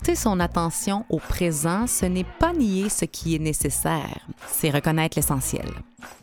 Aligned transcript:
Porter 0.00 0.16
son 0.16 0.40
attention 0.40 1.04
au 1.10 1.18
présent, 1.18 1.86
ce 1.86 2.06
n'est 2.06 2.24
pas 2.24 2.54
nier 2.54 2.88
ce 2.88 3.04
qui 3.04 3.34
est 3.34 3.38
nécessaire, 3.38 4.26
c'est 4.46 4.70
reconnaître 4.70 5.18
l'essentiel. 5.18 5.68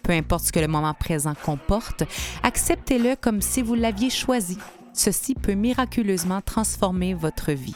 Peu 0.02 0.14
importe 0.14 0.46
ce 0.46 0.52
que 0.52 0.60
le 0.60 0.68
moment 0.68 0.96
présent 0.96 1.36
comporte, 1.46 2.02
acceptez-le 2.42 3.16
comme 3.16 3.40
si 3.40 3.62
vous 3.62 3.76
l'aviez 3.76 4.10
choisi. 4.10 4.58
Ceci 4.94 5.36
peut 5.36 5.54
miraculeusement 5.54 6.42
transformer 6.42 7.14
votre 7.14 7.52
vie. 7.52 7.76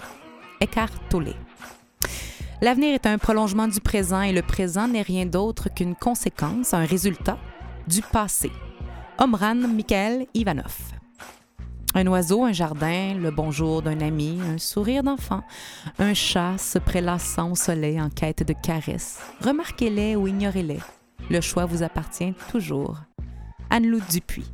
Eckhart 0.59 0.89
Tolle. 1.11 1.35
L'avenir 2.63 2.95
est 2.95 3.05
un 3.05 3.19
prolongement 3.19 3.67
du 3.67 3.79
présent 3.79 4.23
et 4.23 4.33
le 4.33 4.41
présent 4.41 4.87
n'est 4.87 5.03
rien 5.03 5.27
d'autre 5.27 5.69
qu'une 5.69 5.93
conséquence, 5.93 6.73
un 6.73 6.83
résultat 6.83 7.37
du 7.85 8.01
passé. 8.01 8.51
Omran 9.19 9.53
Mikhail 9.53 10.27
Ivanov. 10.33 11.00
Un 11.93 12.07
oiseau, 12.07 12.45
un 12.45 12.53
jardin, 12.53 13.15
le 13.15 13.31
bonjour 13.31 13.81
d'un 13.81 13.99
ami, 13.99 14.39
un 14.41 14.57
sourire 14.57 15.03
d'enfant, 15.03 15.41
un 15.99 16.13
chat 16.13 16.57
se 16.57 16.79
prélassant 16.79 17.51
au 17.51 17.55
soleil 17.55 17.99
en 17.99 18.09
quête 18.09 18.47
de 18.47 18.53
caresses. 18.53 19.19
Remarquez-les 19.41 20.15
ou 20.15 20.25
ignorez-les. 20.25 20.79
Le 21.29 21.41
choix 21.41 21.65
vous 21.65 21.83
appartient 21.83 22.33
toujours. 22.49 22.97
Anne-Lou 23.69 23.99
Dupuis. 24.09 24.49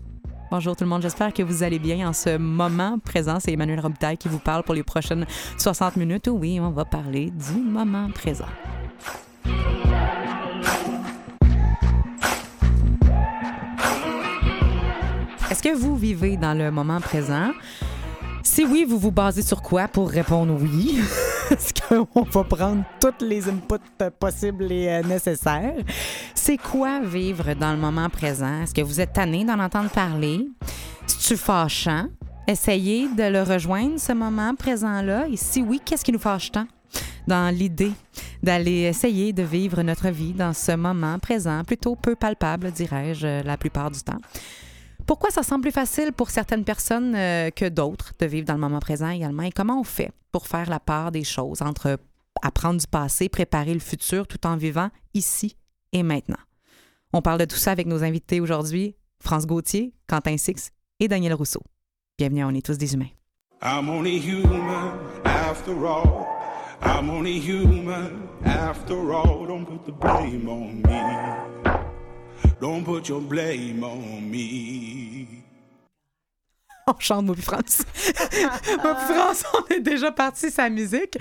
Bonjour 0.49 0.75
tout 0.75 0.83
le 0.83 0.89
monde, 0.89 1.03
j'espère 1.03 1.31
que 1.31 1.43
vous 1.43 1.61
allez 1.61 1.77
bien 1.77 2.09
en 2.09 2.13
ce 2.13 2.37
moment 2.37 2.97
présent. 2.97 3.39
C'est 3.39 3.51
Emmanuel 3.51 3.81
Robitaille 3.81 4.17
qui 4.17 4.29
vous 4.29 4.39
parle 4.39 4.63
pour 4.63 4.73
les 4.73 4.83
prochaines 4.83 5.27
60 5.59 5.97
minutes. 5.97 6.29
Oui, 6.31 6.59
on 6.59 6.71
va 6.71 6.85
parler 6.85 7.29
du 7.29 7.59
moment 7.59 8.09
présent. 8.09 8.45
Que 15.71 15.75
vous 15.75 15.97
vivez 15.97 16.37
dans 16.37 16.53
le 16.53 16.71
moment 16.71 17.01
présent? 17.01 17.51
Si 18.41 18.65
oui, 18.65 18.85
vous 18.87 18.97
vous 18.97 19.11
basez 19.11 19.41
sur 19.41 19.61
quoi 19.61 19.89
pour 19.89 20.09
répondre 20.09 20.57
oui? 20.61 20.99
Est-ce 21.51 21.73
qu'on 21.73 22.21
va 22.21 22.43
prendre 22.45 22.83
tous 23.01 23.25
les 23.25 23.49
inputs 23.49 24.11
possibles 24.17 24.71
et 24.71 24.87
euh, 24.87 25.03
nécessaires? 25.03 25.75
C'est 26.33 26.57
quoi 26.57 27.01
vivre 27.01 27.53
dans 27.53 27.71
le 27.71 27.77
moment 27.77 28.09
présent? 28.09 28.61
Est-ce 28.61 28.73
que 28.73 28.81
vous 28.81 29.01
êtes 29.01 29.11
tanné 29.13 29.43
d'en 29.43 29.59
entendre 29.59 29.89
parler? 29.89 30.47
C'est-tu 31.05 31.35
fâchant? 31.35 32.07
Essayez 32.47 33.09
de 33.09 33.23
le 33.23 33.43
rejoindre, 33.43 33.99
ce 33.99 34.13
moment 34.13 34.55
présent-là. 34.55 35.27
Et 35.29 35.35
si 35.35 35.61
oui, 35.61 35.81
qu'est-ce 35.83 36.05
qui 36.05 36.13
nous 36.13 36.19
fâche 36.19 36.51
tant? 36.51 36.67
Dans 37.27 37.53
l'idée 37.53 37.91
d'aller 38.41 38.83
essayer 38.83 39.33
de 39.33 39.43
vivre 39.43 39.81
notre 39.81 40.07
vie 40.09 40.31
dans 40.31 40.53
ce 40.53 40.71
moment 40.71 41.19
présent, 41.19 41.65
plutôt 41.65 41.97
peu 41.97 42.15
palpable, 42.15 42.71
dirais-je, 42.71 43.43
la 43.43 43.57
plupart 43.57 43.91
du 43.91 43.99
temps? 44.01 44.21
Pourquoi 45.07 45.31
ça 45.31 45.41
semble 45.41 45.61
plus 45.61 45.71
facile 45.71 46.11
pour 46.11 46.29
certaines 46.29 46.65
personnes 46.65 47.15
euh, 47.15 47.49
que 47.49 47.69
d'autres 47.69 48.13
de 48.19 48.25
vivre 48.25 48.45
dans 48.45 48.55
le 48.55 48.59
moment 48.59 48.79
présent 48.79 49.09
également? 49.09 49.43
Et 49.43 49.53
comment 49.53 49.79
on 49.79 49.85
fait 49.85 50.11
pour 50.33 50.47
faire 50.47 50.69
la 50.69 50.81
part 50.81 51.13
des 51.13 51.23
choses 51.23 51.61
entre 51.61 51.97
apprendre 52.41 52.81
du 52.81 52.87
passé, 52.87 53.29
préparer 53.29 53.73
le 53.73 53.79
futur 53.79 54.27
tout 54.27 54.45
en 54.45 54.57
vivant 54.57 54.89
ici 55.13 55.55
et 55.93 56.03
maintenant? 56.03 56.35
On 57.13 57.21
parle 57.21 57.39
de 57.39 57.45
tout 57.45 57.55
ça 57.55 57.71
avec 57.71 57.87
nos 57.87 58.03
invités 58.03 58.41
aujourd'hui, 58.41 58.97
France 59.23 59.47
Gauthier, 59.47 59.93
Quentin 60.07 60.35
Six 60.35 60.71
et 60.99 61.07
Daniel 61.07 61.35
Rousseau. 61.35 61.61
Bienvenue 62.17 62.43
On 62.43 62.53
est 62.53 62.65
tous 62.65 62.77
des 62.77 62.93
humains. 62.93 63.07
I'm 63.63 63.89
only 63.89 64.19
human 64.19 64.91
after 65.23 65.71
all. 65.85 66.27
I'm 66.81 67.09
only 67.09 67.39
human 67.39 68.27
after 68.43 69.13
all. 69.13 69.47
Don't 69.47 69.65
put 69.65 69.85
the 69.85 69.97
blame 69.97 70.49
on 70.49 70.81
me. 70.81 71.96
Don't 72.59 72.83
put 72.83 73.07
your 73.07 73.21
blame 73.21 73.83
on 73.83 74.19
me. 74.21 75.27
On 76.87 76.93
chante, 76.99 77.39
France. 77.41 77.83
puis 77.93 78.43
France, 78.81 79.43
on 79.53 79.75
est 79.75 79.79
déjà 79.79 80.11
parti 80.11 80.49
sa 80.49 80.67
musique. 80.67 81.17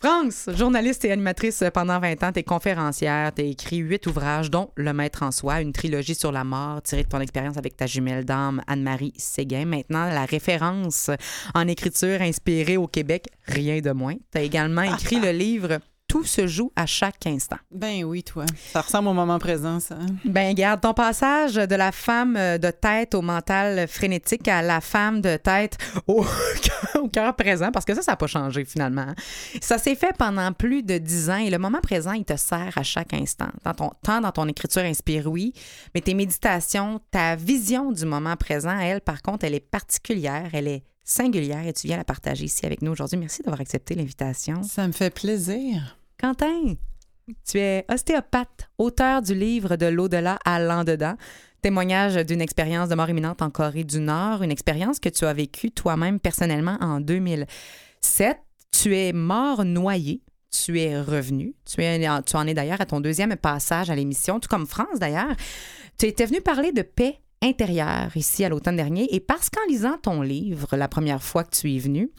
France, 0.00 0.48
journaliste 0.56 1.04
et 1.04 1.12
animatrice 1.12 1.62
pendant 1.72 2.00
20 2.00 2.24
ans, 2.24 2.32
t'es 2.32 2.42
conférencière, 2.42 3.30
t'as 3.32 3.44
écrit 3.44 3.76
huit 3.76 4.04
ouvrages, 4.08 4.50
dont 4.50 4.70
Le 4.74 4.92
Maître 4.92 5.22
en 5.22 5.30
soi, 5.30 5.60
une 5.60 5.72
trilogie 5.72 6.16
sur 6.16 6.32
la 6.32 6.42
mort 6.42 6.82
tirée 6.82 7.04
de 7.04 7.08
ton 7.08 7.20
expérience 7.20 7.58
avec 7.58 7.76
ta 7.76 7.86
jumelle 7.86 8.24
d'âme, 8.24 8.62
Anne-Marie 8.66 9.12
Séguin. 9.16 9.66
Maintenant, 9.66 10.06
la 10.06 10.24
référence 10.24 11.10
en 11.54 11.68
écriture 11.68 12.22
inspirée 12.22 12.76
au 12.76 12.88
Québec, 12.88 13.26
rien 13.46 13.80
de 13.80 13.92
moins. 13.92 14.16
T'as 14.32 14.42
également 14.42 14.82
écrit 14.82 15.20
le 15.20 15.30
livre 15.30 15.78
tout 16.12 16.24
se 16.24 16.46
joue 16.46 16.70
à 16.76 16.84
chaque 16.84 17.26
instant. 17.26 17.56
Ben 17.70 18.04
oui, 18.04 18.22
toi. 18.22 18.44
Ça 18.70 18.82
ressemble 18.82 19.08
au 19.08 19.14
moment 19.14 19.38
présent, 19.38 19.80
ça. 19.80 19.96
Ben 20.26 20.52
garde 20.52 20.82
ton 20.82 20.92
passage 20.92 21.54
de 21.54 21.74
la 21.74 21.90
femme 21.90 22.34
de 22.34 22.70
tête 22.70 23.14
au 23.14 23.22
mental 23.22 23.88
frénétique 23.88 24.46
à 24.46 24.60
la 24.60 24.82
femme 24.82 25.22
de 25.22 25.38
tête 25.38 25.78
au, 26.06 26.22
au 27.00 27.08
cœur 27.08 27.34
présent, 27.34 27.72
parce 27.72 27.86
que 27.86 27.94
ça, 27.94 28.02
ça 28.02 28.12
n'a 28.12 28.16
pas 28.16 28.26
changé 28.26 28.66
finalement. 28.66 29.06
Ça 29.62 29.78
s'est 29.78 29.94
fait 29.94 30.14
pendant 30.18 30.52
plus 30.52 30.82
de 30.82 30.98
dix 30.98 31.30
ans 31.30 31.38
et 31.38 31.48
le 31.48 31.56
moment 31.56 31.80
présent, 31.80 32.12
il 32.12 32.26
te 32.26 32.36
sert 32.36 32.76
à 32.76 32.82
chaque 32.82 33.14
instant. 33.14 33.48
Dans 33.64 33.72
ton, 33.72 33.90
tant 34.02 34.20
dans 34.20 34.32
ton 34.32 34.46
écriture 34.48 34.82
inspire, 34.82 35.28
oui, 35.28 35.54
mais 35.94 36.02
tes 36.02 36.12
méditations, 36.12 37.00
ta 37.10 37.36
vision 37.36 37.90
du 37.90 38.04
moment 38.04 38.36
présent, 38.36 38.78
elle, 38.78 39.00
par 39.00 39.22
contre, 39.22 39.46
elle 39.46 39.54
est 39.54 39.60
particulière, 39.60 40.50
elle 40.52 40.68
est 40.68 40.84
singulière 41.04 41.66
et 41.66 41.72
tu 41.72 41.86
viens 41.86 41.96
la 41.96 42.04
partager 42.04 42.44
ici 42.44 42.66
avec 42.66 42.82
nous 42.82 42.92
aujourd'hui. 42.92 43.16
Merci 43.16 43.42
d'avoir 43.42 43.62
accepté 43.62 43.94
l'invitation. 43.94 44.62
Ça 44.62 44.86
me 44.86 44.92
fait 44.92 45.08
plaisir. 45.08 45.96
Quentin, 46.22 46.76
tu 47.44 47.58
es 47.58 47.84
ostéopathe, 47.88 48.70
auteur 48.78 49.22
du 49.22 49.34
livre 49.34 49.74
De 49.74 49.86
l'au-delà 49.86 50.38
à 50.44 50.60
l'en-dedans, 50.60 51.16
témoignage 51.62 52.14
d'une 52.24 52.40
expérience 52.40 52.88
de 52.88 52.94
mort 52.94 53.10
imminente 53.10 53.42
en 53.42 53.50
Corée 53.50 53.82
du 53.82 53.98
Nord, 53.98 54.44
une 54.44 54.52
expérience 54.52 55.00
que 55.00 55.08
tu 55.08 55.24
as 55.24 55.32
vécue 55.32 55.72
toi-même 55.72 56.20
personnellement 56.20 56.78
en 56.80 57.00
2007. 57.00 58.38
Tu 58.70 58.96
es 58.96 59.12
mort 59.12 59.64
noyé. 59.64 60.22
Tu 60.52 60.78
es 60.78 61.00
revenu. 61.00 61.56
Tu, 61.64 61.82
tu 62.26 62.36
en 62.36 62.46
es 62.46 62.54
d'ailleurs 62.54 62.80
à 62.80 62.86
ton 62.86 63.00
deuxième 63.00 63.34
passage 63.34 63.90
à 63.90 63.96
l'émission, 63.96 64.38
tout 64.38 64.48
comme 64.48 64.68
France 64.68 65.00
d'ailleurs. 65.00 65.34
Tu 65.98 66.06
étais 66.06 66.26
venu 66.26 66.40
parler 66.40 66.70
de 66.70 66.82
paix 66.82 67.18
intérieure 67.42 68.16
ici 68.16 68.44
à 68.44 68.48
l'automne 68.48 68.76
dernier 68.76 69.12
et 69.12 69.18
parce 69.18 69.50
qu'en 69.50 69.66
lisant 69.68 69.98
ton 70.00 70.22
livre 70.22 70.76
la 70.76 70.86
première 70.86 71.20
fois 71.20 71.42
que 71.42 71.56
tu 71.56 71.74
es 71.74 71.80
venu, 71.80 72.12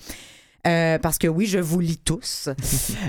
euh, 0.66 0.98
parce 0.98 1.18
que 1.18 1.28
oui, 1.28 1.46
je 1.46 1.60
vous 1.60 1.80
lis 1.80 1.98
tous. 1.98 2.50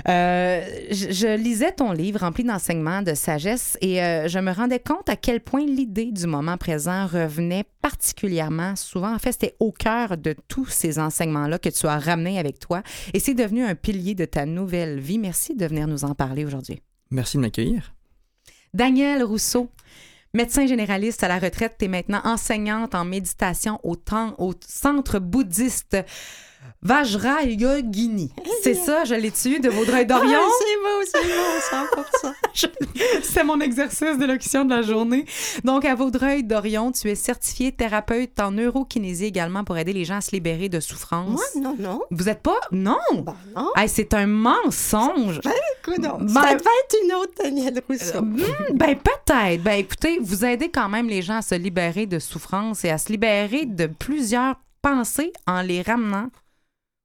Euh, 0.07 0.63
je, 0.91 1.11
je, 1.11 1.35
lisais 1.35 1.71
ton 1.71 1.91
livre 1.91 2.19
rempli 2.19 2.43
d'enseignements, 2.43 3.01
de 3.01 3.15
sagesse, 3.15 3.77
et 3.81 4.03
euh, 4.03 4.27
je 4.27 4.37
me 4.37 4.51
rendais 4.51 4.79
compte 4.79 5.09
à 5.09 5.15
quel 5.15 5.39
point 5.39 5.65
l'idée 5.65 6.11
du 6.11 6.27
moment 6.27 6.57
présent 6.57 7.07
revenait 7.07 7.63
particulièrement 7.81 8.75
souvent. 8.75 9.13
En 9.13 9.17
fait, 9.17 9.31
c'était 9.31 9.55
au 9.59 9.71
cœur 9.71 10.17
de 10.17 10.35
tous 10.47 10.67
ces 10.67 10.99
enseignements-là 10.99 11.57
que 11.57 11.69
tu 11.69 11.87
as 11.87 11.97
ramenés 11.97 12.37
avec 12.37 12.59
toi, 12.59 12.83
et 13.13 13.19
c'est 13.19 13.33
devenu 13.33 13.63
un 13.63 13.73
pilier 13.73 14.13
de 14.13 14.25
ta 14.25 14.45
nouvelle 14.45 14.99
vie. 14.99 15.17
Merci 15.17 15.55
de 15.55 15.65
venir 15.65 15.87
nous 15.87 16.03
en 16.03 16.13
parler 16.13 16.45
aujourd'hui. 16.45 16.81
Merci 17.09 17.37
de 17.37 17.41
m'accueillir. 17.41 17.93
Daniel 18.73 19.23
Rousseau. 19.23 19.71
Médecin 20.35 20.67
généraliste 20.67 21.23
à 21.23 21.29
la 21.29 21.39
retraite, 21.39 21.77
tu 21.79 21.85
es 21.85 21.87
maintenant 21.87 22.19
enseignante 22.25 22.93
en 22.93 23.05
méditation 23.05 23.79
au, 23.83 23.95
temps, 23.95 24.35
au 24.37 24.53
centre 24.67 25.17
bouddhiste 25.17 25.95
Vajrayogini. 26.85 28.31
C'est 28.61 28.75
ça, 28.75 29.05
je 29.05 29.15
l'ai 29.15 29.31
tué 29.31 29.59
de 29.59 29.69
Vaudreuil-Dorion. 29.69 30.39
Ah, 30.39 30.49
c'est 31.11 31.19
beau, 31.23 31.27
c'est 31.73 32.27
beau, 32.27 32.31
100%. 32.53 33.21
C'est 33.23 33.43
mon 33.43 33.59
exercice 33.59 34.17
de 34.19 34.25
locution 34.25 34.65
de 34.65 34.69
la 34.69 34.81
journée. 34.83 35.25
Donc, 35.63 35.83
à 35.83 35.95
Vaudreuil-Dorion, 35.95 36.91
tu 36.91 37.09
es 37.09 37.15
certifié 37.15 37.71
thérapeute 37.71 38.39
en 38.39 38.51
neurokinésie 38.51 39.25
également 39.25 39.63
pour 39.63 39.77
aider 39.77 39.93
les 39.93 40.05
gens 40.05 40.17
à 40.17 40.21
se 40.21 40.31
libérer 40.31 40.69
de 40.69 40.79
souffrance. 40.79 41.29
Moi, 41.29 41.43
non, 41.61 41.75
non. 41.79 42.01
Vous 42.11 42.29
êtes 42.29 42.41
pas? 42.43 42.59
Non. 42.71 42.97
Ben, 43.13 43.35
non. 43.55 43.71
Hey, 43.75 43.89
c'est 43.89 44.13
un 44.13 44.27
mensonge. 44.27 45.41
Ben, 45.43 45.51
écoute, 45.81 45.97
non. 46.03 46.17
Ben- 46.19 46.27
Ça 46.29 46.41
devait 46.53 46.69
être 46.83 46.95
une 47.03 47.13
autre 47.13 47.33
Danielle 47.43 47.81
Rousseau. 47.89 48.21
Hmm, 48.21 48.75
ben 48.75 48.95
peut-être. 48.95 49.63
Ben 49.63 49.79
écoutez, 49.79 50.19
vous 50.21 50.45
aidez 50.45 50.69
quand 50.69 50.89
même 50.89 51.07
les 51.07 51.21
gens 51.23 51.37
à 51.37 51.41
se 51.41 51.55
libérer 51.55 52.05
de 52.05 52.19
souffrance 52.19 52.85
et 52.85 52.89
à 52.89 52.97
se 52.97 53.11
libérer 53.11 53.65
de 53.65 53.87
plusieurs 53.87 54.55
pensées 54.81 55.33
en 55.47 55.61
les 55.61 55.81
ramenant 55.81 56.29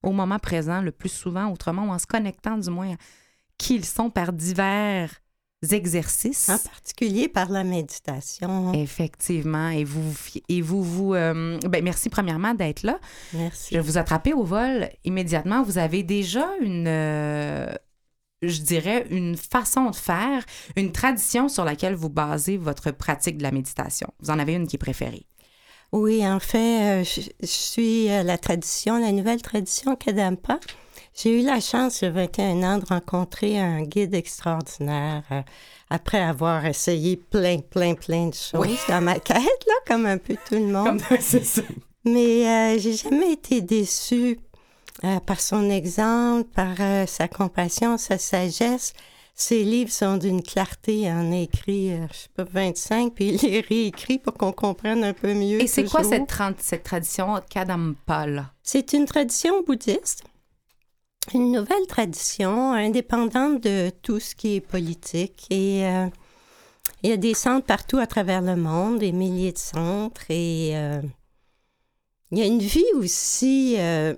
au 0.03 0.13
moment 0.13 0.39
présent 0.39 0.81
le 0.81 0.93
plus 0.93 1.09
souvent, 1.09 1.51
autrement, 1.51 1.87
ou 1.87 1.91
en 1.91 1.99
se 1.99 2.07
connectant 2.07 2.59
du 2.59 2.71
moins 2.71 2.93
à 2.93 2.97
qui 3.59 3.75
ils 3.75 3.85
sont 3.85 4.11
par 4.11 4.33
divers 4.33 5.11
exercices. 5.71 6.49
En 6.49 6.59
particulier 6.59 7.29
par 7.29 7.51
la 7.51 7.65
méditation. 7.65 8.73
Effectivement. 8.73 9.69
Et 9.69 9.85
vous, 9.85 10.15
et 10.49 10.63
vous, 10.63 10.83
vous 10.83 11.15
euh, 11.15 11.59
ben, 11.69 11.85
merci 11.85 12.09
premièrement 12.09 12.55
d'être 12.55 12.83
là. 12.83 12.99
Merci. 13.35 13.75
Je 13.75 13.81
vous 13.81 13.99
attraper 13.99 14.33
au 14.33 14.43
vol 14.43 14.89
immédiatement. 15.05 15.63
Vous 15.63 15.79
avez 15.79 16.03
déjà 16.03 16.49
une, 16.61 16.89
euh, 16.89 17.71
je 18.43 18.63
dirais, 18.63 19.07
une 19.11 19.37
façon 19.37 19.91
de 19.91 19.97
faire, 19.97 20.45
une 20.77 20.93
tradition 20.93 21.49
sur 21.49 21.65
laquelle 21.65 21.95
vous 21.95 22.11
basez 22.11 22.57
votre 22.57 22.91
pratique 22.91 23.37
de 23.37 23.43
la 23.43 23.51
méditation. 23.51 24.09
Vous 24.21 24.31
en 24.31 24.39
avez 24.39 24.55
une 24.55 24.67
qui 24.67 24.77
est 24.77 24.79
préférée. 24.79 25.27
Oui, 25.93 26.27
en 26.27 26.39
fait, 26.41 27.01
euh, 27.01 27.05
je, 27.05 27.23
je 27.41 27.47
suis 27.47 28.11
euh, 28.11 28.23
la 28.23 28.39
tradition, 28.39 28.99
la 28.99 29.11
nouvelle 29.13 29.43
tradition 29.43 29.97
Kadampa. 29.97 30.61
J'ai 31.15 31.41
eu 31.41 31.45
la 31.45 31.61
chance, 31.61 32.01
il 32.03 32.05
y 32.05 32.09
a 32.09 32.11
21 32.13 32.63
ans, 32.63 32.79
de 32.79 32.85
rencontrer 32.87 33.59
un 33.59 33.83
guide 33.83 34.15
extraordinaire 34.15 35.25
euh, 35.33 35.43
après 35.91 36.21
avoir 36.21 36.65
essayé 36.65 37.17
plein, 37.17 37.59
plein, 37.59 37.95
plein 37.95 38.29
de 38.29 38.35
choses 38.35 38.61
Oui. 38.61 38.79
dans 38.89 39.01
ma 39.01 39.19
quête, 39.19 39.37
là, 39.67 39.75
comme 39.87 40.07
un 40.07 40.19
peu 40.19 40.37
tout 40.49 40.55
le 40.55 40.67
monde. 40.73 41.03
c'est 41.21 41.45
ça. 41.45 41.63
Mais 42.05 42.47
euh, 42.49 42.79
j'ai 42.79 42.95
jamais 42.95 43.33
été 43.33 43.61
déçue 43.61 44.39
euh, 45.03 45.19
par 45.21 45.41
son 45.41 45.69
exemple, 45.71 46.49
par 46.55 46.77
sa 47.09 47.27
compassion, 47.27 47.99
sa 47.99 48.17
sagesse. 48.19 48.93
Ses 49.41 49.65
livres 49.65 49.91
sont 49.91 50.19
d'une 50.19 50.43
clarté. 50.43 51.11
En 51.11 51.33
a 51.33 51.37
écrit, 51.39 51.95
euh, 51.95 52.07
je 52.13 52.19
sais 52.19 52.29
pas, 52.35 52.45
25, 52.45 53.15
puis 53.15 53.29
il 53.29 53.37
les 53.51 53.61
réécrit 53.63 54.19
pour 54.19 54.35
qu'on 54.35 54.53
comprenne 54.53 55.03
un 55.03 55.15
peu 55.15 55.33
mieux. 55.33 55.63
Et 55.63 55.67
c'est 55.67 55.85
quoi 55.85 56.05
cette, 56.05 56.27
tran- 56.27 56.53
cette 56.59 56.83
tradition 56.83 57.41
Kadampa, 57.49 58.27
là? 58.27 58.53
C'est 58.63 58.93
une 58.93 59.07
tradition 59.07 59.63
bouddhiste, 59.63 60.25
une 61.33 61.53
nouvelle 61.53 61.87
tradition 61.89 62.73
indépendante 62.75 63.63
de 63.63 63.91
tout 64.03 64.21
ce 64.21 64.35
qui 64.35 64.57
est 64.57 64.61
politique. 64.61 65.47
Et 65.49 65.87
euh, 65.87 66.07
il 67.03 67.09
y 67.09 67.13
a 67.15 67.17
des 67.17 67.33
centres 67.33 67.65
partout 67.65 67.97
à 67.97 68.07
travers 68.07 68.43
le 68.43 68.57
monde, 68.57 68.99
des 68.99 69.13
milliers 69.13 69.53
de 69.53 69.59
centres. 69.59 70.31
Et 70.31 70.73
euh, 70.75 71.01
il 72.31 72.39
y 72.39 72.43
a 72.43 72.45
une 72.45 72.59
vie 72.59 72.85
aussi 72.95 73.77
euh, 73.79 74.15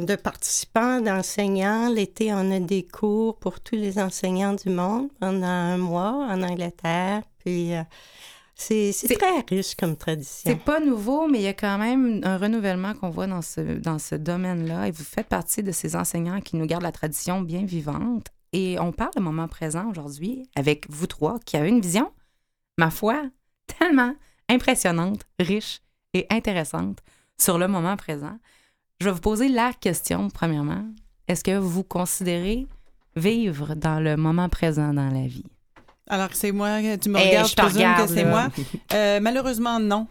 de 0.00 0.16
participants, 0.16 1.00
d'enseignants. 1.00 1.88
L'été, 1.88 2.32
on 2.32 2.50
a 2.50 2.60
des 2.60 2.82
cours 2.82 3.36
pour 3.36 3.60
tous 3.60 3.76
les 3.76 3.98
enseignants 3.98 4.54
du 4.54 4.70
monde 4.70 5.08
pendant 5.20 5.46
un 5.46 5.78
mois 5.78 6.26
en 6.28 6.42
Angleterre. 6.42 7.22
Puis 7.38 7.74
euh, 7.74 7.82
c'est 8.54 8.92
très 9.18 9.40
riche 9.48 9.74
comme 9.74 9.96
tradition. 9.96 10.50
C'est 10.50 10.64
pas 10.64 10.80
nouveau, 10.80 11.26
mais 11.26 11.38
il 11.38 11.44
y 11.44 11.48
a 11.48 11.54
quand 11.54 11.78
même 11.78 12.20
un 12.24 12.36
renouvellement 12.36 12.94
qu'on 12.94 13.10
voit 13.10 13.26
dans 13.26 13.42
ce, 13.42 13.60
dans 13.60 13.98
ce 13.98 14.14
domaine-là. 14.14 14.88
Et 14.88 14.90
vous 14.90 15.04
faites 15.04 15.28
partie 15.28 15.62
de 15.62 15.72
ces 15.72 15.96
enseignants 15.96 16.40
qui 16.40 16.56
nous 16.56 16.66
gardent 16.66 16.82
la 16.82 16.92
tradition 16.92 17.40
bien 17.40 17.64
vivante. 17.64 18.26
Et 18.52 18.78
on 18.80 18.92
parle 18.92 19.12
de 19.16 19.20
moment 19.20 19.48
présent 19.48 19.88
aujourd'hui 19.88 20.48
avec 20.56 20.90
vous 20.90 21.06
trois 21.06 21.38
qui 21.46 21.56
avez 21.56 21.68
une 21.68 21.80
vision, 21.80 22.10
ma 22.76 22.90
foi, 22.90 23.22
tellement 23.78 24.14
impressionnante, 24.48 25.22
riche 25.38 25.80
et 26.12 26.26
intéressante 26.30 26.98
sur 27.38 27.58
le 27.58 27.68
moment 27.68 27.96
présent. 27.96 28.38
Je 29.00 29.06
vais 29.06 29.12
vous 29.12 29.20
poser 29.20 29.48
la 29.48 29.72
question, 29.72 30.28
premièrement. 30.28 30.84
Est-ce 31.26 31.42
que 31.42 31.56
vous 31.56 31.82
considérez 31.82 32.66
vivre 33.16 33.74
dans 33.74 33.98
le 33.98 34.16
moment 34.16 34.50
présent 34.50 34.92
dans 34.92 35.08
la 35.08 35.26
vie? 35.26 35.46
Alors, 36.06 36.28
c'est 36.32 36.52
moi, 36.52 36.80
tu 37.00 37.08
me 37.08 37.18
Eh, 37.18 37.28
regardes, 37.28 37.46
je 37.46 37.50
je, 37.52 37.56
te 37.56 37.60
présume 37.62 37.78
regarde, 37.78 38.08
que 38.08 38.14
c'est 38.14 38.24
moi. 38.24 38.48
Euh, 38.92 39.20
malheureusement, 39.22 39.80
non. 39.80 40.06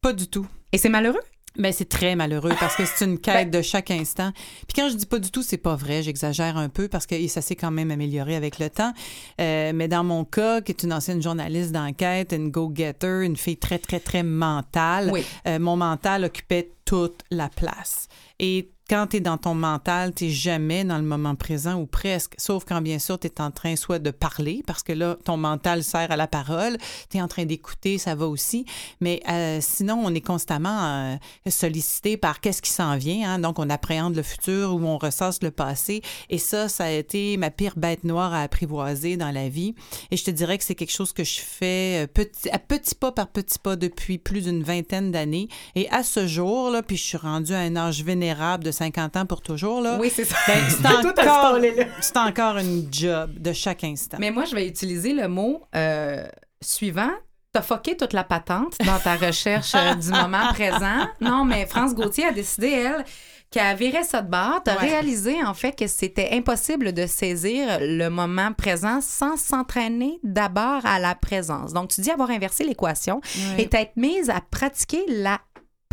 Pas 0.00 0.12
du 0.14 0.26
tout. 0.26 0.46
Et 0.72 0.78
c'est 0.78 0.88
malheureux? 0.88 1.20
Ben, 1.56 1.72
c'est 1.72 1.88
très 1.88 2.16
malheureux 2.16 2.52
parce 2.58 2.74
que 2.74 2.84
c'est 2.84 3.04
une 3.04 3.18
quête 3.20 3.50
de 3.50 3.62
chaque 3.62 3.90
instant. 3.92 4.32
Puis 4.66 4.74
quand 4.74 4.88
je 4.88 4.96
dis 4.96 5.06
pas 5.06 5.18
du 5.20 5.30
tout, 5.30 5.42
c'est 5.42 5.56
pas 5.56 5.76
vrai. 5.76 6.02
J'exagère 6.02 6.56
un 6.56 6.68
peu 6.68 6.88
parce 6.88 7.06
que 7.06 7.14
et 7.14 7.28
ça 7.28 7.40
s'est 7.40 7.54
quand 7.54 7.70
même 7.70 7.90
amélioré 7.92 8.34
avec 8.34 8.58
le 8.58 8.68
temps. 8.70 8.92
Euh, 9.40 9.70
mais 9.74 9.86
dans 9.86 10.02
mon 10.02 10.24
cas, 10.24 10.60
qui 10.60 10.72
est 10.72 10.82
une 10.82 10.92
ancienne 10.92 11.22
journaliste 11.22 11.70
d'enquête, 11.72 12.32
une 12.32 12.50
go-getter, 12.50 13.20
une 13.24 13.36
fille 13.36 13.56
très, 13.56 13.78
très, 13.78 14.00
très 14.00 14.22
mentale, 14.24 15.10
Oui. 15.12 15.24
euh, 15.46 15.58
mon 15.60 15.76
mental 15.76 16.24
occupait 16.24 16.70
toute 16.84 17.20
la 17.30 17.48
place. 17.48 18.08
Et 18.40 18.70
quand 18.88 19.06
tu 19.06 19.16
es 19.16 19.20
dans 19.20 19.38
ton 19.38 19.54
mental, 19.54 20.12
tu 20.14 20.28
jamais 20.28 20.84
dans 20.84 20.98
le 20.98 21.04
moment 21.04 21.34
présent 21.34 21.80
ou 21.80 21.86
presque, 21.86 22.34
sauf 22.36 22.64
quand 22.66 22.82
bien 22.82 22.98
sûr 22.98 23.18
tu 23.18 23.28
es 23.28 23.40
en 23.40 23.50
train 23.50 23.76
soit 23.76 23.98
de 23.98 24.10
parler, 24.10 24.62
parce 24.66 24.82
que 24.82 24.92
là, 24.92 25.16
ton 25.24 25.38
mental 25.38 25.82
sert 25.82 26.10
à 26.10 26.16
la 26.16 26.26
parole, 26.26 26.76
tu 27.08 27.16
es 27.16 27.22
en 27.22 27.28
train 27.28 27.46
d'écouter, 27.46 27.96
ça 27.96 28.14
va 28.14 28.26
aussi, 28.26 28.66
mais 29.00 29.22
euh, 29.28 29.58
sinon, 29.62 30.02
on 30.04 30.14
est 30.14 30.20
constamment 30.20 30.84
euh, 30.84 31.16
sollicité 31.48 32.18
par 32.18 32.40
qu'est-ce 32.40 32.60
qui 32.60 32.70
s'en 32.70 32.96
vient, 32.98 33.32
hein? 33.32 33.38
donc 33.38 33.58
on 33.58 33.70
appréhende 33.70 34.16
le 34.16 34.22
futur 34.22 34.74
ou 34.74 34.84
on 34.84 34.98
ressasse 34.98 35.42
le 35.42 35.50
passé, 35.50 36.02
et 36.28 36.38
ça, 36.38 36.68
ça 36.68 36.84
a 36.84 36.90
été 36.90 37.38
ma 37.38 37.50
pire 37.50 37.74
bête 37.76 38.04
noire 38.04 38.34
à 38.34 38.42
apprivoiser 38.42 39.16
dans 39.16 39.30
la 39.30 39.48
vie, 39.48 39.74
et 40.10 40.18
je 40.18 40.24
te 40.24 40.30
dirais 40.30 40.58
que 40.58 40.64
c'est 40.64 40.74
quelque 40.74 40.92
chose 40.92 41.14
que 41.14 41.24
je 41.24 41.40
fais 41.40 42.04
euh, 42.04 42.06
petit, 42.06 42.50
à 42.50 42.58
petit 42.58 42.94
pas 42.94 43.12
par 43.12 43.28
petit 43.28 43.58
pas 43.58 43.76
depuis 43.76 44.18
plus 44.18 44.42
d'une 44.42 44.62
vingtaine 44.62 45.10
d'années, 45.10 45.48
et 45.74 45.88
à 45.88 46.02
ce 46.02 46.26
jour, 46.26 46.68
là, 46.68 46.82
puis 46.82 46.98
je 46.98 47.02
suis 47.02 47.16
rendue 47.16 47.54
à 47.54 47.60
un 47.60 47.76
âge 47.76 48.04
vénérable 48.04 48.62
de 48.62 48.74
50 48.74 48.83
ans 49.16 49.26
pour 49.26 49.40
toujours, 49.42 49.80
là, 49.80 49.96
Oui, 50.00 50.10
c'est 50.14 50.24
ça. 50.24 50.36
ben, 50.46 50.54
c'est 50.68 50.86
encore, 50.86 51.58
c'est 52.00 52.16
encore 52.16 52.56
une 52.58 52.88
job 52.92 53.30
de 53.38 53.52
chaque 53.52 53.84
instant. 53.84 54.16
Mais 54.20 54.30
moi, 54.30 54.44
je 54.44 54.54
vais 54.54 54.66
utiliser 54.66 55.12
le 55.12 55.28
mot 55.28 55.62
euh, 55.74 56.26
suivant. 56.62 57.10
T'as 57.52 57.62
fucké 57.62 57.96
toute 57.96 58.12
la 58.12 58.24
patente 58.24 58.76
dans 58.84 58.98
ta 58.98 59.14
recherche 59.14 59.72
euh, 59.76 59.94
du 59.94 60.10
moment 60.10 60.52
présent? 60.52 61.06
Non, 61.20 61.44
mais 61.44 61.66
France 61.66 61.94
Gauthier 61.94 62.26
a 62.26 62.32
décidé, 62.32 62.70
elle, 62.70 63.04
qu'elle 63.48 63.76
virait 63.76 64.02
ça 64.02 64.22
de 64.22 64.28
bord. 64.28 64.60
T'as 64.64 64.74
Ouais. 64.74 64.88
réalisé, 64.88 65.36
en 65.44 65.54
fait, 65.54 65.70
que 65.78 65.86
c'était 65.86 66.30
impossible 66.32 66.92
de 66.92 67.06
saisir 67.06 67.78
le 67.80 68.08
moment 68.08 68.52
présent 68.52 68.98
sans 69.00 69.36
s'entraîner 69.36 70.18
d'abord 70.24 70.84
à 70.84 70.98
la 70.98 71.14
présence. 71.14 71.72
Donc, 71.72 71.90
tu 71.90 72.00
dis 72.00 72.10
avoir 72.10 72.30
inversé 72.30 72.64
l'équation 72.64 73.20
Ouais. 73.56 73.62
et 73.62 73.68
t'être 73.68 73.96
mise 73.96 74.30
à 74.30 74.40
pratiquer 74.50 75.04
la 75.08 75.38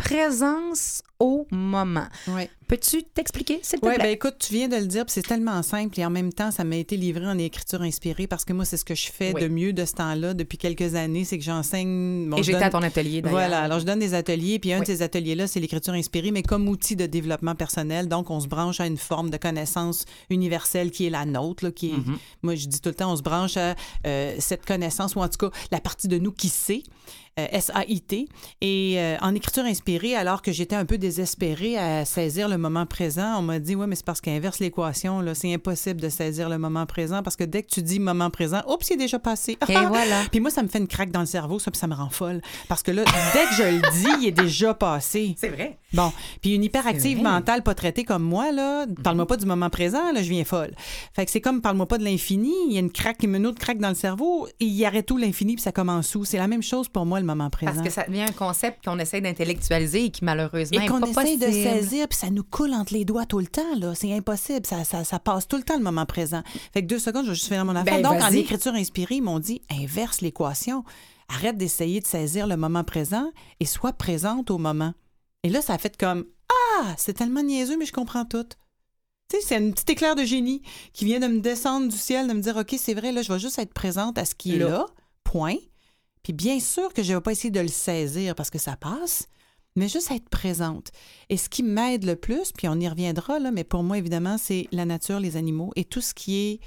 présence 0.02 1.02
au 1.18 1.46
moment. 1.50 2.06
Ouais. 2.28 2.50
Peux-tu 2.66 3.02
t'expliquer, 3.04 3.60
s'il 3.62 3.78
te 3.80 3.86
Oui, 3.86 3.94
plaît? 3.94 4.04
ben 4.04 4.10
écoute, 4.12 4.36
tu 4.38 4.54
viens 4.54 4.66
de 4.66 4.76
le 4.76 4.86
dire, 4.86 5.04
puis 5.04 5.12
c'est 5.12 5.22
tellement 5.26 5.62
simple 5.62 6.00
et 6.00 6.06
en 6.06 6.10
même 6.10 6.32
temps, 6.32 6.50
ça 6.50 6.64
m'a 6.64 6.76
été 6.76 6.96
livré 6.96 7.26
en 7.26 7.36
écriture 7.38 7.82
inspirée 7.82 8.26
parce 8.26 8.44
que 8.46 8.52
moi, 8.54 8.64
c'est 8.64 8.76
ce 8.78 8.84
que 8.84 8.94
je 8.94 9.06
fais 9.12 9.32
Oui. 9.34 9.42
de 9.42 9.48
mieux 9.48 9.72
de 9.72 9.84
ce 9.84 9.92
temps-là 9.92 10.32
depuis 10.34 10.56
quelques 10.58 10.94
années, 10.94 11.24
c'est 11.24 11.38
que 11.38 11.44
j'enseigne. 11.44 12.28
bon, 12.30 12.38
et 12.38 12.42
j'étais 12.42 12.58
donne- 12.58 12.66
à 12.68 12.70
ton 12.70 12.82
atelier, 12.82 13.20
d'ailleurs. 13.20 13.38
Voilà, 13.38 13.60
alors 13.62 13.78
je 13.78 13.84
donne 13.84 13.98
des 13.98 14.14
ateliers, 14.14 14.58
puis 14.58 14.72
un 14.72 14.78
Oui. 14.78 14.86
de 14.86 14.86
ces 14.86 15.02
ateliers-là, 15.02 15.46
c'est 15.46 15.60
l'écriture 15.60 15.92
inspirée, 15.92 16.30
mais 16.32 16.42
comme 16.42 16.66
outil 16.68 16.96
de 16.96 17.06
développement 17.06 17.54
personnel. 17.54 18.08
Donc, 18.08 18.30
on 18.30 18.40
se 18.40 18.48
branche 18.48 18.80
à 18.80 18.86
une 18.86 18.96
forme 18.98 19.28
de 19.30 19.36
connaissance 19.36 20.06
universelle 20.30 20.90
qui 20.90 21.06
est 21.06 21.10
la 21.10 21.24
nôtre, 21.26 21.64
là, 21.64 21.70
qui 21.72 21.90
est, 21.90 21.92
Mm-hmm. 21.92 22.16
moi, 22.42 22.54
je 22.54 22.66
dis 22.68 22.80
tout 22.80 22.88
le 22.88 22.94
temps, 22.94 23.12
on 23.12 23.16
se 23.16 23.22
branche 23.22 23.56
à 23.58 23.74
euh, 24.06 24.34
cette 24.38 24.64
connaissance, 24.64 25.14
ou 25.14 25.20
en 25.20 25.28
tout 25.28 25.48
cas, 25.48 25.56
la 25.70 25.80
partie 25.80 26.08
de 26.08 26.18
nous 26.18 26.32
qui 26.32 26.48
sait. 26.48 26.82
Euh, 27.40 27.46
S-A-I-T. 27.50 28.28
Et 28.60 28.94
euh, 28.98 29.16
en 29.20 29.34
écriture 29.34 29.64
inspirée, 29.64 30.14
alors 30.14 30.42
que 30.42 30.52
j'étais 30.52 30.76
un 30.76 30.84
peu 30.84 30.98
désespérée 30.98 31.78
à 31.78 32.04
saisir 32.04 32.48
le 32.48 32.58
moment 32.58 32.84
présent, 32.84 33.38
on 33.38 33.42
m'a 33.42 33.58
dit, 33.58 33.74
ouais, 33.74 33.86
mais 33.86 33.96
c'est 33.96 34.04
parce 34.04 34.20
qu'inverse 34.20 34.58
l'équation, 34.58 35.20
là, 35.20 35.34
c'est 35.34 35.52
impossible 35.52 36.00
de 36.00 36.08
saisir 36.08 36.48
le 36.48 36.58
moment 36.58 36.84
présent 36.84 37.22
parce 37.22 37.36
que 37.36 37.44
dès 37.44 37.62
que 37.62 37.68
tu 37.68 37.82
dis 37.82 38.00
moment 38.00 38.30
présent, 38.30 38.62
oups, 38.68 38.90
il 38.90 38.94
est 38.94 38.96
déjà 38.96 39.18
passé. 39.18 39.56
Et 39.68 39.72
voilà. 39.88 40.22
Puis 40.30 40.40
moi, 40.40 40.50
ça 40.50 40.62
me 40.62 40.68
fait 40.68 40.78
une 40.78 40.88
craque 40.88 41.10
dans 41.10 41.20
le 41.20 41.26
cerveau, 41.26 41.58
ça, 41.58 41.70
puis 41.70 41.78
ça 41.78 41.86
me 41.86 41.94
rend 41.94 42.10
folle. 42.10 42.42
Parce 42.68 42.82
que 42.82 42.90
là, 42.90 43.04
dès 43.32 43.44
que 43.46 43.54
je 43.54 43.76
le 43.76 43.80
dis, 43.92 44.22
il 44.22 44.28
est 44.28 44.32
déjà 44.32 44.74
passé. 44.74 45.34
C'est 45.38 45.48
vrai. 45.48 45.78
Bon, 45.92 46.12
puis 46.40 46.54
une 46.54 46.64
hyperactive 46.64 47.22
mentale 47.22 47.62
pas 47.62 47.74
traitée 47.74 48.04
comme 48.04 48.22
moi, 48.22 48.50
là, 48.52 48.86
parle-moi 49.02 49.26
pas 49.26 49.36
du 49.36 49.46
moment 49.46 49.70
présent, 49.70 50.12
là, 50.12 50.22
je 50.22 50.28
viens 50.28 50.44
folle. 50.44 50.72
Fait 51.14 51.24
que 51.24 51.30
c'est 51.30 51.40
comme 51.40 51.60
parle-moi 51.60 51.86
pas 51.86 51.98
de 51.98 52.04
l'infini, 52.04 52.52
il 52.68 52.72
y 52.72 52.76
a 52.76 52.80
une 52.80 52.90
craque, 52.90 53.22
une 53.22 53.46
autre 53.46 53.58
craque 53.58 53.78
dans 53.78 53.88
le 53.88 53.94
cerveau, 53.94 54.48
et 54.60 54.64
il 54.64 54.84
arrête 54.84 55.06
tout 55.06 55.18
l'infini, 55.18 55.54
puis 55.54 55.62
ça 55.62 55.72
commence 55.72 56.14
où? 56.14 56.24
C'est 56.24 56.38
la 56.38 56.48
même 56.48 56.62
chose 56.62 56.88
pour 56.88 57.06
moi, 57.06 57.20
le 57.20 57.26
moment 57.26 57.50
présent. 57.50 57.72
Parce 57.72 57.86
que 57.86 57.92
ça 57.92 58.04
devient 58.04 58.22
un 58.22 58.32
concept 58.32 58.84
qu'on 58.84 58.98
essaie 58.98 59.20
d'intellectualiser 59.20 60.04
et 60.06 60.10
qui 60.10 60.24
malheureusement 60.24 60.80
Et 60.80 60.84
est 60.84 60.88
qu'on 60.88 61.00
pas 61.00 61.22
essaye 61.22 61.38
de 61.38 61.50
saisir, 61.50 62.08
puis 62.08 62.18
ça 62.18 62.30
nous 62.30 62.44
coule 62.44 62.72
entre 62.72 62.94
les 62.94 63.04
doigts 63.04 63.26
tout 63.26 63.38
le 63.38 63.46
temps, 63.46 63.74
là. 63.76 63.94
C'est 63.94 64.12
impossible. 64.12 64.66
Ça, 64.66 64.84
ça, 64.84 65.04
ça 65.04 65.18
passe 65.18 65.46
tout 65.48 65.56
le 65.56 65.62
temps, 65.62 65.76
le 65.76 65.82
moment 65.84 66.06
présent. 66.06 66.42
Fait 66.72 66.82
que 66.82 66.86
deux 66.86 66.98
secondes, 66.98 67.24
je 67.24 67.30
vais 67.30 67.34
juste 67.34 67.48
finir 67.48 67.64
mon 67.64 67.76
affaire. 67.76 68.00
Ben, 68.00 68.02
Donc, 68.02 68.22
en 68.22 68.32
écriture 68.32 68.74
inspirée, 68.74 69.16
ils 69.16 69.22
m'ont 69.22 69.38
dit 69.38 69.60
inverse 69.70 70.20
l'équation. 70.20 70.84
Arrête 71.28 71.56
d'essayer 71.56 72.00
de 72.00 72.06
saisir 72.06 72.46
le 72.46 72.56
moment 72.56 72.84
présent 72.84 73.30
et 73.60 73.64
sois 73.64 73.92
présente 73.92 74.50
au 74.50 74.58
moment. 74.58 74.92
Et 75.42 75.48
là, 75.48 75.62
ça 75.62 75.74
a 75.74 75.78
fait 75.78 75.96
comme 75.96 76.26
Ah, 76.50 76.94
c'est 76.98 77.14
tellement 77.14 77.42
niaiseux, 77.42 77.76
mais 77.76 77.86
je 77.86 77.92
comprends 77.92 78.24
tout. 78.24 78.44
Tu 79.28 79.36
sais, 79.38 79.46
c'est 79.46 79.58
une 79.58 79.72
petite 79.72 79.90
éclair 79.90 80.14
de 80.14 80.24
génie 80.24 80.62
qui 80.92 81.04
vient 81.04 81.20
de 81.20 81.26
me 81.26 81.40
descendre 81.40 81.88
du 81.88 81.96
ciel, 81.96 82.28
de 82.28 82.32
me 82.32 82.40
dire 82.40 82.56
OK, 82.56 82.74
c'est 82.78 82.94
vrai, 82.94 83.12
là, 83.12 83.22
je 83.22 83.32
vais 83.32 83.38
juste 83.38 83.58
être 83.58 83.72
présente 83.72 84.18
à 84.18 84.24
ce 84.24 84.34
qui 84.34 84.54
est 84.54 84.58
Là. 84.58 84.68
là, 84.68 84.86
point. 85.24 85.56
Puis 86.22 86.32
bien 86.32 86.60
sûr 86.60 86.92
que 86.92 87.02
je 87.02 87.10
ne 87.10 87.16
vais 87.16 87.22
pas 87.22 87.32
essayer 87.32 87.50
de 87.50 87.60
le 87.60 87.68
saisir 87.68 88.34
parce 88.34 88.50
que 88.50 88.58
ça 88.58 88.76
passe, 88.76 89.26
mais 89.74 89.88
juste 89.88 90.10
être 90.10 90.28
présente. 90.28 90.90
Et 91.28 91.36
ce 91.36 91.48
qui 91.48 91.62
m'aide 91.62 92.04
le 92.04 92.16
plus, 92.16 92.52
puis 92.52 92.68
on 92.68 92.78
y 92.78 92.88
reviendra, 92.88 93.38
là, 93.38 93.50
mais 93.50 93.64
pour 93.64 93.82
moi, 93.82 93.98
évidemment, 93.98 94.38
c'est 94.38 94.68
la 94.70 94.84
nature, 94.84 95.18
les 95.18 95.36
animaux 95.36 95.72
et 95.76 95.84
tout 95.84 96.00
ce 96.00 96.14
qui 96.14 96.36
est, 96.36 96.60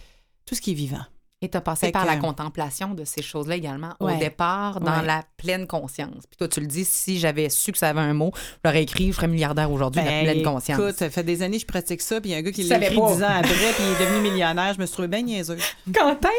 tout 0.46 0.56
ce 0.56 0.62
qui 0.62 0.72
est 0.72 0.76
vivant. 0.76 1.06
Et 1.46 1.50
tu 1.50 1.58
as 1.58 1.62
passé 1.62 1.86
Fait 1.88 1.92
par 1.92 2.04
que- 2.04 2.08
la 2.08 2.18
contemplation 2.18 2.94
de 2.94 3.06
ces 3.06 3.22
choses-là 3.22 3.56
également 3.56 3.94
au 4.00 4.10
départ, 4.18 4.80
dans 4.80 5.00
Ouais. 5.00 5.06
la 5.06 5.24
pleine 5.38 5.68
conscience. 5.68 6.24
Puis 6.28 6.38
toi, 6.38 6.48
tu 6.48 6.60
le 6.60 6.66
dis, 6.68 6.84
si 6.86 7.20
j'avais 7.20 7.50
su 7.50 7.72
que 7.72 7.78
ça 7.78 7.90
avait 7.90 8.00
un 8.02 8.14
mot, 8.14 8.32
je 8.36 8.42
l'aurais 8.66 8.84
écrit, 8.84 9.08
je 9.12 9.16
serais 9.18 9.28
milliardaire 9.28 9.72
aujourd'hui, 9.72 10.02
la 10.04 10.10
Ben, 10.10 10.24
pleine 10.26 10.44
conscience. 10.44 10.80
Écoute, 10.80 10.96
ça 10.98 11.10
fait 11.10 11.24
des 11.24 11.42
années 11.44 11.58
que 11.58 11.62
je 11.62 11.68
pratique 11.68 12.02
ça, 12.02 12.20
puis 12.20 12.32
il 12.32 12.34
y 12.34 12.36
a 12.36 12.40
un 12.40 12.42
gars 12.42 12.52
qui 12.52 12.64
l'a 12.64 12.78
écrit 12.82 12.96
pas. 12.96 13.14
dix 13.16 13.24
ans 13.24 13.28
après, 13.30 13.74
puis 13.74 13.84
il 13.84 14.02
est 14.02 14.06
devenu 14.08 14.30
millionnaire. 14.32 14.74
Je 14.74 14.80
me 14.82 14.86
suis 14.86 14.94
trouvé 14.94 15.08
bien 15.08 15.22
niaiseux. 15.22 15.58
Quentin, 15.94 16.30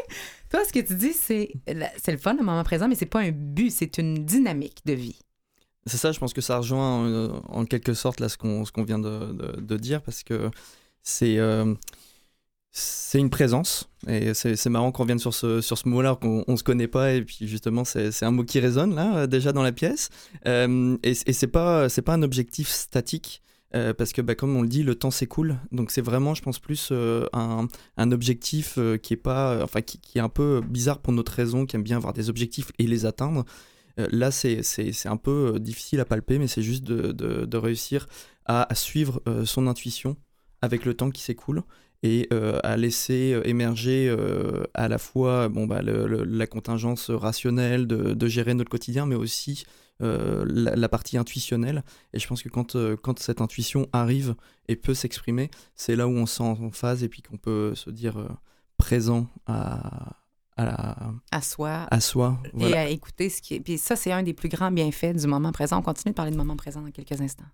toi, 0.50 0.60
ce 0.66 0.72
que 0.72 0.80
tu 0.80 0.94
dis, 0.94 1.12
c'est 1.12 1.50
la- 1.68 1.90
c'est 2.02 2.12
le 2.12 2.18
fun, 2.18 2.34
le 2.34 2.42
moment 2.44 2.64
présent, 2.64 2.88
mais 2.88 2.94
c'est 2.96 3.06
pas 3.06 3.20
un 3.20 3.30
but, 3.30 3.70
c'est 3.70 3.98
une 3.98 4.24
dynamique 4.24 4.78
de 4.84 4.92
vie. 4.94 5.18
C'est 5.86 5.98
ça, 5.98 6.10
je 6.10 6.18
pense 6.18 6.32
que 6.32 6.40
ça 6.40 6.58
rejoint 6.58 7.04
euh, 7.06 7.28
en 7.48 7.64
quelque 7.64 7.94
sorte 7.94 8.18
là 8.18 8.28
ce 8.28 8.36
qu'on 8.36 8.64
ce 8.64 8.72
qu'on 8.72 8.82
vient 8.82 8.98
de, 8.98 9.32
de- 9.32 9.60
de 9.60 9.76
dire 9.76 10.02
parce 10.02 10.24
que 10.24 10.50
c'est 11.02 11.38
euh, 11.38 11.74
c'est 12.78 13.18
une 13.18 13.30
présence. 13.30 13.88
Et 14.06 14.34
c'est 14.34 14.68
marrant 14.68 14.92
qu'on 14.92 15.06
vienne 15.06 15.18
sur 15.18 15.32
ce, 15.32 15.62
sur 15.62 15.78
ce 15.78 15.88
mot-là 15.88 16.14
qu'on 16.20 16.44
on 16.46 16.56
se 16.58 16.62
connaît 16.62 16.86
pas 16.86 17.14
et 17.14 17.22
puis 17.22 17.48
justement 17.48 17.84
c'est 17.86 18.22
un 18.22 18.30
mot 18.30 18.44
qui 18.44 18.60
résonne 18.60 18.94
là 18.94 19.16
euh, 19.16 19.26
déjà 19.26 19.52
dans 19.52 19.62
la 19.62 19.72
pièce. 19.72 20.10
Euh, 20.46 20.98
et, 21.02 21.12
et 21.12 21.32
c'est 21.32 21.46
pas 21.46 21.88
pas 21.88 22.12
un 22.12 22.22
objectif 22.22 22.68
statique 22.68 23.40
euh, 23.74 23.94
parce 23.94 24.12
que 24.12 24.20
bah, 24.20 24.34
comme 24.34 24.54
on 24.54 24.60
le 24.60 24.68
dit 24.68 24.82
le 24.82 24.94
temps 24.94 25.10
s'écoule. 25.10 25.56
Donc 25.72 25.90
c'est 25.90 26.02
vraiment 26.02 26.34
je 26.34 26.42
pense 26.42 26.58
plus 26.58 26.92
un, 27.32 27.66
un 27.96 28.12
objectif 28.12 28.78
qui 29.02 29.14
est 29.14 29.22
pas 29.22 29.64
enfin 29.64 29.80
qui, 29.80 29.98
est 30.14 30.20
un 30.20 30.28
peu 30.28 30.60
bizarre 30.60 30.98
pour 30.98 31.14
notre 31.14 31.32
raison 31.32 31.64
qui 31.64 31.76
aime 31.76 31.82
bien 31.82 31.96
avoir 31.96 32.12
des 32.12 32.28
objectifs 32.28 32.72
et 32.78 32.86
les 32.86 33.06
atteindre. 33.06 33.46
Là, 33.96 34.30
c'est 34.30 34.60
un 35.06 35.16
peu 35.16 35.58
difficile 35.58 36.00
à 36.00 36.04
palper, 36.04 36.38
mais 36.38 36.46
c'est 36.46 36.60
juste 36.60 36.84
de, 36.84 37.12
de- 37.12 37.56
réussir 37.56 38.06
à, 38.44 38.68
suivre 38.74 39.22
son 39.46 39.66
intuition 39.66 40.18
avec 40.60 40.84
le 40.84 40.92
temps 40.92 41.10
qui 41.10 41.22
s'écoule 41.22 41.62
et 42.02 42.28
euh, 42.32 42.58
à 42.62 42.76
laisser 42.76 43.32
euh, 43.34 43.46
émerger 43.46 44.08
euh, 44.08 44.64
à 44.74 44.88
la 44.88 44.98
fois 44.98 45.48
bon, 45.48 45.66
bah, 45.66 45.82
le- 45.82 46.06
le- 46.06 46.24
la 46.24 46.46
contingence 46.46 47.10
rationnelle 47.10 47.86
de, 47.86 48.14
de 48.14 48.26
gérer 48.28 48.54
notre 48.54 48.70
quotidien, 48.70 49.06
mais 49.06 49.14
aussi 49.16 49.64
euh, 50.02 50.44
la, 50.48 50.76
la 50.76 50.88
partie 50.88 51.16
intuitionnelle. 51.16 51.82
Et 52.12 52.18
je 52.18 52.26
pense 52.26 52.42
que 52.42 52.48
quand, 52.50 52.76
quand 53.02 53.18
cette 53.18 53.40
intuition 53.40 53.88
arrive 53.92 54.34
et 54.68 54.76
peut 54.76 54.92
s'exprimer, 54.94 55.50
c'est 55.74 55.96
là 55.96 56.06
où 56.06 56.12
on 56.12 56.26
se 56.26 56.36
sent 56.36 56.42
en 56.42 56.70
phase 56.70 57.02
et 57.02 57.08
puis 57.08 57.22
qu'on 57.22 57.38
peut 57.38 57.74
se 57.74 57.88
dire 57.90 58.16
présent 58.76 59.26
à, 59.46 60.12
à, 60.58 60.64
la- 60.66 60.96
À 61.30 61.40
soi. 61.40 61.86
à 61.90 62.00
soi. 62.00 62.38
Voilà. 62.52 62.76
Et 62.76 62.78
à 62.78 62.88
écouter 62.90 63.30
ce 63.30 63.40
qui 63.40 63.54
est. 63.54 63.60
Puis 63.60 63.78
ça, 63.78 63.96
c'est 63.96 64.12
un 64.12 64.22
des 64.22 64.34
plus 64.34 64.50
grands 64.50 64.70
bienfaits 64.70 65.16
du 65.16 65.26
moment 65.26 65.50
présent. 65.50 65.78
On 65.78 65.82
continue 65.82 66.12
de 66.12 66.16
parler 66.16 66.30
de 66.30 66.36
moment 66.36 66.56
présent 66.56 66.82
dans 66.82 66.90
quelques 66.90 67.18
instants. 67.20 67.44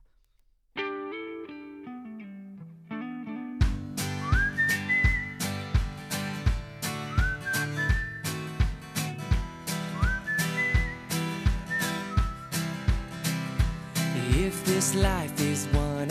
Life 15.02 15.40
is 15.40 15.66
one 15.72 16.10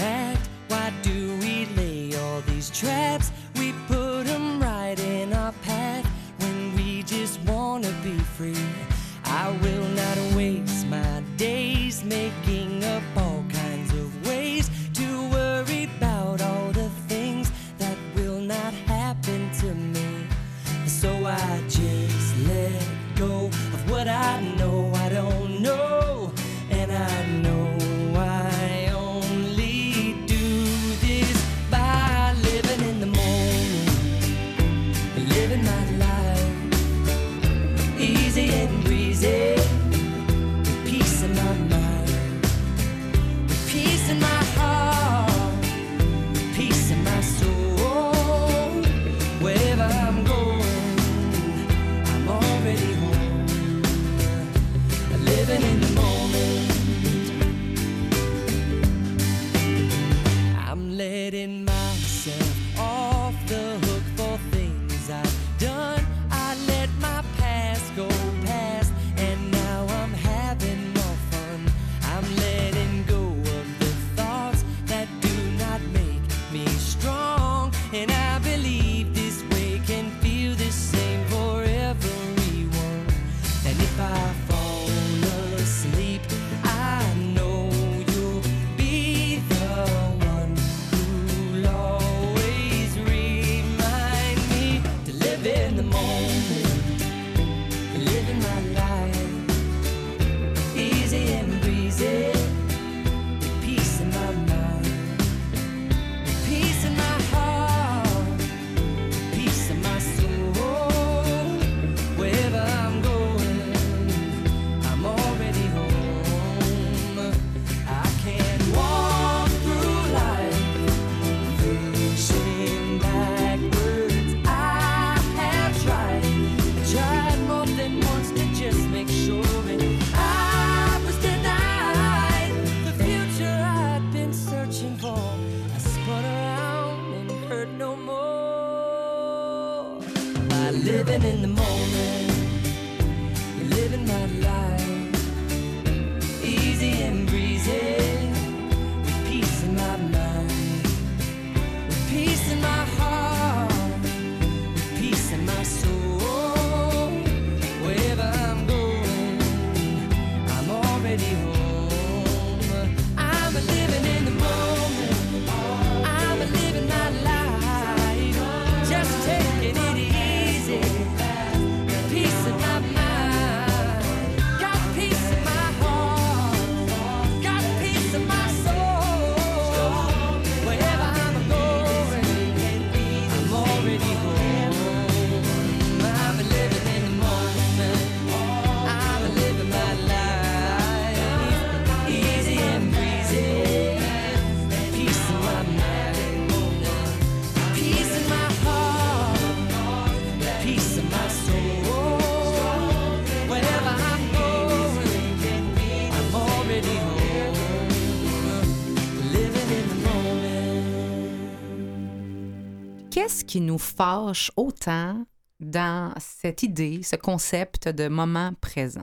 qui 213.51 213.59
nous 213.59 213.77
fâche 213.77 214.49
autant 214.55 215.25
dans 215.59 216.13
cette 216.19 216.63
idée, 216.63 217.03
ce 217.03 217.17
concept 217.17 217.89
de 217.89 218.07
moment 218.07 218.53
présent? 218.61 219.01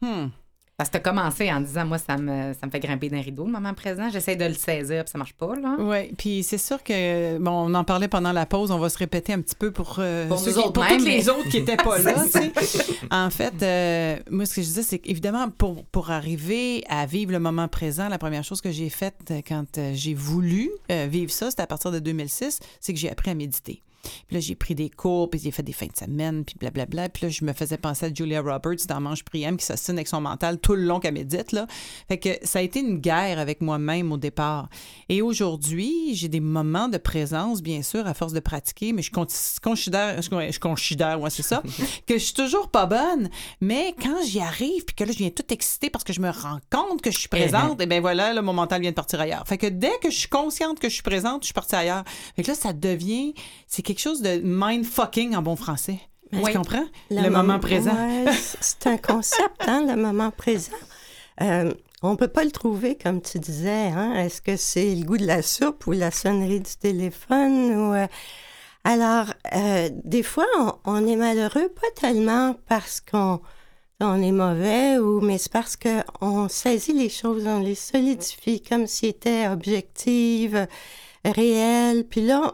Hmm. 0.00 0.30
Parce 0.78 0.90
que 0.90 0.98
tu 0.98 0.98
as 0.98 1.10
commencé 1.10 1.50
en 1.50 1.62
disant, 1.62 1.86
moi, 1.86 1.96
ça 1.96 2.18
me, 2.18 2.52
ça 2.52 2.66
me 2.66 2.70
fait 2.70 2.80
grimper 2.80 3.08
d'un 3.08 3.22
rideau, 3.22 3.46
le 3.46 3.50
moment 3.52 3.72
présent. 3.72 4.10
J'essaie 4.10 4.36
de 4.36 4.44
le 4.44 4.52
saisir, 4.52 5.04
puis 5.04 5.10
ça 5.10 5.16
marche 5.16 5.32
pas, 5.32 5.56
là. 5.56 5.74
Oui, 5.78 6.12
puis 6.18 6.42
c'est 6.42 6.58
sûr 6.58 6.82
que, 6.82 7.38
bon, 7.38 7.50
on 7.50 7.72
en 7.72 7.82
parlait 7.82 8.08
pendant 8.08 8.30
la 8.32 8.44
pause, 8.44 8.70
on 8.70 8.78
va 8.78 8.90
se 8.90 8.98
répéter 8.98 9.32
un 9.32 9.40
petit 9.40 9.54
peu 9.54 9.70
pour, 9.70 9.96
euh, 10.00 10.28
Pour 10.28 10.38
ceux 10.38 10.50
qui- 10.52 10.60
pour 10.60 10.72
toutes 10.86 11.00
les 11.02 11.16
mais- 11.22 11.28
autres 11.30 11.48
qui 11.48 11.60
n'étaient 11.60 11.78
pas 11.78 11.96
là. 12.02 12.14
En 13.10 13.30
fait, 13.30 13.54
euh, 13.62 14.18
moi, 14.30 14.44
ce 14.44 14.54
que 14.56 14.60
je 14.60 14.66
disais, 14.66 14.82
c'est 14.82 14.98
qu'évidemment, 14.98 15.48
pour, 15.48 15.82
pour 15.86 16.10
arriver 16.10 16.84
à 16.90 17.06
vivre 17.06 17.32
le 17.32 17.38
moment 17.40 17.68
présent, 17.68 18.10
la 18.10 18.18
première 18.18 18.44
chose 18.44 18.60
que 18.60 18.70
j'ai 18.70 18.90
faite 18.90 19.16
euh, 19.30 19.40
quand 19.48 19.78
euh, 19.78 19.92
j'ai 19.94 20.12
voulu 20.12 20.68
euh, 20.92 21.06
vivre 21.10 21.32
ça, 21.32 21.48
c'était 21.48 21.62
à 21.62 21.66
partir 21.66 21.90
de 21.90 22.00
2006, 22.00 22.60
c'est 22.80 22.92
que 22.92 22.98
j'ai 22.98 23.10
appris 23.10 23.30
à 23.30 23.34
méditer. 23.34 23.82
Puis 24.26 24.36
là, 24.36 24.40
j'ai 24.40 24.54
pris 24.54 24.74
des 24.74 24.90
cours, 24.90 25.30
puis 25.30 25.40
j'ai 25.42 25.50
fait 25.50 25.62
des 25.62 25.72
fins 25.72 25.86
de 25.86 25.96
semaine, 25.96 26.44
puis 26.44 26.56
blablabla. 26.58 27.08
Puis 27.08 27.24
là, 27.24 27.28
je 27.28 27.44
me 27.44 27.52
faisais 27.52 27.78
penser 27.78 28.06
à 28.06 28.14
Julia 28.14 28.40
Roberts 28.40 28.86
dans 28.88 29.00
Manche 29.00 29.22
Priam 29.24 29.56
qui 29.56 29.64
s'assine 29.64 29.94
avec 29.94 30.08
son 30.08 30.20
mental 30.20 30.58
tout 30.58 30.74
le 30.74 30.84
long 30.84 31.00
qu'elle 31.00 31.14
médite. 31.14 31.52
Là. 31.52 31.66
Fait 32.08 32.18
que 32.18 32.30
ça 32.42 32.58
a 32.60 32.62
été 32.62 32.80
une 32.80 32.98
guerre 32.98 33.38
avec 33.38 33.60
moi-même 33.60 34.12
au 34.12 34.16
départ. 34.16 34.68
Et 35.08 35.22
aujourd'hui, 35.22 36.14
j'ai 36.14 36.28
des 36.28 36.40
moments 36.40 36.88
de 36.88 36.98
présence, 36.98 37.62
bien 37.62 37.82
sûr, 37.82 38.06
à 38.06 38.14
force 38.14 38.32
de 38.32 38.40
pratiquer, 38.40 38.92
mais 38.92 39.02
je 39.02 39.10
con- 39.10 39.26
considère, 39.62 40.20
je, 40.22 40.28
je 40.52 40.58
considère, 40.58 41.20
ouais, 41.20 41.30
c'est 41.30 41.42
ça, 41.42 41.62
que 42.06 42.14
je 42.14 42.24
suis 42.24 42.34
toujours 42.34 42.68
pas 42.68 42.86
bonne. 42.86 43.28
Mais 43.60 43.94
quand 44.02 44.22
j'y 44.24 44.40
arrive, 44.40 44.84
puis 44.84 44.94
que 44.94 45.04
là, 45.04 45.12
je 45.12 45.18
viens 45.18 45.30
tout 45.30 45.44
excitée 45.50 45.90
parce 45.90 46.04
que 46.04 46.12
je 46.12 46.20
me 46.20 46.30
rends 46.30 46.58
compte 46.70 47.02
que 47.02 47.10
je 47.10 47.18
suis 47.18 47.28
présente, 47.28 47.80
et 47.80 47.86
bien 47.86 48.00
voilà, 48.00 48.32
là, 48.32 48.42
mon 48.42 48.52
mental 48.52 48.80
vient 48.80 48.90
de 48.90 48.96
partir 48.96 49.20
ailleurs. 49.20 49.44
Fait 49.46 49.58
que 49.58 49.66
dès 49.66 49.92
que 50.02 50.10
je 50.10 50.16
suis 50.16 50.28
consciente 50.28 50.78
que 50.78 50.88
je 50.88 50.94
suis 50.94 51.02
présente, 51.02 51.42
je 51.42 51.46
suis 51.46 51.54
partie 51.54 51.74
ailleurs. 51.74 52.04
Fait 52.34 52.42
que 52.42 52.48
là, 52.48 52.54
ça 52.54 52.72
devient, 52.72 53.34
c'est 53.66 53.82
quelque 53.82 53.95
chose 54.00 54.22
de 54.22 54.40
mind-fucking 54.42 55.36
en 55.36 55.42
bon 55.42 55.56
français. 55.56 56.00
Oui. 56.32 56.52
Tu 56.52 56.58
comprends? 56.58 56.86
Le, 57.10 57.28
moment 57.28 57.58
présent. 57.58 57.92
ouais, 57.94 58.24
c'est 58.60 58.86
un 58.86 58.96
concept, 58.96 59.62
hein, 59.66 59.84
le 59.86 60.00
moment 60.00 60.30
présent. 60.30 60.72
Euh, 61.40 61.72
on 62.02 62.16
peut 62.16 62.28
pas 62.28 62.44
le 62.44 62.50
trouver, 62.50 62.96
comme 62.96 63.22
tu 63.22 63.38
disais. 63.38 63.88
Hein? 63.88 64.14
Est-ce 64.14 64.40
que 64.42 64.56
c'est 64.56 64.94
le 64.94 65.04
goût 65.04 65.18
de 65.18 65.26
la 65.26 65.42
soupe 65.42 65.86
ou 65.86 65.92
la 65.92 66.10
sonnerie 66.10 66.60
du 66.60 66.76
téléphone? 66.76 67.74
Ou, 67.74 67.94
euh, 67.94 68.06
Alors, 68.84 69.26
euh, 69.54 69.88
des 70.04 70.22
fois, 70.22 70.46
on, 70.58 70.72
on 70.84 71.06
est 71.06 71.16
malheureux, 71.16 71.68
pas 71.68 71.90
tellement 71.94 72.56
parce 72.68 73.00
qu'on 73.00 73.40
on 74.00 74.22
est 74.22 74.32
mauvais, 74.32 74.98
ou, 74.98 75.20
mais 75.20 75.38
c'est 75.38 75.52
parce 75.52 75.76
qu'on 75.76 76.48
saisit 76.48 76.92
les 76.92 77.08
choses, 77.08 77.46
on 77.46 77.60
les 77.60 77.74
solidifie 77.74 78.60
comme 78.60 78.86
si 78.86 79.06
étaient 79.06 79.48
objectives, 79.48 80.66
réelles. 81.24 82.04
Puis 82.04 82.20
là, 82.20 82.52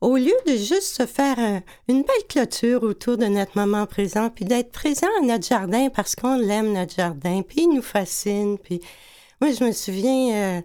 au 0.00 0.16
lieu 0.16 0.34
de 0.46 0.52
juste 0.56 0.96
se 0.96 1.06
faire 1.06 1.38
un- 1.38 1.62
une 1.88 2.02
belle 2.02 2.26
clôture 2.28 2.82
autour 2.82 3.16
de 3.18 3.26
notre 3.26 3.56
moment 3.58 3.86
présent, 3.86 4.30
puis 4.30 4.44
d'être 4.44 4.72
présent 4.72 5.08
à 5.20 5.24
notre 5.24 5.46
jardin 5.46 5.88
parce 5.90 6.14
qu'on 6.14 6.36
l'aime, 6.36 6.72
notre 6.72 6.94
jardin, 6.94 7.42
puis 7.42 7.62
il 7.62 7.74
nous 7.74 7.82
fascine. 7.82 8.58
Puis 8.58 8.80
moi, 9.40 9.52
je 9.52 9.64
me 9.64 9.72
souviens, 9.72 10.58
euh, 10.58 10.60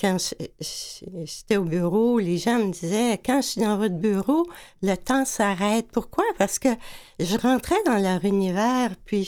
quand 0.00 0.16
j'étais 0.60 1.56
au 1.56 1.64
bureau, 1.64 2.18
les 2.18 2.38
gens 2.38 2.58
me 2.58 2.70
disaient, 2.70 3.18
quand 3.24 3.42
je 3.42 3.46
suis 3.48 3.60
dans 3.60 3.76
votre 3.76 3.96
bureau, 3.96 4.46
le 4.82 4.94
temps 4.96 5.24
s'arrête. 5.24 5.88
Pourquoi? 5.92 6.24
Parce 6.38 6.58
que 6.58 6.68
je 7.18 7.36
rentrais 7.36 7.82
dans 7.84 7.98
leur 7.98 8.24
univers, 8.24 8.94
puis 9.04 9.24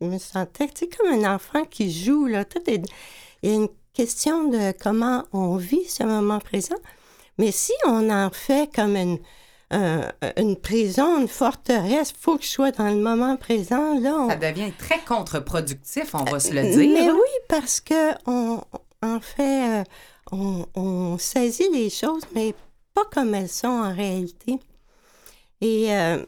je, 0.00 0.04
me 0.04 0.18
sentais, 0.18 0.68
comme 0.96 1.24
un 1.24 1.34
enfant 1.34 1.64
qui 1.64 1.90
joue, 1.90 2.26
là. 2.26 2.44
Il 2.66 3.50
y 3.50 3.52
a 3.52 3.54
une 3.56 3.68
question 3.92 4.48
de 4.48 4.72
comment 4.78 5.24
on 5.32 5.56
vit 5.56 5.84
ce 5.86 6.04
moment 6.04 6.38
présent. 6.38 6.76
Mais 7.38 7.52
si 7.52 7.72
on 7.86 8.10
en 8.10 8.30
fait 8.30 8.68
comme 8.74 8.96
une, 8.96 9.18
un- 9.70 10.10
une 10.36 10.56
prison, 10.56 11.20
une 11.20 11.28
forteresse, 11.28 12.12
faut 12.18 12.36
que 12.36 12.44
je 12.44 12.48
sois 12.48 12.70
dans 12.72 12.88
le 12.88 12.96
moment 13.00 13.36
présent, 13.36 13.98
là. 14.00 14.14
on- 14.18 14.28
Ça 14.30 14.36
devient 14.36 14.72
très 14.78 14.98
contre-productif, 15.00 16.14
on 16.14 16.24
va 16.24 16.40
se 16.40 16.52
le 16.52 16.62
dire. 16.62 16.90
mais 16.92 17.10
oui, 17.10 17.30
parce 17.48 17.80
que 17.80 18.12
on, 18.26 18.60
en 19.02 19.20
fait, 19.20 19.80
euh, 19.80 19.84
on, 20.32 20.66
on 20.74 21.18
saisit 21.18 21.68
les 21.72 21.90
choses, 21.90 22.22
mais 22.34 22.54
pas 22.94 23.04
comme 23.12 23.34
elles 23.34 23.48
sont 23.48 23.68
en 23.68 23.94
réalité. 23.94 24.58
Et 25.60 25.94
euh, 25.94 26.24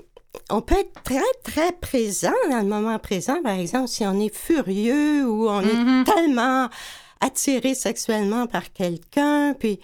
on 0.50 0.60
peut 0.60 0.76
être 0.78 1.02
très, 1.02 1.20
très 1.42 1.72
présent 1.72 2.32
dans 2.50 2.58
le 2.58 2.64
moment 2.68 2.98
présent, 2.98 3.42
par 3.42 3.58
exemple, 3.58 3.88
si 3.88 4.04
on 4.06 4.18
est 4.20 4.34
furieux 4.34 5.26
ou 5.28 5.48
on 5.48 5.60
est 5.62 6.04
tellement 6.04 6.68
attiré 7.20 7.74
sexuellement 7.74 8.46
par 8.46 8.72
quelqu'un, 8.72 9.54
puis 9.58 9.78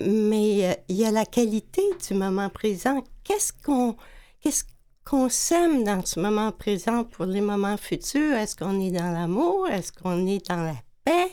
mais 0.00 0.68
euh, 0.70 0.74
il 0.88 0.96
y 0.96 1.04
a 1.04 1.10
la 1.10 1.24
qualité 1.24 1.82
du 2.08 2.14
moment 2.14 2.48
présent. 2.48 3.02
Qu'est-ce 3.24 3.52
qu'on 3.64 3.96
qu'est-ce 4.42 4.64
qu'on 5.04 5.28
sème 5.28 5.84
dans 5.84 6.04
ce 6.04 6.20
moment 6.20 6.52
présent 6.52 7.04
pour 7.04 7.24
les 7.24 7.40
moments 7.40 7.76
futurs? 7.76 8.34
Est-ce 8.34 8.54
qu'on 8.56 8.80
est 8.80 8.90
dans 8.90 9.10
l'amour? 9.12 9.68
Est-ce 9.68 9.92
qu'on 9.92 10.26
est 10.26 10.46
dans 10.48 10.62
la 10.62 10.74
paix? 11.04 11.28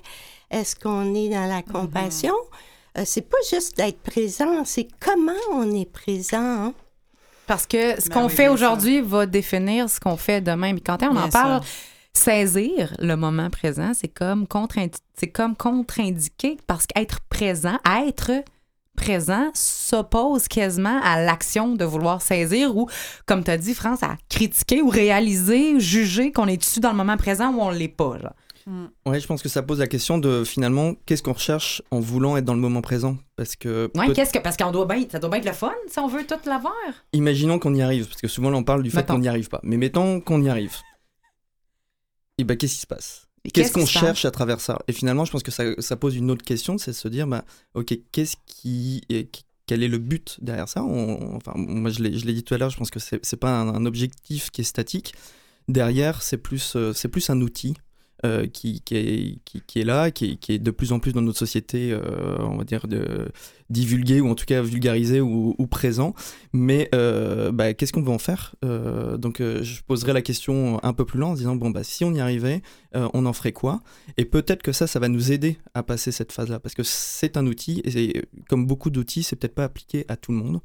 Est-ce 0.50 0.76
qu'on 0.76 1.14
est 1.14 1.30
dans 1.30 1.46
la 1.48 1.62
compassion? 1.62 2.34
Euh, 2.98 3.04
c'est 3.06 3.30
pas 3.30 3.38
juste 3.50 3.78
d'être 3.78 4.00
présent, 4.02 4.64
c'est 4.66 4.88
comment 5.00 5.32
on 5.52 5.76
est 5.76 5.90
présent. 5.92 6.38
hein? 6.42 6.74
Parce 7.46 7.68
que 7.68 8.02
ce 8.02 8.10
Ben 8.10 8.16
qu'on 8.16 8.28
oui, 8.28 8.34
fait 8.34 8.48
aujourd'hui 8.48 9.02
va 9.02 9.26
définir 9.26 9.90
ce 9.90 10.00
qu'on 10.00 10.18
fait 10.18 10.42
demain. 10.42 10.74
Puis 10.74 10.82
quand 10.82 11.02
on 11.04 11.12
Bien 11.14 11.24
en 11.26 11.30
parle. 11.30 11.62
Saisir 12.18 12.94
le 13.00 13.16
moment 13.16 13.50
présent, 13.50 13.92
c'est 13.94 14.08
comme 14.08 14.48
contre 14.48 14.78
c'est 15.16 15.28
comme 15.28 15.56
contre-indiqué 15.56 16.58
parce 16.68 16.86
qu'être 16.86 17.22
présent, 17.30 17.78
être 18.08 18.32
présent 18.96 19.50
s'oppose 19.54 20.48
quasiment 20.48 21.00
à 21.04 21.22
l'action 21.22 21.76
de 21.76 21.86
vouloir 21.86 22.22
saisir 22.22 22.76
ou, 22.76 22.90
comme 23.26 23.44
tu 23.44 23.52
as 23.52 23.58
dit, 23.58 23.74
France, 23.74 24.04
à 24.04 24.18
critiquer 24.30 24.82
ou 24.82 24.90
réaliser, 24.90 25.80
juger 25.80 26.32
qu'on 26.32 26.48
est 26.48 26.58
dessus 26.58 26.80
dans 26.80 26.92
le 26.92 26.98
moment 26.98 27.18
présent 27.18 27.54
ou 27.54 27.62
on 27.62 27.70
l'est 27.70 27.88
pas. 27.88 28.18
Là. 28.18 28.34
Ouais, 29.06 29.20
je 29.20 29.28
pense 29.28 29.42
que 29.42 29.48
ça 29.48 29.62
pose 29.62 29.80
la 29.80 29.88
question 29.88 30.18
de 30.18 30.44
finalement 30.44 30.94
qu'est-ce 31.06 31.24
qu'on 31.24 31.32
recherche 31.32 31.82
en 31.90 32.02
voulant 32.02 32.36
être 32.36 32.44
dans 32.44 32.54
le 32.54 32.60
moment 32.60 32.82
présent? 32.82 33.16
Parce 33.38 33.56
que 33.56 33.90
Ouais, 33.96 34.12
qu'est-ce 34.12 34.34
que 34.34 34.40
parce 34.40 34.58
qu'on 34.58 34.72
doit 34.72 34.86
bien, 34.86 35.06
ça 35.10 35.20
doit 35.20 35.30
bien 35.30 35.40
être 35.40 35.46
le 35.46 35.54
fun 35.54 35.72
si 35.88 36.00
on 36.00 36.08
veut 36.08 36.26
tout 36.28 36.36
l'avoir. 36.46 36.74
imaginons 37.14 37.60
qu'on 37.60 37.74
y 37.74 37.82
arrive 37.82 38.08
parce 38.08 38.20
que 38.20 38.28
souvent 38.28 38.50
là, 38.50 38.58
on 38.58 38.64
parle 38.64 38.84
du 38.84 38.92
fait 38.92 39.06
qu'on 39.08 39.20
n'y 39.20 39.30
arrive 39.30 39.48
pas 39.48 39.62
mais 39.64 39.78
mettons 39.78 40.20
qu'on 40.20 40.42
y 40.42 40.50
arrive 40.50 40.76
et 42.38 42.44
ben 42.44 42.56
qu'est-ce 42.58 42.76
qui 42.76 42.82
se 42.82 42.88
passe? 42.88 43.28
Qu'est-ce 43.54 43.72
qu'on 43.74 43.86
cherche 43.86 44.26
à 44.26 44.32
travers 44.32 44.60
ça? 44.60 44.80
Et 44.88 44.94
finalement, 44.94 45.24
je 45.26 45.32
pense 45.32 45.44
que 45.44 45.52
ça, 45.52 45.64
ça 45.80 45.96
pose 45.96 46.16
une 46.18 46.30
autre 46.32 46.44
question, 46.44 46.78
c'est 46.78 46.92
de 46.92 46.96
se 46.96 47.08
dire, 47.08 47.28
bah, 47.28 47.46
ok, 47.76 47.98
qu'est-ce 48.12 48.36
qui, 48.46 49.02
est- 49.10 49.46
quel 49.68 49.84
est 49.84 49.88
le 49.88 50.00
but 50.00 50.38
derrière 50.42 50.68
ça? 50.68 50.84
On- 50.84 51.36
Enfin, 51.36 51.54
moi, 51.56 51.90
je 51.92 52.02
l'ai 52.04 52.34
dit 52.34 52.44
tout 52.44 52.54
à 52.54 52.58
l'heure, 52.58 52.70
je 52.70 52.78
pense 52.78 52.90
que 52.92 53.00
c'est 53.00 53.24
c'est 53.26 53.38
pas 53.38 53.52
un, 53.62 53.70
un 53.74 53.86
objectif 53.86 54.50
qui 54.52 54.62
est 54.62 54.64
statique. 54.66 55.14
Derrière, 55.68 56.22
c'est 56.22 56.38
plus, 56.38 56.76
euh, 56.76 56.94
c'est 56.94 57.10
plus 57.10 57.30
un 57.30 57.42
outil. 57.42 57.76
euh, 58.26 58.48
qui, 58.48 58.82
qui, 58.82 58.96
est, 58.96 59.40
qui, 59.46 59.62
qui 59.62 59.80
est 59.80 59.84
là, 59.84 60.10
qui 60.10 60.32
est, 60.32 60.36
qui 60.38 60.54
est 60.54 60.58
de 60.60 60.72
plus 60.72 60.92
en 60.92 61.00
plus 61.00 61.14
dans 61.14 61.22
notre 61.22 61.38
société, 61.38 61.92
euh, 61.92 62.36
on 62.40 62.58
va 62.58 62.64
dire, 62.64 62.88
de, 62.88 63.30
divulgué 63.70 64.22
ou 64.22 64.30
en 64.30 64.36
tout 64.36 64.46
cas 64.46 64.62
vulgarisé 64.62 65.22
ou, 65.22 65.56
ou 65.58 65.68
présent. 65.68 66.14
Mais 66.54 66.90
euh, 66.96 67.52
bah, 67.52 67.74
qu'est-ce 67.74 67.94
qu'on 67.94 68.02
veut 68.02 68.12
en 68.12 68.20
faire? 68.20 68.56
Euh, 68.64 69.18
Donc 69.18 69.42
euh, 69.42 69.64
je 69.64 69.82
poserai 69.84 70.14
la 70.14 70.22
question 70.22 70.84
un 70.84 70.94
peu 70.94 71.06
plus 71.06 71.20
loin 71.20 71.30
en 71.30 71.34
disant, 71.34 71.56
bon, 71.56 71.70
bah, 71.70 71.84
si 71.84 72.04
on 72.06 72.14
y 72.14 72.20
arrivait, 72.20 72.62
on 73.14 73.28
en 73.28 73.34
ferait 73.34 73.52
quoi? 73.52 73.82
Et 74.18 74.26
peut-être 74.26 74.64
que 74.64 74.72
ça, 74.72 74.88
ça 74.88 75.00
va 75.00 75.08
nous 75.08 75.32
aider 75.32 75.60
à 75.76 75.84
passer 75.84 76.12
cette 76.12 76.32
phase-là, 76.32 76.60
parce 76.60 76.74
que 76.74 76.82
c'est 76.82 77.38
un 77.38 77.46
outil, 77.46 77.82
et 77.86 78.24
comme 78.50 78.66
beaucoup 78.66 78.90
d'outils, 78.90 79.22
c'est 79.22 79.36
peut-être 79.36 79.54
pas 79.54 79.66
appliqué 79.66 80.04
à 80.08 80.16
tout 80.16 80.32
le 80.32 80.40
monde. 80.40 80.62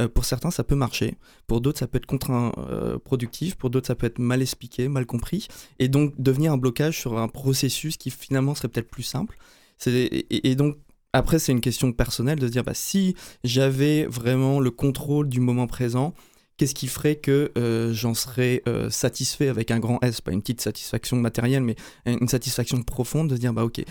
Euh, 0.00 0.08
pour 0.08 0.24
certains, 0.24 0.50
ça 0.50 0.64
peut 0.64 0.74
marcher, 0.74 1.14
pour 1.46 1.60
d'autres, 1.60 1.78
ça 1.78 1.86
peut 1.86 1.98
être 1.98 2.06
contre-productif, 2.06 3.54
pour 3.54 3.70
d'autres, 3.70 3.86
ça 3.86 3.94
peut 3.94 4.06
être 4.06 4.18
mal 4.18 4.42
expliqué, 4.42 4.88
mal 4.88 5.06
compris, 5.06 5.46
et 5.78 5.86
donc 5.88 6.14
devenir 6.18 6.52
un 6.52 6.58
blocage 6.58 6.98
sur 6.98 7.18
un 7.18 7.28
processus 7.28 7.96
qui 7.96 8.10
finalement 8.10 8.56
serait 8.56 8.68
peut-être 8.68 8.90
plus 8.90 9.04
simple. 9.04 9.38
Et 9.86 10.56
donc, 10.56 10.76
après, 11.12 11.38
c'est 11.38 11.52
une 11.52 11.60
question 11.60 11.92
personnelle 11.92 12.38
de 12.38 12.46
se 12.46 12.52
dire, 12.52 12.64
bah, 12.64 12.74
si 12.74 13.14
j'avais 13.44 14.04
vraiment 14.06 14.60
le 14.60 14.70
contrôle 14.70 15.28
du 15.28 15.40
moment 15.40 15.66
présent, 15.66 16.12
qu'est-ce 16.58 16.74
qui 16.74 16.88
ferait 16.88 17.16
que 17.16 17.52
euh, 17.56 17.92
j'en 17.92 18.14
serais 18.14 18.62
euh, 18.68 18.90
satisfait 18.90 19.48
avec 19.48 19.70
un 19.70 19.78
grand 19.78 19.98
S, 20.02 20.20
pas 20.20 20.32
une 20.32 20.40
petite 20.40 20.60
satisfaction 20.60 21.16
matérielle, 21.16 21.62
mais 21.62 21.76
une 22.06 22.28
satisfaction 22.28 22.82
profonde 22.82 23.28
de 23.28 23.34
se 23.36 23.40
dire, 23.40 23.52
bah 23.52 23.64
ok, 23.64 23.82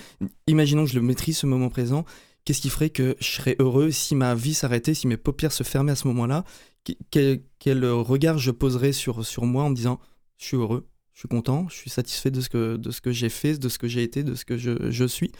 imaginons 0.47 0.85
que 0.85 0.91
je 0.91 0.95
le 0.95 1.01
maîtrise 1.05 1.37
ce 1.37 1.45
moment 1.47 1.69
présent, 1.69 2.05
qu'est-ce 2.43 2.61
qui 2.61 2.69
ferait 2.69 2.89
que 2.91 3.15
je 3.19 3.25
serais 3.27 3.55
heureux 3.59 3.91
si 3.91 4.15
ma 4.15 4.35
vie 4.35 4.53
s'arrêtait, 4.53 4.93
si 4.93 5.07
mes 5.07 5.17
paupières 5.17 5.51
se 5.51 5.63
fermaient 5.63 5.91
à 5.93 5.95
ce 5.95 6.07
moment-là, 6.07 6.43
Qu- 6.83 6.97
quel, 7.09 7.41
quel 7.57 7.83
regard 7.85 8.37
je 8.37 8.51
poserais 8.51 8.93
sur, 8.93 9.25
sur 9.25 9.45
moi 9.45 9.63
en 9.63 9.69
me 9.71 9.75
disant, 9.75 9.99
je 10.37 10.45
suis 10.45 10.57
heureux, 10.57 10.87
je 11.15 11.21
suis 11.21 11.29
content, 11.29 11.67
je 11.69 11.75
suis 11.75 11.89
satisfait 11.89 12.29
de 12.29 12.41
ce 12.41 12.49
que, 12.49 12.75
de 12.75 12.91
ce 12.91 12.99
que 12.99 13.13
j'ai 13.13 13.29
fait, 13.29 13.57
de 13.57 13.69
ce 13.69 13.77
que 13.77 13.87
j'ai 13.87 14.03
été, 14.03 14.21
de 14.21 14.35
ce 14.35 14.43
que 14.43 14.57
je, 14.57 15.05
suis. 15.07 15.31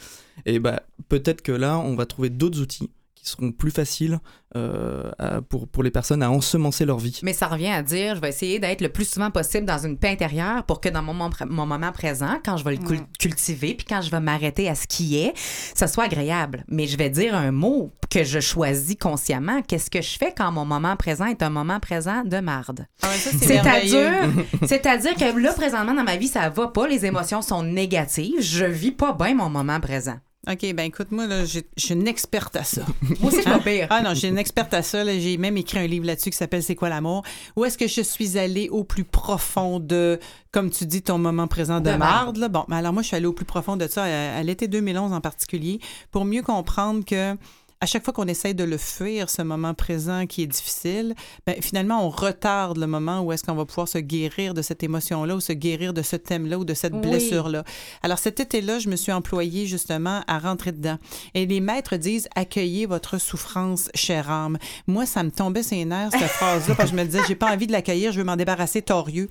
Et 0.46 0.60
bah, 0.60 0.84
peut-être 1.10 1.42
que 1.42 1.52
là, 1.52 1.78
on 1.78 1.96
va 1.96 2.06
trouver 2.06 2.30
d'autres 2.30 2.62
outils 2.62 2.90
qui 3.26 3.32
seront 3.32 3.52
plus 3.52 3.72
faciles 3.72 4.20
euh, 4.56 5.12
à- 5.20 5.42
pour, 5.42 5.68
pour 5.68 5.84
les 5.84 5.92
personnes 5.92 6.24
à 6.24 6.32
ensemencer 6.32 6.86
leur 6.86 6.98
vie. 7.00 7.20
Mais 7.24 7.34
ça 7.34 7.48
revient 7.48 7.68
à 7.72 7.82
dire, 7.84 8.16
je 8.16 8.22
vais 8.22 8.30
essayer 8.30 8.60
d'être 8.60 8.80
le 8.82 8.90
plus 8.90 9.10
souvent 9.10 9.32
possible 9.32 9.66
dans 9.66 9.80
une 9.80 9.98
paix 9.98 10.10
intérieure 10.10 10.64
pour 10.64 10.80
que 10.80 10.88
dans 10.90 11.02
mon, 11.02 11.14
moment 11.14 11.30
pr- 11.30 11.48
mon 11.50 11.66
moment 11.66 11.92
présent, 11.92 12.40
quand 12.46 12.56
je 12.58 12.64
vais 12.64 12.72
le 12.76 12.78
cul- 12.78 13.02
cultiver, 13.20 13.74
puis 13.74 13.86
quand 13.86 14.02
je 14.02 14.10
vais 14.12 14.20
m'arrêter 14.22 14.70
à 14.70 14.76
ce 14.76 14.88
qui 14.88 15.18
est, 15.18 15.34
ça 15.36 15.88
soit 15.88 16.06
agréable. 16.06 16.64
Mais 16.70 16.88
je 16.88 16.98
vais 16.98 17.10
dire 17.10 17.36
un 17.36 17.52
mot 17.52 17.92
que 18.10 18.24
je 18.24 18.40
choisis 18.40 18.96
consciemment. 18.98 19.62
Qu'est-ce 19.64 19.90
que 19.90 20.02
je 20.02 20.18
fais 20.18 20.34
quand 20.38 20.52
mon 20.52 20.64
moment 20.66 20.96
présent 20.96 21.26
est 21.26 21.44
un 21.44 21.50
moment 21.50 21.80
présent 21.82 22.24
de 22.24 22.38
marde? 22.40 22.86
Ah 23.02 23.08
ouais. 23.10 23.16
C'est-à-dire, 23.18 24.12
c'est-à-dire 24.68 25.16
que 25.16 25.38
là, 25.38 25.52
présentement, 25.54 25.94
dans 25.94 26.04
ma 26.04 26.16
vie, 26.16 26.28
ça 26.28 26.48
va 26.50 26.68
pas, 26.68 26.88
les 26.88 27.06
émotions 27.06 27.42
sont 27.42 27.64
négatives, 27.64 28.40
je 28.42 28.66
vis 28.66 28.92
pas 28.92 29.14
bien 29.14 29.36
mon 29.36 29.50
moment 29.50 29.80
présent. 29.80 30.16
OK, 30.48 30.74
ben 30.76 30.84
écoute, 30.86 31.12
moi, 31.12 31.26
là, 31.28 31.44
j'ai- 31.46 31.66
je 31.76 31.86
suis 31.86 31.94
une 31.96 32.08
experte 32.08 32.56
à 32.56 32.64
ça. 32.64 32.84
Moi 33.20 33.32
aussi, 33.32 33.42
je 33.42 33.50
pas 33.50 33.60
pire. 33.60 33.88
Ah 33.90 34.02
non, 34.02 34.14
j'ai 34.14 34.28
une 34.28 34.38
experte 34.38 34.74
à 34.74 34.82
ça. 34.84 35.04
là. 35.04 35.18
J'ai 35.18 35.38
même 35.38 35.58
écrit 35.58 35.80
un 35.80 35.88
livre 35.88 36.06
là-dessus 36.06 36.30
qui 36.30 36.38
s'appelle 36.38 36.62
C'est 36.62 36.76
quoi 36.76 36.90
l'amour? 36.90 37.24
Où 37.56 37.66
est-ce 37.66 37.78
que 37.78 37.88
je 37.88 38.02
suis 38.02 38.38
allée 38.38 38.70
au 38.70 38.84
plus 38.84 39.04
profond 39.06 39.80
de, 39.80 40.20
comme 40.52 40.70
tu 40.70 40.86
dis, 40.86 41.02
ton 41.02 41.18
moment 41.18 41.48
présent 41.48 41.80
de, 41.80 41.90
De 41.92 41.96
marde? 41.96 42.38
là? 42.38 42.48
Bon, 42.48 42.64
mais 42.68 42.76
alors 42.76 42.94
moi, 42.94 43.02
je 43.02 43.08
suis 43.08 43.16
allée 43.18 43.26
au 43.26 43.34
plus 43.34 43.46
profond 43.46 43.76
de 43.76 43.88
ça 43.88 44.04
à, 44.04 44.38
à 44.38 44.44
l'été 44.44 44.68
2011 44.68 45.14
en 45.14 45.22
particulier 45.22 45.80
pour 46.12 46.26
mieux 46.26 46.44
comprendre 46.44 47.04
que 47.04 47.36
à 47.82 47.86
chaque 47.86 48.04
fois 48.04 48.14
qu'on 48.14 48.28
essaye 48.28 48.56
de 48.56 48.64
le 48.64 48.78
fuir, 48.78 49.30
ce 49.30 49.42
moment 49.42 49.74
présent 49.74 50.26
qui 50.26 50.42
est 50.44 50.48
difficile, 50.48 51.14
ben, 51.46 51.56
finalement, 51.62 52.06
on 52.06 52.10
retarde 52.10 52.78
le 52.78 52.88
moment 52.88 53.22
où 53.22 53.32
est-ce 53.32 53.44
qu'on 53.44 53.54
va 53.56 53.66
pouvoir 53.66 53.88
se 53.88 53.98
guérir 53.98 54.54
de 54.54 54.62
cette 54.62 54.82
émotion-là 54.82 55.36
ou 55.36 55.40
se 55.40 55.52
guérir 55.54 55.94
de 55.94 56.02
ce 56.02 56.16
thème-là 56.16 56.58
ou 56.58 56.66
de 56.66 56.74
cette 56.74 56.94
Oui. 56.94 57.02
blessure-là. 57.02 57.64
Alors, 58.02 58.18
cet 58.18 58.40
été-là, 58.40 58.80
je 58.80 58.90
me 58.90 58.96
suis 58.96 59.12
employée 59.12 59.66
justement 59.68 60.22
à 60.28 60.40
rentrer 60.40 60.72
dedans. 60.72 60.98
Et 61.34 61.46
les 61.46 61.60
maîtres 61.60 61.98
disent 61.98 62.28
accueillez 62.36 62.86
votre 62.86 63.18
souffrance, 63.20 63.90
chère 63.94 64.32
âme. 64.32 64.58
Moi, 64.88 65.06
ça 65.06 65.24
me 65.24 65.30
tombait 65.32 65.64
ses 65.64 65.84
nerfs, 65.86 66.12
cette 66.12 66.22
phrase-là, 66.30 66.76
parce 66.76 66.90
que 66.92 66.96
je 66.98 67.02
me 67.02 67.06
disais 67.06 67.20
j'ai 67.28 67.36
pas 67.36 67.52
envie 67.54 67.68
de 67.68 67.72
l'accueillir, 67.74 68.12
je 68.14 68.20
veux 68.20 68.24
m'en 68.26 68.36
débarrasser 68.38 68.82
torieux. 68.82 69.28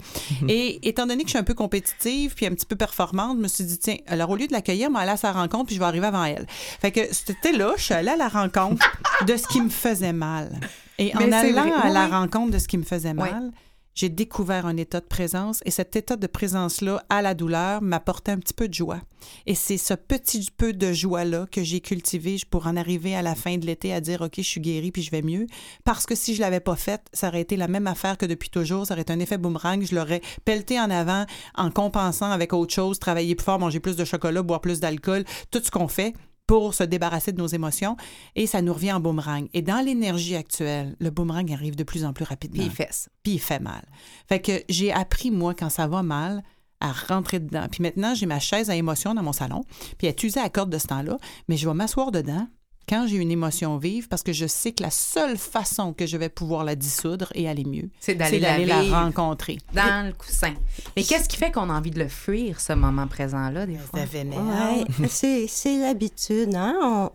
Et 0.48 0.86
étant 0.86 1.06
donné 1.06 1.22
que 1.22 1.28
je 1.28 1.30
suis 1.30 1.38
un 1.38 1.44
peu 1.44 1.54
compétitive 1.54 2.34
puis 2.34 2.46
un 2.46 2.50
petit 2.50 2.66
peu 2.66 2.76
performante, 2.76 3.38
je 3.38 3.42
me 3.42 3.48
suis 3.48 3.64
dit 3.64 3.78
tiens, 3.78 3.96
alors 4.06 4.30
au 4.30 4.36
lieu 4.36 4.46
de 4.46 4.52
l'accueillir, 4.52 4.90
moi, 4.90 5.00
aller 5.00 5.12
à 5.12 5.16
sa 5.16 5.32
rencontre 5.32 5.66
puis 5.66 5.74
je 5.76 5.80
vais 5.80 5.86
arriver 5.86 6.06
avant 6.06 6.24
elle. 6.24 6.46
Fait 6.48 6.92
que 6.92 7.00
c'était 7.12 7.52
là, 7.52 7.72
je 7.76 7.82
suis 7.84 7.94
allée 7.94 8.10
à 8.10 8.16
la 8.16 8.28
rencontre 8.34 8.84
de 9.26 9.36
ce 9.36 9.46
qui 9.48 9.60
me 9.60 9.70
faisait 9.70 10.12
mal. 10.12 10.58
Et 10.98 11.14
en 11.16 11.18
Mais 11.20 11.32
allant 11.32 11.52
vrai, 11.62 11.72
à 11.72 11.86
oui, 11.86 11.92
la 11.92 12.06
rencontre 12.08 12.52
de 12.52 12.58
ce 12.58 12.68
qui 12.68 12.78
me 12.78 12.84
faisait 12.84 13.10
Oui. 13.10 13.14
mal, 13.30 13.50
j'ai 13.96 14.08
découvert 14.08 14.66
un 14.66 14.76
état 14.76 14.98
de 14.98 15.06
présence 15.06 15.60
et 15.64 15.70
cet 15.70 15.94
état 15.94 16.16
de 16.16 16.26
présence-là 16.26 17.04
à 17.08 17.22
la 17.22 17.34
douleur 17.34 17.80
m'apportait 17.80 18.32
un 18.32 18.38
petit 18.38 18.52
peu 18.52 18.66
de 18.66 18.74
joie. 18.74 18.98
Et 19.46 19.54
c'est 19.54 19.76
ce 19.78 19.94
petit 19.94 20.48
peu 20.56 20.72
de 20.72 20.92
joie-là 20.92 21.46
que 21.50 21.62
j'ai 21.62 21.80
cultivé 21.80 22.36
pour 22.50 22.66
en 22.66 22.76
arriver 22.76 23.14
à 23.14 23.22
la 23.22 23.36
fin 23.36 23.56
de 23.56 23.64
l'été 23.66 23.94
à 23.94 24.00
dire 24.00 24.20
OK, 24.22 24.32
je 24.38 24.42
suis 24.42 24.60
guérie 24.60 24.90
puis 24.90 25.02
je 25.02 25.12
vais 25.12 25.22
mieux. 25.22 25.46
Parce 25.84 26.06
que 26.06 26.16
si 26.16 26.34
je 26.34 26.40
l'avais 26.40 26.58
pas 26.58 26.74
faite, 26.74 27.02
ça 27.12 27.28
aurait 27.28 27.40
été 27.42 27.56
la 27.56 27.68
même 27.68 27.86
affaire 27.86 28.18
que 28.18 28.26
depuis 28.26 28.50
toujours. 28.50 28.86
Ça 28.86 28.94
aurait 28.94 29.02
été 29.02 29.12
un 29.12 29.20
effet 29.20 29.38
boomerang. 29.38 29.84
Je 29.84 29.94
l'aurais 29.94 30.22
pelleté 30.44 30.80
en 30.80 30.90
avant 30.90 31.24
en 31.56 31.70
compensant 31.70 32.30
avec 32.32 32.52
autre 32.52 32.74
chose, 32.74 32.98
travailler 32.98 33.36
plus 33.36 33.44
fort, 33.44 33.60
manger 33.60 33.78
plus 33.78 33.94
de 33.94 34.04
chocolat, 34.04 34.42
boire 34.42 34.60
plus 34.60 34.80
d'alcool, 34.80 35.24
tout 35.52 35.60
ce 35.64 35.70
qu'on 35.70 35.88
fait 35.88 36.14
pour 36.46 36.74
se 36.74 36.84
débarrasser 36.84 37.32
de 37.32 37.38
nos 37.38 37.46
émotions 37.46 37.96
et 38.34 38.46
ça 38.46 38.62
nous 38.62 38.74
revient 38.74 38.92
en 38.92 39.00
boomerang. 39.00 39.48
Et 39.54 39.62
dans 39.62 39.84
l'énergie 39.84 40.36
actuelle, 40.36 40.96
le 41.00 41.10
boomerang 41.10 41.50
arrive 41.52 41.76
de 41.76 41.84
plus 41.84 42.04
en 42.04 42.12
plus 42.12 42.24
rapidement 42.24 42.58
Puis 42.58 42.66
il 42.66 42.72
fesse. 42.72 43.08
puis 43.22 43.32
il 43.34 43.40
fait 43.40 43.60
mal. 43.60 43.84
Fait 44.28 44.40
que 44.40 44.62
j'ai 44.68 44.92
appris, 44.92 45.30
moi, 45.30 45.54
quand 45.54 45.70
ça 45.70 45.86
va 45.86 46.02
mal, 46.02 46.42
à 46.80 46.92
rentrer 46.92 47.40
dedans. 47.40 47.66
Puis 47.70 47.82
maintenant, 47.82 48.14
j'ai 48.14 48.26
ma 48.26 48.40
chaise 48.40 48.68
à 48.68 48.76
émotion 48.76 49.14
dans 49.14 49.22
mon 49.22 49.32
salon, 49.32 49.64
puis 49.96 50.06
elle 50.06 50.08
est 50.08 50.22
usée 50.22 50.40
à 50.40 50.50
corde 50.50 50.70
de 50.70 50.78
ce 50.78 50.88
temps-là, 50.88 51.16
mais 51.48 51.56
je 51.56 51.66
vais 51.66 51.74
m'asseoir 51.74 52.12
dedans 52.12 52.46
quand 52.88 53.06
j'ai 53.06 53.16
une 53.16 53.30
émotion 53.30 53.76
vive 53.78 54.08
parce 54.08 54.22
que 54.22 54.32
je 54.32 54.46
sais 54.46 54.72
que 54.72 54.82
la 54.82 54.90
seule 54.90 55.36
façon 55.36 55.92
que 55.92 56.06
je 56.06 56.16
vais 56.16 56.28
pouvoir 56.28 56.64
la 56.64 56.74
dissoudre 56.74 57.30
et 57.34 57.48
aller 57.48 57.64
mieux, 57.64 57.88
C'est 58.00 58.14
d'aller 58.14 58.38
c'est 58.38 58.40
d'aller 58.40 58.66
la 58.66 58.82
rencontrer. 58.82 59.58
Dans 59.72 60.06
le 60.06 60.12
coussin. 60.12 60.54
Mais 60.96 61.02
qu'est-ce 61.02 61.28
qui 61.28 61.36
fait 61.36 61.50
qu'on 61.50 61.70
a 61.70 61.72
envie 61.72 61.90
de 61.90 61.98
le 61.98 62.08
fuir, 62.08 62.60
ce 62.60 62.72
moment 62.72 63.06
présent-là, 63.06 63.66
des 63.66 63.76
fois? 63.78 64.00
Ouais, 64.00 64.84
c'est, 65.08 65.46
c'est 65.48 65.78
l'habitude, 65.78 66.54
hein? 66.54 66.76
On... 66.82 67.10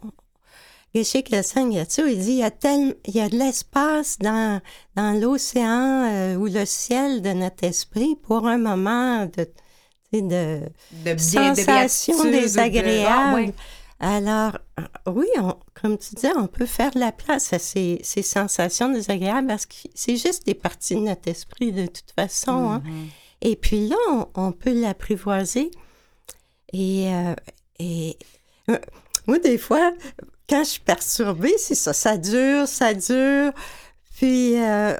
Geshe 0.95 1.21
Kelsen 1.23 1.71
Yatsu, 1.71 2.12
il 2.12 2.19
dit 2.19 2.32
il 2.32 2.38
y 2.38 2.43
a, 2.43 2.49
tel... 2.49 2.95
il 3.05 3.15
y 3.15 3.19
a 3.21 3.29
de 3.29 3.36
l'espace 3.38 4.17
dans, 4.17 4.60
dans 4.95 5.12
l'océan 5.19 6.08
euh, 6.10 6.36
ou 6.36 6.47
le 6.47 6.65
ciel 6.65 7.21
de 7.21 7.29
notre 7.29 7.63
esprit 7.63 8.15
pour 8.23 8.47
un 8.47 8.58
moment 8.58 9.27
de, 9.27 9.47
de 10.13 10.62
De 11.05 11.13
bien, 11.13 11.13
de 11.13 11.60
sensations 11.60 12.23
béatitude, 12.23 12.82
de-. 12.82 13.05
Ah, 13.05 13.36
ouais. 13.36 13.53
Alors, 13.99 14.57
euh, 14.79 14.83
oui, 15.12 15.27
on- 15.38 15.57
comme 15.73 15.97
tu 15.97 16.15
dis, 16.15 16.27
on 16.38 16.47
peut 16.47 16.65
faire 16.65 16.91
de 16.91 16.99
la 16.99 17.12
place 17.12 17.51
à 17.51 17.59
ces, 17.59 17.99
ces 18.03 18.21
sensations 18.21 18.89
désagréables 18.89 19.47
parce 19.47 19.65
que 19.65 19.75
c'est 19.93 20.15
juste 20.15 20.45
des 20.45 20.53
parties 20.53 20.95
de 20.95 21.01
notre 21.01 21.27
esprit 21.27 21.71
de 21.73 21.85
toute 21.88 22.12
façon. 22.15 22.71
hein. 22.71 22.81
Et 23.41 23.55
puis 23.55 23.88
là, 23.88 23.95
on, 24.09 24.27
on 24.35 24.51
peut 24.53 24.73
l'apprivoiser. 24.73 25.71
Et, 26.71 27.13
euh, 27.13 27.35
et 27.79 28.17
euh, 28.69 28.77
moi, 29.27 29.39
des 29.39 29.57
fois, 29.57 29.91
quand 30.49 30.63
je 30.63 30.69
suis 30.69 30.81
perturbée, 30.81 31.55
c'est 31.57 31.75
ça, 31.75 31.91
ça 31.93 32.17
dure, 32.17 32.67
ça 32.67 32.93
dure. 32.93 33.51
Puis, 34.17 34.57
euh, 34.62 34.95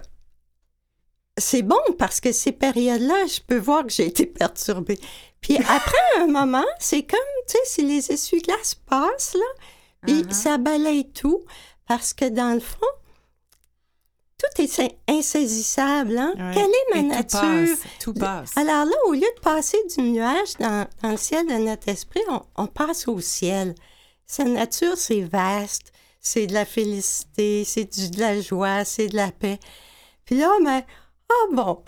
c'est 1.38 1.62
bon 1.62 1.79
parce 1.97 2.19
que 2.19 2.31
ces 2.33 2.51
périodes-là, 2.51 3.25
je 3.27 3.39
peux 3.45 3.57
voir 3.57 3.85
que 3.85 3.91
j'ai 3.93 4.07
été 4.07 4.25
perturbée. 4.25 4.99
Puis 5.41 5.58
après 5.58 5.97
un 6.17 6.28
moment, 6.28 6.65
c'est 6.80 7.04
comme, 7.04 7.19
tu 7.47 7.54
sais, 7.54 7.60
si 7.65 7.82
les 7.84 8.12
essuie-glaces 8.12 8.75
passent, 8.75 9.36
là, 9.36 9.45
puis 10.06 10.21
Uh-huh. 10.23 10.32
ça 10.32 10.58
balaye 10.58 11.10
tout, 11.12 11.41
parce 11.88 12.13
que 12.13 12.25
dans 12.25 12.54
le 12.54 12.60
fond, 12.62 12.88
tout 14.38 14.62
est 14.62 14.67
sa- 14.67 14.88
insaisissable. 15.10 16.17
Hein? 16.17 16.34
Ouais. 16.38 16.52
Quelle 16.54 16.69
est 16.69 16.93
ma 16.93 16.99
Et 16.99 17.04
nature? 17.04 17.39
Tout 17.39 17.43
passe. 17.43 17.89
Tout 17.99 18.13
passe. 18.13 18.52
Alors 18.58 18.86
là, 18.86 18.95
au 19.08 19.13
lieu 19.13 19.19
de 19.36 19.41
passer 19.41 19.78
du 19.97 20.02
nuage 20.04 20.54
dans, 20.60 20.88
dans 21.04 21.12
le 21.12 21.17
ciel 21.17 21.45
de 21.47 21.54
notre 21.54 21.89
esprit, 21.89 22.21
on, 22.30 22.41
on 22.56 22.67
passe 22.67 23.08
au 23.10 23.19
ciel. 23.19 23.75
Sa 24.25 24.45
nature, 24.45 24.97
c'est 24.97 25.21
vaste. 25.21 25.91
C'est 26.21 26.47
de 26.47 26.54
la 26.54 26.65
félicité, 26.65 27.63
c'est 27.65 27.86
de 28.12 28.19
la 28.19 28.39
joie, 28.41 28.84
c'est 28.86 29.08
de 29.08 29.15
la 29.15 29.32
paix. 29.32 29.58
Puis 30.25 30.38
là, 30.38 30.49
mais, 30.62 30.86
ah 31.30 31.46
bon. 31.54 31.84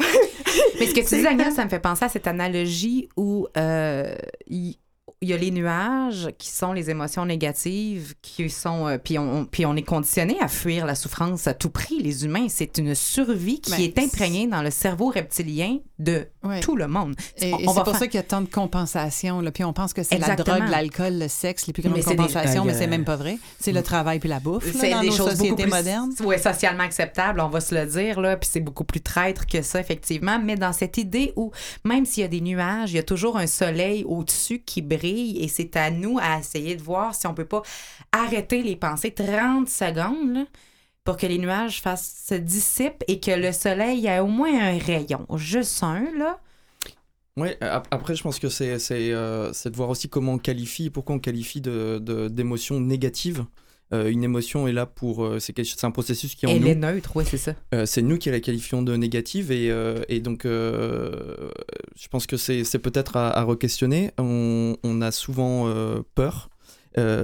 Mais 0.80 0.88
ce 0.88 0.94
que 0.94 1.08
tu 1.08 1.20
dis, 1.20 1.28
Agnès, 1.28 1.54
ça 1.56 1.66
me 1.66 1.70
fait 1.70 1.80
penser 1.80 2.06
à 2.06 2.10
cette 2.10 2.28
analogie 2.28 3.10
où 3.18 3.48
euh, 3.58 4.16
il 4.48 4.78
il 5.24 5.30
y 5.30 5.34
a 5.34 5.38
les 5.38 5.52
nuages 5.52 6.30
qui 6.40 6.50
sont 6.50 6.74
les 6.74 6.90
émotions 6.90 7.28
négatives, 7.28 8.16
qui 8.24 8.50
sont. 8.50 8.88
euh, 8.88 8.98
puis, 8.98 9.20
on, 9.20 9.46
puis 9.46 9.68
on 9.68 9.76
est 9.76 9.84
conditionné 9.84 10.36
à 10.42 10.48
fuir 10.48 10.88
la 10.88 10.96
souffrance 10.96 11.46
à 11.46 11.54
tout 11.54 11.70
prix, 11.70 12.00
les 12.02 12.26
humains. 12.26 12.48
C'est 12.50 12.80
une 12.80 12.96
survie 12.96 13.62
qui 13.62 13.70
Ben, 13.70 13.82
est 13.82 14.00
imprégnée 14.00 14.48
dans 14.48 14.64
le 14.64 14.72
cerveau 14.72 15.10
reptilien 15.10 15.78
de 16.00 16.26
tout 16.62 16.76
le 16.76 16.88
monde. 16.88 17.14
Et, 17.38 17.50
et 17.50 17.56
c'est 17.60 17.64
pour 17.66 17.86
faire- 17.86 17.98
ça 18.00 18.08
qu'il 18.08 18.16
y 18.16 18.18
a 18.18 18.24
tant 18.24 18.42
de 18.42 18.50
compensation. 18.50 19.42
Là. 19.42 19.52
Puis 19.52 19.64
on 19.64 19.74
pense 19.74 19.94
que 19.94 20.02
c'est 20.02 20.18
la 20.18 20.36
drogue, 20.36 20.68
l'alcool, 20.68 21.20
le 21.20 21.28
sexe, 21.28 21.68
les 21.68 21.74
plus 21.74 21.84
grandes 21.84 21.94
Mais 21.96 22.02
c'est 22.02 22.10
des- 22.12 22.16
compensations, 22.16 22.64
y 22.64 22.68
mais 22.68 22.74
a- 22.74 22.78
c'est 22.80 22.88
même 22.88 23.06
pas 23.06 23.16
vrai. 23.16 23.38
C'est 23.60 23.74
le 23.74 23.84
travail 23.84 24.18
puis 24.20 24.28
la 24.30 24.40
bouffe 24.40 24.66
C'est 24.74 24.90
des 25.02 25.08
nos 25.08 25.12
choses 25.16 25.38
beaucoup 25.38 25.56
plus 25.56 25.70
modernes. 25.70 26.12
ouais, 26.26 26.40
socialement 26.40 26.84
acceptables, 26.84 27.40
on 27.42 27.50
va 27.50 27.62
se 27.62 27.76
le 27.76 27.86
dire, 27.86 28.20
là, 28.20 28.38
puis 28.38 28.50
c'est 28.52 28.60
beaucoup 28.60 28.86
plus 28.86 29.02
traître 29.02 29.46
que 29.46 29.62
ça, 29.62 29.80
effectivement. 29.80 30.40
Mais 30.44 30.56
dans 30.56 30.74
cette 30.74 30.98
idée 30.98 31.32
où, 31.36 31.52
même 31.86 32.06
s'il 32.08 32.22
y 32.22 32.26
a 32.26 32.30
des 32.30 32.42
nuages, 32.42 32.92
il 32.92 32.96
y 32.96 33.00
a 33.00 33.04
toujours 33.04 33.38
un 33.38 33.46
soleil 33.46 34.04
au-dessus 34.08 34.64
qui 34.66 34.82
brille 34.82 35.11
et 35.12 35.48
c'est 35.48 35.76
à 35.76 35.92
nous 35.92 36.18
à 36.20 36.40
essayer 36.40 36.76
de 36.76 36.82
voir 36.84 37.14
si 37.16 37.28
on 37.28 37.34
peut 37.34 37.46
pas 37.46 37.62
arrêter 38.12 38.62
les 38.64 38.76
pensées 38.76 39.12
30 39.12 39.70
secondes, 39.70 40.46
pour 41.04 41.18
que 41.18 41.26
les 41.26 41.38
nuages 41.38 41.82
fassent, 41.82 42.26
se 42.28 42.36
dissipent 42.36 43.04
et 43.08 43.20
que 43.20 43.32
le 43.32 43.52
soleil 43.52 44.06
ait 44.08 44.20
au 44.20 44.28
moins 44.28 44.54
un 44.60 44.78
rayon, 44.78 45.26
juste 45.36 45.84
un, 45.84 46.06
là. 46.18 46.40
Oui, 47.38 47.50
après, 47.92 48.16
je 48.16 48.24
pense 48.24 48.40
que 48.40 48.48
euh, 48.48 49.54
c'est 49.54 49.70
de 49.72 49.76
voir 49.76 49.90
aussi 49.90 50.10
comment 50.10 50.34
on 50.34 50.38
qualifie, 50.38 50.90
pourquoi 50.90 51.16
on 51.16 51.20
qualifie 51.20 51.62
de- 51.62 52.00
de- 52.02 52.28
d'émotions 52.28 52.80
négatives. 52.80 53.46
Euh, 53.94 54.10
une 54.10 54.24
émotion 54.24 54.68
est 54.68 54.72
là 54.74 54.86
pour. 54.86 55.26
euh, 55.26 55.40
c'est 55.40 55.84
un 55.84 55.92
processus 55.92 56.36
qui 56.36 56.46
est 56.46 56.50
en 56.50 56.52
Elle 56.54 56.62
nous. 56.62 56.68
est 56.68 56.76
neutre, 56.76 57.12
oui, 57.16 57.24
c'est 57.28 57.38
ça. 57.38 57.56
Euh, 57.74 57.86
c'est 57.86 58.02
nous 58.02 58.18
qui 58.18 58.30
la 58.32 58.40
qualifions 58.40 58.82
de 58.82 58.96
négative 58.96 59.52
et, 59.52 59.68
et 60.08 60.20
donc 60.22 60.44
je 60.46 62.08
pense 62.10 62.26
que 62.28 62.38
c'est 62.38 62.64
c'est 62.64 62.80
peut-être 62.80 63.18
à, 63.18 63.30
à 63.32 63.44
re-questionner. 63.44 64.12
On, 64.18 64.76
on 64.84 65.02
a 65.02 65.12
souvent 65.12 65.72
peur, 66.16 66.50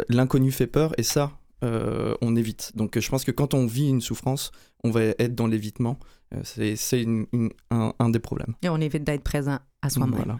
l'inconnu 0.09 0.51
fait 0.51 0.67
peur 0.67 0.93
et 0.97 1.03
ça, 1.03 1.31
euh, 1.63 2.13
on 2.21 2.35
évite. 2.35 2.71
Donc 2.75 2.99
je 2.99 3.09
pense 3.09 3.23
que 3.23 3.31
quand 3.31 3.53
on 3.53 3.65
vit 3.65 3.87
une 3.89 4.01
souffrance, 4.01 4.51
on 4.83 4.91
va 4.91 5.01
être 5.03 5.35
dans 5.35 5.47
l'évitement. 5.47 5.97
Euh, 6.33 6.41
c'est 6.43 6.75
c'est 6.75 7.01
une- 7.01 7.25
une- 7.31 7.51
un, 7.71 7.93
un 7.99 8.09
des 8.09 8.19
problèmes. 8.19 8.53
Et 8.61 8.69
on 8.69 8.77
évite 8.81 9.03
d'être 9.05 9.23
présent 9.23 9.59
à 9.81 9.89
soi-même. 9.89 10.15
Voilà. 10.15 10.39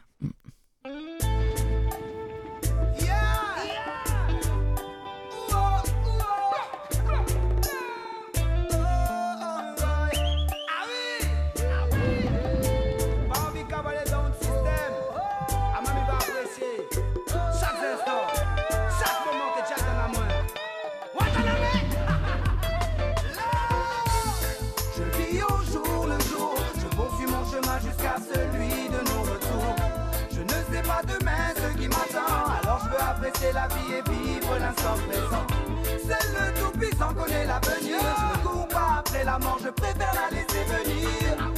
La 40.00 40.30
laisser 40.32 40.64
venir. 40.64 41.54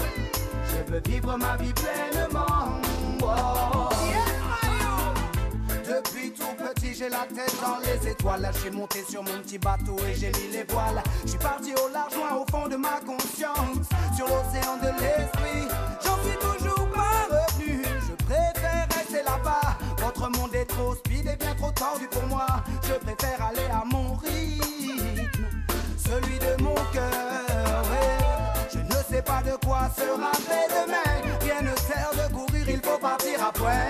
Je 0.65 0.91
veux 0.91 1.01
vivre 1.05 1.37
ma 1.37 1.55
vie 1.57 1.73
pleinement. 1.73 2.79
Depuis 5.87 6.31
tout 6.31 6.55
petit, 6.57 6.93
j'ai 6.93 7.09
la 7.09 7.25
tête 7.27 7.55
dans 7.61 7.79
les 7.79 8.09
étoiles. 8.09 8.49
J'ai 8.63 8.71
monté 8.71 9.03
sur 9.09 9.23
mon 9.23 9.37
petit 9.41 9.57
bateau 9.57 9.97
et 10.07 10.15
j'ai 10.15 10.31
mis 10.31 10.49
les 10.53 10.63
voiles. 10.63 11.01
Je 11.23 11.29
suis 11.29 11.39
parti 11.39 11.73
au 11.73 11.89
large, 11.91 12.15
loin 12.15 12.35
au 12.41 12.45
fond 12.49 12.67
de 12.67 12.75
ma 12.75 12.99
conscience. 13.05 13.87
Sur 14.15 14.27
l'océan 14.27 14.77
de 14.77 14.89
l'esprit, 15.01 15.67
j'en 16.03 16.17
suis 16.23 16.37
toujours 16.39 16.87
pas 16.91 17.27
revenu. 17.29 17.83
Je 18.07 18.13
préfère 18.25 18.87
rester 18.95 19.23
là-bas. 19.23 19.77
Votre 19.97 20.29
monde 20.29 20.53
est 20.55 20.65
trop 20.65 20.95
speed 20.95 21.27
et 21.27 21.35
bien 21.35 21.55
trop 21.55 21.71
tordu 21.71 22.07
pour 22.07 22.25
moi. 22.27 22.45
Je 22.83 22.93
préfère 22.93 23.45
aller 23.47 23.67
à 23.71 23.83
mon 23.85 24.15
rythme, 24.15 24.68
sera 29.87 30.31
fait 30.33 30.67
demain. 30.75 31.11
Rien 31.41 31.61
ne 31.61 31.75
sert 31.75 32.11
de 32.13 32.33
courir, 32.33 32.69
il 32.69 32.81
faut 32.81 32.97
partir 32.97 33.43
à 33.47 33.51
point. 33.51 33.89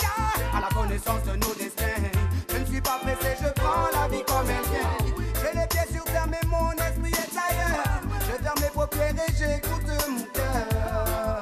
Gars 0.00 0.56
à 0.56 0.60
la 0.60 0.68
connaissance 0.68 1.22
de 1.24 1.36
nos 1.36 1.54
destins. 1.54 2.02
Je 2.50 2.56
ne 2.58 2.64
suis 2.66 2.80
pas 2.80 2.98
pressé, 3.02 3.36
je 3.42 3.48
prends 3.60 3.88
la 3.92 4.08
vie 4.08 4.24
comme 4.26 4.48
elle 4.48 4.68
vient. 4.70 4.94
J'ai 5.40 5.58
les 5.58 5.66
pieds 5.66 5.88
sur 5.94 6.04
terre, 6.04 6.26
mais 6.28 6.44
mon 6.48 6.70
esprit 6.72 7.12
est 7.12 7.34
ailleurs. 7.46 8.00
Je 8.26 8.42
ferme 8.42 8.60
les 8.60 8.70
paupières 8.70 9.14
et 9.26 9.32
j'écoute 9.38 9.90
mon 10.08 10.22
cœur. 10.34 11.40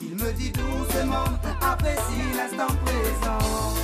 Il 0.00 0.14
me 0.16 0.32
dit 0.32 0.50
doucement, 0.52 1.30
apprécie 1.60 2.26
l'instant 2.36 2.74
présent. 2.84 3.74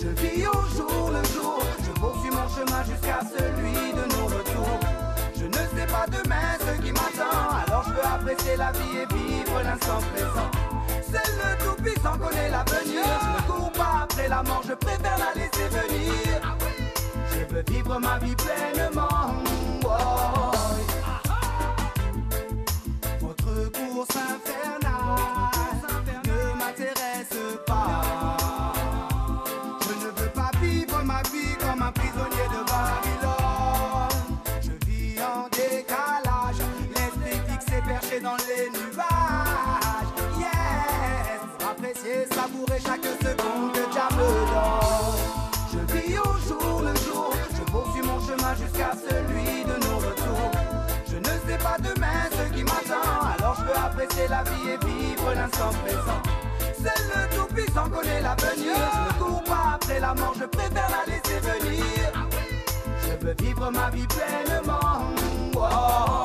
Je 0.00 0.08
vis 0.20 0.46
au 0.46 0.60
jour 0.76 1.10
le 1.10 1.22
jour, 1.32 1.62
je 1.84 1.90
poursuis 2.00 2.30
mon 2.30 2.48
chemin 2.54 2.84
jusqu'à 2.84 3.20
celui 3.22 3.92
de 3.92 4.04
nos 4.12 4.13
la 8.56 8.72
vie 8.72 8.98
et 9.02 9.14
vivre 9.14 9.62
l'instant 9.62 10.00
présent. 10.14 10.50
Seul 11.02 11.32
le 11.38 11.64
tout-puissant 11.64 12.18
connaît 12.18 12.50
l'avenir, 12.50 13.04
je 13.22 13.42
ne 13.42 13.46
cours 13.46 13.72
pas 13.72 14.02
après 14.04 14.28
la 14.28 14.42
mort, 14.42 14.62
je 14.66 14.74
préfère 14.74 15.18
la 15.18 15.32
laisser 15.40 15.68
venir. 15.68 16.56
Je 17.30 17.54
veux 17.54 17.64
vivre 17.68 17.98
ma 17.98 18.18
vie 18.18 18.34
pleinement. 18.36 19.34
Oh. 19.84 20.52
Votre 23.20 23.70
course 23.72 24.16
infernale 24.16 24.73
apprécier 54.14 54.28
la 54.28 54.42
vie 54.44 54.70
et 54.70 54.86
vivre 54.86 55.34
l'instant 55.34 55.70
présent. 55.84 56.22
Seul 56.76 57.04
le 57.14 57.36
tout-puissant 57.36 57.88
connaît 57.90 58.20
l'avenir, 58.20 58.74
je 58.92 59.14
ne 59.14 59.24
cours 59.24 59.44
pas 59.44 59.74
après 59.74 60.00
la 60.00 60.14
mort, 60.14 60.34
je 60.38 60.44
préfère 60.44 60.88
la 60.90 61.12
laisser 61.12 61.40
venir. 61.40 62.12
Je 63.02 63.26
veux 63.26 63.34
vivre 63.38 63.70
ma 63.70 63.90
vie 63.90 64.06
pleinement. 64.06 65.14
Oh. 65.56 66.24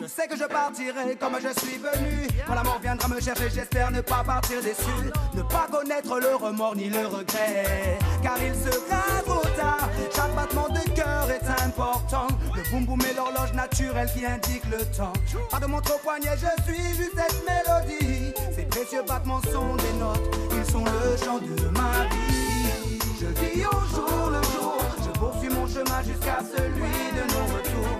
Je 0.00 0.06
sais 0.06 0.26
que 0.26 0.36
je 0.36 0.44
partirai 0.44 1.16
comme 1.16 1.36
je 1.40 1.60
suis 1.60 1.78
venu. 1.78 2.26
Quand 2.46 2.54
la 2.54 2.62
mort 2.62 2.78
viendra 2.82 3.08
me 3.08 3.20
chercher, 3.20 3.50
j'espère 3.54 3.90
ne 3.90 4.00
pas 4.00 4.22
partir 4.24 4.62
déçu. 4.62 4.90
Ne 5.34 5.42
pas 5.42 5.66
connaître 5.70 6.18
le 6.18 6.34
remords 6.36 6.76
ni 6.76 6.88
le 6.88 7.06
regret. 7.06 7.98
Car 8.22 8.36
il 8.42 8.54
sera 8.54 9.22
trop 9.26 9.46
tard. 9.56 9.88
Chaque 10.14 10.34
battement 10.34 10.68
de 10.68 10.80
cœur 10.90 11.28
est 11.30 11.64
important. 11.64 12.28
Le 12.54 12.62
boum 12.70 12.86
boum 12.86 13.00
est 13.02 13.14
l'horloge 13.14 13.52
naturelle 13.54 14.08
qui 14.14 14.24
indique 14.24 14.64
le 14.70 14.84
temps. 14.96 15.12
Pas 15.50 15.60
de 15.60 15.66
montre 15.66 15.94
au 15.94 15.98
poignet, 15.98 16.36
je 16.36 16.62
suis 16.64 16.96
juste 16.96 17.14
cette 17.16 17.44
mélodie. 17.44 18.32
Ces 18.54 18.62
précieux 18.62 19.02
battements 19.06 19.42
sont 19.52 19.76
des 19.76 19.92
notes. 19.98 20.36
Ils 20.52 20.70
sont 20.70 20.84
le 20.84 21.16
chant 21.24 21.38
de 21.38 21.68
ma 21.68 22.06
vie. 22.08 22.98
Je 23.20 23.26
vis 23.26 23.66
au 23.66 23.80
jour 23.94 24.30
le 24.30 24.42
jour. 24.42 24.78
Je 25.04 25.18
poursuis 25.18 25.50
mon 25.50 25.66
chemin 25.66 26.02
jusqu'à 26.02 26.38
celui 26.40 27.12
de 27.12 27.22
nos 27.32 27.44
retours. 27.54 27.98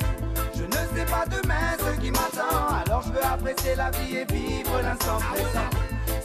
Je 0.54 0.64
ne 0.64 0.98
sais 0.98 1.04
pas 1.06 1.24
demain 1.26 1.79
alors 2.08 3.02
je 3.02 3.12
veux 3.12 3.24
apprécier 3.24 3.74
la 3.76 3.90
vie 3.90 4.16
et 4.16 4.24
vivre 4.32 4.80
l'instant 4.82 5.18
présent. 5.18 5.68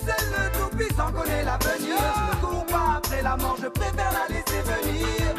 Seul 0.05 0.31
le 0.31 0.49
tout-puissant 0.57 1.11
connaît 1.11 1.43
l'avenir, 1.43 1.97
je 1.97 2.35
ne 2.35 2.41
cours 2.41 2.65
pas 2.65 2.95
après 2.97 3.21
la 3.21 3.35
mort, 3.35 3.57
je 3.61 3.67
préfère 3.67 4.11
la 4.11 4.27
laisser 4.33 4.61
venir. 4.61 5.35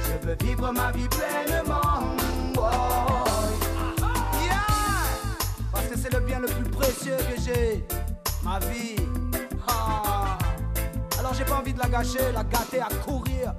Je 0.00 0.12
veux 0.26 0.36
vivre 0.40 0.72
ma 0.72 0.90
vie 0.92 1.08
pleinement. 1.08 2.16
Oh. 2.56 2.60
Yeah. 4.42 4.66
Parce 5.72 5.86
que 5.86 5.96
c'est 5.98 6.12
le 6.12 6.20
bien 6.20 6.40
le 6.40 6.48
plus 6.48 6.70
précieux 6.70 7.16
que 7.16 7.40
j'ai, 7.40 7.86
ma 8.42 8.58
vie. 8.58 8.96
Ah. 9.68 10.36
Alors 11.18 11.34
j'ai 11.34 11.44
pas 11.44 11.56
envie 11.56 11.74
de 11.74 11.78
la 11.78 11.88
gâcher, 11.88 12.32
la 12.32 12.42
gâter 12.44 12.80
à 12.80 12.88
courir 13.04 13.52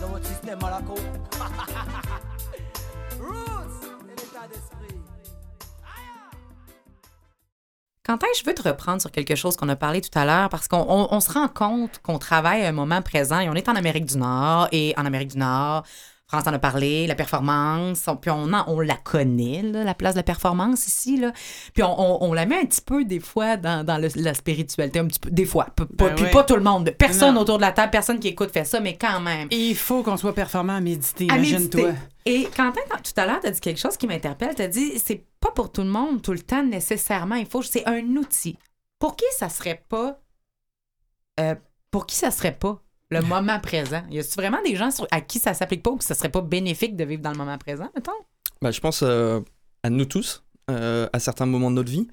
dans 0.00 0.08
votre 0.08 0.26
système 0.26 0.58
à 0.64 0.70
la 0.70 0.80
con. 0.82 0.94
Roots 3.20 3.84
et 4.04 4.08
l'état 4.20 4.46
d'esprit. 4.48 5.05
Quand 8.06 8.22
est-ce 8.22 8.34
que 8.34 8.44
je 8.44 8.50
veux 8.50 8.54
te 8.54 8.68
reprendre 8.68 9.00
sur 9.00 9.10
quelque 9.10 9.34
chose 9.34 9.56
qu'on 9.56 9.68
a 9.68 9.74
parlé 9.74 10.00
tout 10.00 10.16
à 10.16 10.24
l'heure? 10.24 10.48
Parce 10.48 10.68
qu'on 10.68 10.86
on- 10.88 11.08
on 11.10 11.18
se 11.18 11.32
rend 11.32 11.48
compte 11.48 11.98
qu'on 12.04 12.18
travaille 12.18 12.64
à 12.64 12.68
un 12.68 12.72
moment 12.72 13.02
présent 13.02 13.40
et 13.40 13.48
on 13.48 13.54
est 13.54 13.68
en 13.68 13.74
Amérique 13.74 14.06
du 14.06 14.16
Nord. 14.16 14.68
Et 14.70 14.94
en 14.96 15.04
Amérique 15.06 15.32
du 15.32 15.38
Nord, 15.38 15.82
France 16.28 16.48
en 16.48 16.52
a 16.52 16.58
parlé, 16.58 17.06
la 17.06 17.14
performance, 17.14 18.02
on- 18.08 18.16
puis 18.16 18.30
on, 18.32 18.52
en- 18.52 18.64
on 18.66 18.80
la 18.80 18.96
connaît, 18.96 19.62
là, 19.62 19.84
la 19.84 19.94
place 19.94 20.14
de 20.14 20.18
la 20.18 20.22
performance 20.24 20.88
ici. 20.88 21.16
Là. 21.18 21.32
Puis 21.72 21.84
on, 21.84 22.00
on- 22.00 22.28
on 22.28 22.32
la 22.32 22.46
met 22.46 22.58
un 22.58 22.64
petit 22.66 22.80
peu 22.80 23.04
des 23.04 23.20
fois 23.20 23.56
dans, 23.56 23.84
dans 23.86 23.96
le- 23.98 24.08
la 24.16 24.34
spiritualité, 24.34 24.98
un 24.98 25.06
petit 25.06 25.20
peu, 25.20 25.30
des 25.30 25.44
fois. 25.44 25.66
P- 25.76 25.84
Ben 25.94 26.14
puis 26.16 26.24
oui. 26.24 26.30
pas 26.32 26.42
tout 26.42 26.56
le 26.56 26.62
monde. 26.62 26.90
Personne 26.98 27.34
Non. 27.36 27.42
autour 27.42 27.58
de 27.58 27.62
la 27.62 27.70
table, 27.70 27.90
personne 27.92 28.18
qui 28.18 28.26
écoute 28.26 28.50
fait 28.50 28.64
ça, 28.64 28.80
mais 28.80 28.96
quand 28.96 29.20
même. 29.20 29.46
Il 29.52 29.76
faut 29.76 30.02
qu'on 30.02 30.16
soit 30.16 30.34
performant 30.34 30.74
à 30.74 30.80
méditer, 30.80 31.24
imagine-toi. 31.26 31.90
Et 32.24 32.48
Quentin, 32.56 32.80
tout 32.90 33.20
à 33.20 33.24
l'heure, 33.26 33.38
tu 33.40 33.46
as 33.46 33.52
dit 33.52 33.60
quelque 33.60 33.78
chose 33.78 33.96
qui 33.96 34.08
m'interpelle. 34.08 34.56
Tu 34.56 34.62
as 34.62 34.68
dit 34.68 34.98
c'est 34.98 35.24
pas 35.38 35.52
pour 35.52 35.70
tout 35.70 35.82
le 35.82 35.90
monde 35.90 36.22
tout 36.22 36.32
le 36.32 36.40
temps 36.40 36.64
nécessairement. 36.64 37.36
Il 37.36 37.46
faut, 37.46 37.62
c'est 37.62 37.86
un 37.86 38.00
outil. 38.16 38.58
Pour 38.98 39.14
qui 39.14 39.26
ça 39.38 39.48
serait 39.48 39.84
pas. 39.88 40.18
euh, 41.38 41.54
pour 41.92 42.04
qui 42.06 42.16
ça 42.16 42.30
serait 42.32 42.56
pas? 42.56 42.82
Le 43.10 43.20
moment 43.22 43.60
présent? 43.60 44.02
Y 44.10 44.18
a-t-il 44.18 44.34
vraiment 44.34 44.62
des 44.64 44.76
gens 44.76 44.88
à 45.10 45.20
qui 45.20 45.38
ça 45.38 45.54
s'applique 45.54 45.82
pas 45.82 45.90
ou 45.90 45.96
que 45.96 46.04
ça 46.04 46.14
serait 46.14 46.28
pas 46.28 46.42
bénéfique 46.42 46.96
de 46.96 47.04
vivre 47.04 47.22
dans 47.22 47.32
le 47.32 47.38
moment 47.38 47.58
présent, 47.58 47.88
mettons? 47.94 48.12
Bah, 48.62 48.70
je 48.70 48.80
pense 48.80 49.02
euh, 49.02 49.40
à 49.82 49.90
nous 49.90 50.06
tous, 50.06 50.44
euh, 50.70 51.08
à 51.12 51.18
certains 51.18 51.46
moments 51.46 51.70
de 51.70 51.76
notre 51.76 51.90
vie. 51.90 52.08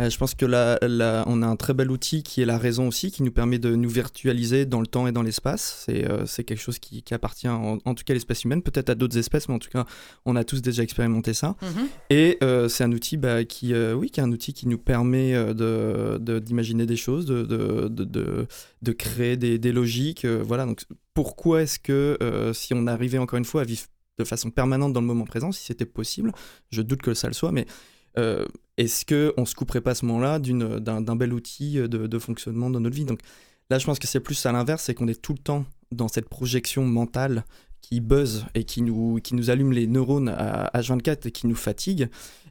Euh, 0.00 0.08
je 0.10 0.16
pense 0.16 0.34
que 0.34 0.46
là, 0.46 0.78
là, 0.82 1.24
on 1.26 1.42
a 1.42 1.46
un 1.46 1.56
très 1.56 1.74
bel 1.74 1.90
outil 1.90 2.22
qui 2.22 2.40
est 2.40 2.46
la 2.46 2.56
raison 2.58 2.86
aussi, 2.88 3.10
qui 3.10 3.22
nous 3.22 3.32
permet 3.32 3.58
de 3.58 3.74
nous 3.74 3.88
virtualiser 3.88 4.64
dans 4.64 4.80
le 4.80 4.86
temps 4.86 5.06
et 5.08 5.12
dans 5.12 5.22
l'espace. 5.22 5.82
C'est 5.84 6.08
euh, 6.08 6.24
c'est 6.26 6.44
quelque 6.44 6.60
chose 6.60 6.78
qui, 6.78 7.02
qui 7.02 7.14
appartient 7.14 7.48
en, 7.48 7.78
en 7.84 7.94
tout 7.94 8.04
cas 8.04 8.12
à 8.12 8.14
l'espèce 8.14 8.44
humaine, 8.44 8.62
peut-être 8.62 8.90
à 8.90 8.94
d'autres 8.94 9.18
espèces, 9.18 9.48
mais 9.48 9.54
en 9.54 9.58
tout 9.58 9.70
cas, 9.70 9.86
on 10.24 10.36
a 10.36 10.44
tous 10.44 10.62
déjà 10.62 10.82
expérimenté 10.82 11.34
ça. 11.34 11.56
Et 12.10 12.38
euh, 12.42 12.68
c'est 12.68 12.84
un 12.84 12.92
outil 12.92 13.16
bah, 13.16 13.44
qui, 13.44 13.74
euh, 13.74 13.94
oui, 13.94 14.10
qui 14.10 14.20
est 14.20 14.22
un 14.22 14.30
outil 14.30 14.52
qui 14.52 14.68
nous 14.68 14.78
permet 14.78 15.32
de- 15.54 16.18
de- 16.20 16.38
d'imaginer 16.38 16.86
des 16.86 16.96
choses, 16.96 17.26
de, 17.26 18.92
créer 18.92 19.36
des, 19.36 19.58
des 19.58 19.72
logiques. 19.72 20.24
voilà. 20.24 20.64
Donc, 20.66 20.82
pourquoi 21.14 21.62
est-ce 21.62 21.78
que 21.78 22.16
si 22.54 22.72
on 22.74 22.86
arrivait 22.86 23.18
encore 23.18 23.38
une 23.38 23.44
fois 23.44 23.62
à 23.62 23.64
vivre 23.64 23.82
de 24.18 24.24
façon 24.24 24.50
permanente 24.50 24.92
dans 24.92 25.00
le 25.00 25.06
moment 25.06 25.24
présent, 25.24 25.52
si 25.52 25.64
c'était 25.64 25.86
possible, 25.86 26.32
je 26.70 26.82
doute 26.82 27.02
que 27.02 27.14
ça 27.14 27.28
le 27.28 27.34
soit, 27.34 27.52
mais 27.52 27.66
est-ce 28.76 29.04
que 29.04 29.32
on 29.36 29.44
se 29.44 29.54
couperait 29.54 29.80
pas 29.80 29.92
à 29.92 29.94
ce 29.94 30.06
moment-là 30.06 30.38
d'un 30.38 31.16
bel 31.16 31.32
outil 31.32 31.74
de, 31.74 31.86
de 31.86 32.18
fonctionnement 32.18 32.70
dans 32.70 32.80
notre 32.80 32.96
vie? 32.96 33.04
Donc 33.04 33.20
là, 33.70 33.78
je 33.78 33.86
pense 33.86 33.98
que 33.98 34.06
c'est 34.06 34.20
plus 34.20 34.46
à 34.46 34.52
l'inverse, 34.52 34.84
c'est 34.84 34.94
qu'on 34.94 35.08
est 35.08 35.20
tout 35.20 35.32
le 35.32 35.38
temps 35.38 35.64
dans 35.92 36.08
cette 36.08 36.28
projection 36.28 36.84
mentale 36.84 37.44
qui 37.80 38.00
buzz 38.00 38.46
et 38.54 38.64
qui 38.64 38.82
nous, 38.82 39.18
qui 39.22 39.34
nous 39.34 39.50
allume 39.50 39.72
les 39.72 39.86
neurones 39.86 40.28
à 40.28 40.70
H24 40.74 41.28
et 41.28 41.30
qui 41.30 41.46
nous 41.46 41.54
fatigue. 41.54 42.08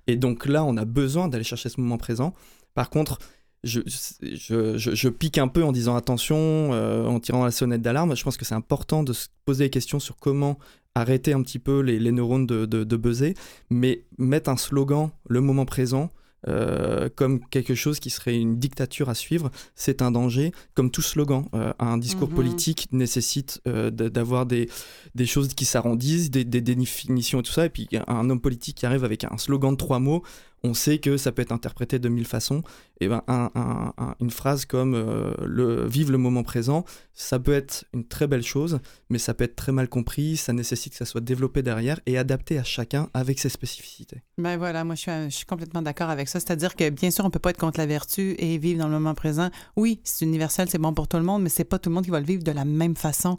Et 0.07 0.15
donc 0.15 0.45
là, 0.45 0.63
on 0.63 0.77
a 0.77 0.85
besoin 0.85 1.27
d'aller 1.27 1.43
chercher 1.43 1.69
ce 1.69 1.79
moment 1.79 1.97
présent. 1.97 2.33
Par 2.73 2.89
contre, 2.89 3.19
je 3.63 5.09
pique 5.09 5.37
un 5.37 5.47
peu 5.47 5.63
en 5.63 5.71
disant 5.71 5.95
attention, 5.95 6.37
euh, 6.73 7.05
en 7.05 7.19
tirant 7.19 7.43
la 7.43 7.51
sonnette 7.51 7.81
d'alarme. 7.81 8.15
Je 8.15 8.23
pense 8.23 8.37
que 8.37 8.45
c'est 8.45 8.55
important 8.55 9.03
de 9.03 9.13
se 9.13 9.27
poser 9.45 9.65
des 9.65 9.69
questions 9.69 9.99
sur 9.99 10.17
comment 10.17 10.57
arrêter 10.99 11.33
un 11.33 11.41
petit 11.41 11.59
peu 11.59 11.79
les, 11.81 11.99
les 11.99 12.11
neurones 12.11 12.45
de, 12.47 12.65
de, 12.65 12.83
de 12.83 12.97
buzzer, 12.97 13.33
mais 13.69 14.03
mettre 14.17 14.49
un 14.49 14.57
slogan, 14.57 15.09
le 15.29 15.41
moment 15.41 15.65
présent, 15.65 16.11
euh, 16.47 17.09
comme 17.15 17.39
quelque 17.49 17.75
chose 17.75 17.99
qui 17.99 18.09
serait 18.09 18.37
une 18.39 18.57
dictature 18.59 19.09
à 19.09 19.15
suivre, 19.15 19.49
c'est 19.75 20.01
un 20.01 20.11
danger. 20.11 20.51
Comme 20.75 20.91
tout 20.91 21.01
slogan, 21.01 21.45
euh, 21.53 21.73
un 21.79 21.97
discours 21.97 22.29
Mhm. 22.29 22.35
politique 22.35 22.87
nécessite 22.91 23.59
euh, 23.67 23.89
d'avoir 23.89 24.45
des, 24.45 24.69
des 25.15 25.25
choses 25.25 25.49
qui 25.49 25.65
s'arrondissent, 25.65 26.29
des, 26.29 26.45
des 26.45 26.61
définitions 26.61 27.39
et 27.39 27.43
tout 27.43 27.51
ça. 27.51 27.65
Et 27.65 27.69
puis 27.69 27.89
un 28.07 28.29
homme 28.29 28.39
politique 28.39 28.77
qui 28.77 28.85
arrive 28.85 29.03
avec 29.03 29.23
un 29.23 29.37
slogan 29.37 29.71
de 29.71 29.77
trois 29.77 29.99
mots, 29.99 30.23
on 30.63 30.73
sait 30.73 30.99
que 30.99 31.17
ça 31.17 31.31
peut 31.31 31.41
être 31.41 31.51
interprété 31.51 31.99
de 31.99 32.09
mille 32.09 32.25
façons. 32.27 32.61
Et 32.99 33.07
ben 33.07 33.21
un- 33.27 33.51
un- 33.55 33.93
un- 33.97 34.15
une 34.19 34.31
phrase 34.31 34.65
comme 34.65 34.93
euh, 34.95 35.33
le 35.45 35.85
vive 35.87 36.11
le 36.11 36.17
moment 36.17 36.43
présent, 36.43 36.83
ça 37.13 37.39
peut 37.39 37.53
être 37.53 37.85
une 37.93 38.07
très 38.07 38.27
belle 38.27 38.43
chose, 38.43 38.79
mais 39.09 39.19
ça 39.19 39.33
peut 39.33 39.43
être 39.43 39.55
très 39.55 39.71
mal 39.71 39.87
compris. 39.87 40.37
Ça 40.37 40.53
nécessite 40.53 40.93
que 40.93 40.97
ça 40.97 41.05
soit 41.05 41.21
développé 41.21 41.61
derrière 41.61 41.99
et 42.05 42.17
adapté 42.17 42.57
à 42.57 42.63
chacun 42.63 43.09
avec 43.13 43.39
ses 43.39 43.49
spécificités. 43.49 44.23
Ben 44.37 44.57
voilà, 44.57 44.83
moi 44.83 44.95
je 44.95 45.29
suis, 45.29 45.45
complètement 45.45 45.81
d'accord 45.81 46.09
avec 46.09 46.27
ça. 46.27 46.39
C'est-à-dire 46.39 46.75
que 46.75 46.89
bien 46.89 47.11
sûr, 47.11 47.25
on 47.25 47.29
peut 47.29 47.39
pas 47.39 47.51
être 47.51 47.59
contre 47.59 47.79
la 47.79 47.85
vertu 47.85 48.35
et 48.39 48.57
vivre 48.57 48.79
dans 48.79 48.87
le 48.87 48.93
moment 48.93 49.13
présent. 49.13 49.49
Oui, 49.75 50.01
c'est 50.03 50.25
universel, 50.25 50.67
c'est 50.69 50.77
bon 50.77 50.93
pour 50.93 51.07
tout 51.07 51.17
le 51.17 51.23
monde, 51.23 51.43
mais 51.43 51.49
c'est 51.49 51.63
pas 51.63 51.79
tout 51.79 51.89
le 51.89 51.95
monde 51.95 52.05
qui 52.05 52.11
va 52.11 52.19
le 52.19 52.25
vivre 52.25 52.43
de 52.43 52.51
la 52.51 52.65
même 52.65 52.95
façon. 52.95 53.37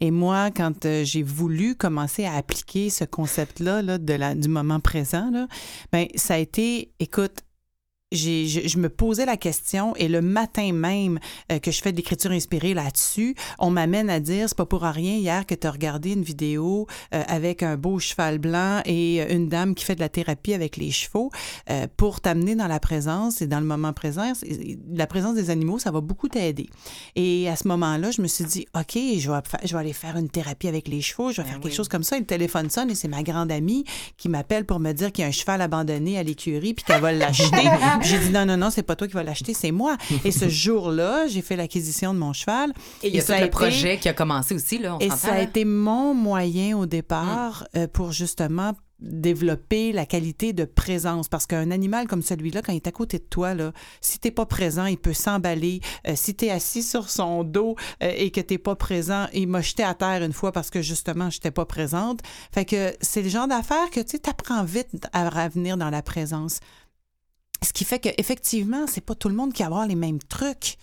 Et 0.00 0.10
moi, 0.10 0.50
quand 0.50 0.86
euh, 0.86 1.04
j'ai 1.04 1.22
voulu 1.22 1.74
commencer 1.74 2.24
à 2.24 2.34
appliquer 2.34 2.90
ce 2.90 3.04
concept-là 3.04 3.82
là, 3.82 3.98
de 3.98 4.34
du 4.34 4.48
moment 4.48 4.80
présent, 4.80 5.30
ben 5.92 6.06
ça 6.14 6.34
a 6.34 6.38
été, 6.38 6.92
écoute, 7.00 7.38
j'ai- 8.12 8.46
je, 8.46 8.66
je 8.68 8.78
me 8.78 8.88
posais 8.88 9.24
la 9.24 9.36
question 9.36 9.94
et 9.96 10.08
le 10.08 10.20
matin 10.20 10.72
même 10.72 11.18
euh, 11.52 11.58
que 11.58 11.70
je 11.70 11.80
fais 11.80 11.92
de 11.92 11.96
l'écriture 11.96 12.32
inspirée 12.32 12.74
là-dessus, 12.74 13.34
on 13.58 13.70
m'amène 13.70 14.10
à 14.10 14.18
dire, 14.20 14.48
c'est 14.48 14.56
pas 14.58 14.66
pour 14.66 14.82
rien 14.82 15.16
hier 15.16 15.46
que 15.46 15.54
tu 15.54 15.66
as 15.66 15.70
regardé 15.70 16.12
une 16.12 16.22
vidéo 16.22 16.86
euh, 17.14 17.22
avec 17.28 17.62
un 17.62 17.76
beau 17.76 17.98
cheval 17.98 18.38
blanc 18.38 18.80
et 18.84 19.22
euh, 19.22 19.26
une 19.34 19.48
dame 19.48 19.74
qui 19.74 19.84
fait 19.84 19.94
de 19.94 20.00
la 20.00 20.08
thérapie 20.08 20.54
avec 20.54 20.76
les 20.76 20.90
chevaux 20.90 21.30
euh, 21.70 21.86
pour 21.96 22.20
t'amener 22.20 22.54
dans 22.56 22.66
la 22.66 22.80
présence 22.80 23.42
et 23.42 23.46
dans 23.46 23.60
le 23.60 23.66
moment 23.66 23.92
présent. 23.92 24.32
La 24.92 25.06
présence 25.06 25.34
des 25.36 25.50
animaux, 25.50 25.78
ça 25.78 25.90
va 25.90 26.00
beaucoup 26.00 26.28
t'aider. 26.28 26.68
Et 27.16 27.48
à 27.48 27.56
ce 27.56 27.68
moment-là, 27.68 28.10
je 28.10 28.22
me 28.22 28.26
suis 28.26 28.44
dit, 28.44 28.66
OK, 28.74 28.94
je 29.18 29.30
vais, 29.30 29.38
je 29.64 29.72
vais 29.72 29.78
aller 29.80 29.92
faire 29.92 30.16
une 30.16 30.28
thérapie 30.28 30.68
avec 30.68 30.88
les 30.88 31.00
chevaux, 31.00 31.30
je 31.32 31.40
vais 31.42 31.48
faire 31.48 31.60
quelque 31.60 31.74
chose 31.74 31.88
comme 31.88 32.02
ça. 32.02 32.16
Et 32.16 32.20
le 32.20 32.26
téléphone 32.26 32.70
sonne 32.70 32.90
et 32.90 32.94
c'est 32.94 33.08
ma 33.08 33.22
grande 33.22 33.52
amie 33.52 33.84
qui 34.16 34.28
m'appelle 34.28 34.64
pour 34.66 34.80
me 34.80 34.92
dire 34.92 35.12
qu'il 35.12 35.22
y 35.22 35.24
a 35.24 35.28
un 35.28 35.32
cheval 35.32 35.60
abandonné 35.62 36.18
à 36.18 36.22
l'écurie 36.22 36.74
puis 36.74 36.84
qu'elle 36.84 37.00
va 37.00 37.12
l'acheter. 37.12 37.56
Puis 38.00 38.08
J'ai 38.08 38.18
dit, 38.18 38.30
non, 38.30 38.44
non, 38.46 38.56
non, 38.56 38.70
c'est 38.70 38.82
pas 38.82 38.96
toi 38.96 39.06
qui 39.06 39.14
vas 39.14 39.22
l'acheter, 39.22 39.54
c'est 39.54 39.70
moi. 39.72 39.96
Et 40.24 40.32
ce 40.32 40.48
jour-là, 40.64 41.26
j'ai 41.28 41.42
fait 41.42 41.56
l'acquisition 41.56 42.14
de 42.14 42.18
mon 42.18 42.32
cheval. 42.32 42.72
Et 43.02 43.08
il 43.08 43.14
y 43.14 43.18
a 43.18 43.22
ça 43.22 43.34
tout 43.34 43.40
le 43.40 43.46
été- 43.46 43.50
projet 43.50 43.98
qui 43.98 44.08
a 44.08 44.12
commencé 44.14 44.54
aussi, 44.54 44.78
là. 44.78 44.96
On 44.96 44.98
et 44.98 45.10
ça 45.10 45.34
a 45.34 45.40
été 45.40 45.64
mon 45.64 46.14
moyen 46.14 46.76
au 46.78 46.86
départ 46.86 47.64
Mm. 47.74 47.78
euh, 47.78 47.86
pour 47.88 48.12
justement 48.12 48.72
développer 49.20 49.92
la 49.92 50.04
qualité 50.06 50.52
de 50.52 50.64
présence 50.64 51.28
parce 51.28 51.46
qu'un 51.46 51.70
animal 51.70 52.06
comme 52.06 52.22
celui-là 52.22 52.60
quand 52.62 52.72
il 52.72 52.76
est 52.76 52.86
à 52.86 52.92
côté 52.92 53.18
de 53.18 53.24
toi 53.24 53.54
là 53.54 53.72
si 54.00 54.18
t'es 54.18 54.30
pas 54.30 54.44
présent 54.46 54.84
il 54.86 54.98
peut 54.98 55.12
s'emballer 55.14 55.80
Euh, 56.06 56.12
si 56.16 56.34
t'es 56.34 56.50
assis 56.50 56.82
sur 56.82 57.08
son 57.10 57.42
dos 57.44 57.76
euh, 58.02 58.12
et 58.16 58.30
que 58.30 58.40
t'es 58.40 58.58
pas 58.58 58.76
présent 58.76 59.26
il 59.32 59.48
m'a 59.48 59.62
jeté 59.62 59.82
à 59.84 59.94
terre 59.94 60.22
une 60.22 60.32
fois 60.34 60.52
parce 60.52 60.68
que 60.70 60.82
justement 60.82 61.30
j'étais 61.30 61.50
pas 61.50 61.64
présente 61.64 62.20
fait 62.52 62.64
que 62.64 62.92
c'est 63.00 63.22
le 63.22 63.28
genre 63.28 63.48
d'affaire 63.48 63.90
que 63.90 64.00
tu 64.00 64.10
sais 64.12 64.18
t'apprends 64.18 64.64
vite 64.64 64.88
à 65.12 65.28
revenir 65.30 65.76
dans 65.78 65.90
la 65.90 66.02
présence 66.02 66.60
ce 67.62 67.72
qui 67.72 67.84
fait 67.84 67.98
que 67.98 68.08
effectivement 68.18 68.86
c'est 68.86 69.00
pas 69.00 69.14
tout 69.14 69.28
le 69.28 69.34
monde 69.34 69.52
qui 69.52 69.62
va 69.62 69.66
avoir 69.66 69.86
les 69.86 69.94
mêmes 69.94 70.18
trucs 70.18 70.76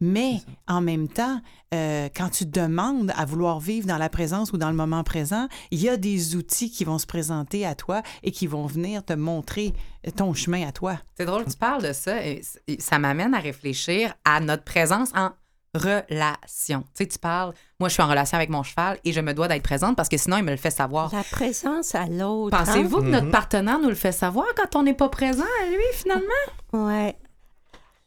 mais 0.00 0.40
en 0.68 0.80
même 0.80 1.08
temps, 1.08 1.40
euh, 1.74 2.08
quand 2.14 2.28
tu 2.28 2.46
demandes 2.46 3.12
à 3.16 3.24
vouloir 3.24 3.58
vivre 3.58 3.86
dans 3.86 3.98
la 3.98 4.08
présence 4.08 4.52
ou 4.52 4.56
dans 4.56 4.70
le 4.70 4.76
moment 4.76 5.02
présent, 5.02 5.48
il 5.72 5.80
y 5.80 5.88
a 5.88 5.96
des 5.96 6.36
outils 6.36 6.70
qui 6.70 6.84
vont 6.84 6.98
se 6.98 7.06
présenter 7.06 7.66
à 7.66 7.74
toi 7.74 8.02
et 8.22 8.30
qui 8.30 8.46
vont 8.46 8.66
venir 8.66 9.04
te 9.04 9.12
montrer 9.12 9.74
ton 10.16 10.34
chemin 10.34 10.66
à 10.66 10.72
toi. 10.72 10.98
C'est 11.16 11.26
drôle 11.26 11.44
que 11.44 11.50
tu 11.50 11.56
parles 11.56 11.82
de 11.82 11.92
ça. 11.92 12.24
Et 12.24 12.42
ça 12.78 12.98
m'amène 13.00 13.34
à 13.34 13.40
réfléchir 13.40 14.14
à 14.24 14.38
notre 14.40 14.62
présence 14.62 15.10
en 15.16 15.32
relation. 15.78 16.80
Tu 16.94 17.04
sais, 17.04 17.06
tu 17.06 17.18
parles, 17.18 17.54
moi, 17.80 17.88
je 17.88 17.94
suis 17.94 18.02
en 18.02 18.08
relation 18.08 18.36
avec 18.36 18.50
mon 18.50 18.62
cheval 18.62 18.98
et 19.04 19.12
je 19.12 19.20
me 19.20 19.32
dois 19.32 19.48
d'être 19.48 19.62
présente 19.62 19.96
parce 19.96 20.08
que 20.08 20.16
sinon, 20.18 20.36
il 20.36 20.44
me 20.44 20.50
le 20.50 20.56
fait 20.56 20.70
savoir. 20.70 21.14
La 21.14 21.24
présence 21.24 21.94
à 21.94 22.06
l'autre. 22.06 22.56
hein? 22.56 22.64
Pensez-vous 22.66 23.02
que 23.02 23.08
notre 23.08 23.30
partenaire 23.30 23.78
nous 23.78 23.88
le 23.88 23.94
fait 23.94 24.12
savoir 24.12 24.46
quand 24.56 24.76
on 24.76 24.82
n'est 24.82 24.94
pas 24.94 25.08
présent 25.08 25.44
à 25.62 25.66
lui, 25.70 25.78
finalement? 25.94 26.24
Oui, 26.72 27.12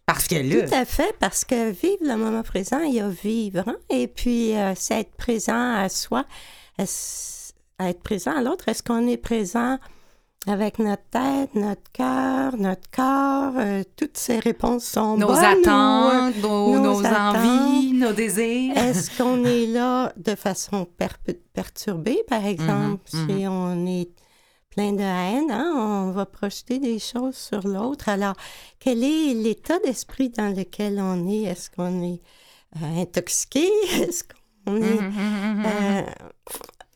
Parce 0.06 0.28
que 0.28 0.36
là, 0.36 0.68
tout 0.68 0.74
à 0.76 0.86
fait, 0.86 1.16
parce 1.20 1.46
que 1.46 1.72
vivre 1.72 2.02
le 2.04 2.16
moment 2.18 2.44
présent, 2.44 2.80
il 2.82 2.94
y 2.96 3.00
a 3.00 3.08
vivre. 3.10 3.64
hein? 3.68 3.78
Et 3.90 4.08
puis, 4.08 4.56
euh, 4.58 4.74
c'est 4.76 5.00
être 5.02 5.16
présent 5.16 5.74
à 5.76 5.90
soi, 5.90 6.26
à 6.78 7.90
être 7.90 8.02
présent 8.04 8.36
à 8.36 8.42
l'autre. 8.42 8.68
Est-ce 8.68 8.84
qu'on 8.84 9.08
est 9.08 9.18
présent 9.18 9.80
avec 10.48 10.80
notre 10.80 11.04
tête, 11.12 11.54
notre 11.54 11.92
cœur, 11.94 12.58
notre 12.58 12.90
corps? 12.92 13.54
euh, 13.58 13.84
toutes 13.96 14.18
ces 14.18 14.40
réponses 14.40 14.86
sont 14.86 15.16
nos 15.18 15.28
bonnes. 15.28 15.36
ou, 15.38 15.40
euh, 15.40 15.60
attentes, 15.62 16.36
nos, 16.42 16.74
nos 16.80 16.80
nos 17.02 17.06
attentes. 17.06 17.36
envies, 17.38 17.94
nos 17.94 18.12
désirs. 18.14 18.76
Est-ce 18.78 19.16
qu'on 19.18 19.44
est 19.46 19.68
là 19.68 20.12
de 20.18 20.34
façon 20.36 20.86
per- 20.98 21.34
perturbée, 21.54 22.24
par 22.28 22.44
exemple, 22.46 23.04
Mhm, 23.14 23.30
si 23.40 23.48
on 23.48 23.86
est 23.86 24.10
plein 24.72 24.94
de 24.94 25.02
haine, 25.02 25.52
hein, 25.52 25.74
on 26.08 26.12
va 26.12 26.26
projeter 26.26 26.80
des 26.80 26.98
choses 26.98 27.36
sur 27.36 27.68
l'autre. 27.68 28.08
Alors, 28.10 28.36
quel 28.80 29.04
est 29.04 29.34
l'état 29.34 29.78
d'esprit 29.80 30.30
dans 30.30 30.56
lequel 30.56 31.00
on 31.00 31.28
est? 31.30 31.44
Est-ce 31.44 31.70
qu'on 31.70 32.02
est 32.02 32.22
euh, 32.82 33.02
intoxiqué? 33.02 33.68
Est-ce 33.94 34.24
qu'on 34.24 34.78
est... 34.78 35.02
Mhm, 35.02 35.08
mhm, 35.12 35.58
mhm. 35.58 35.66
euh, 35.66 36.02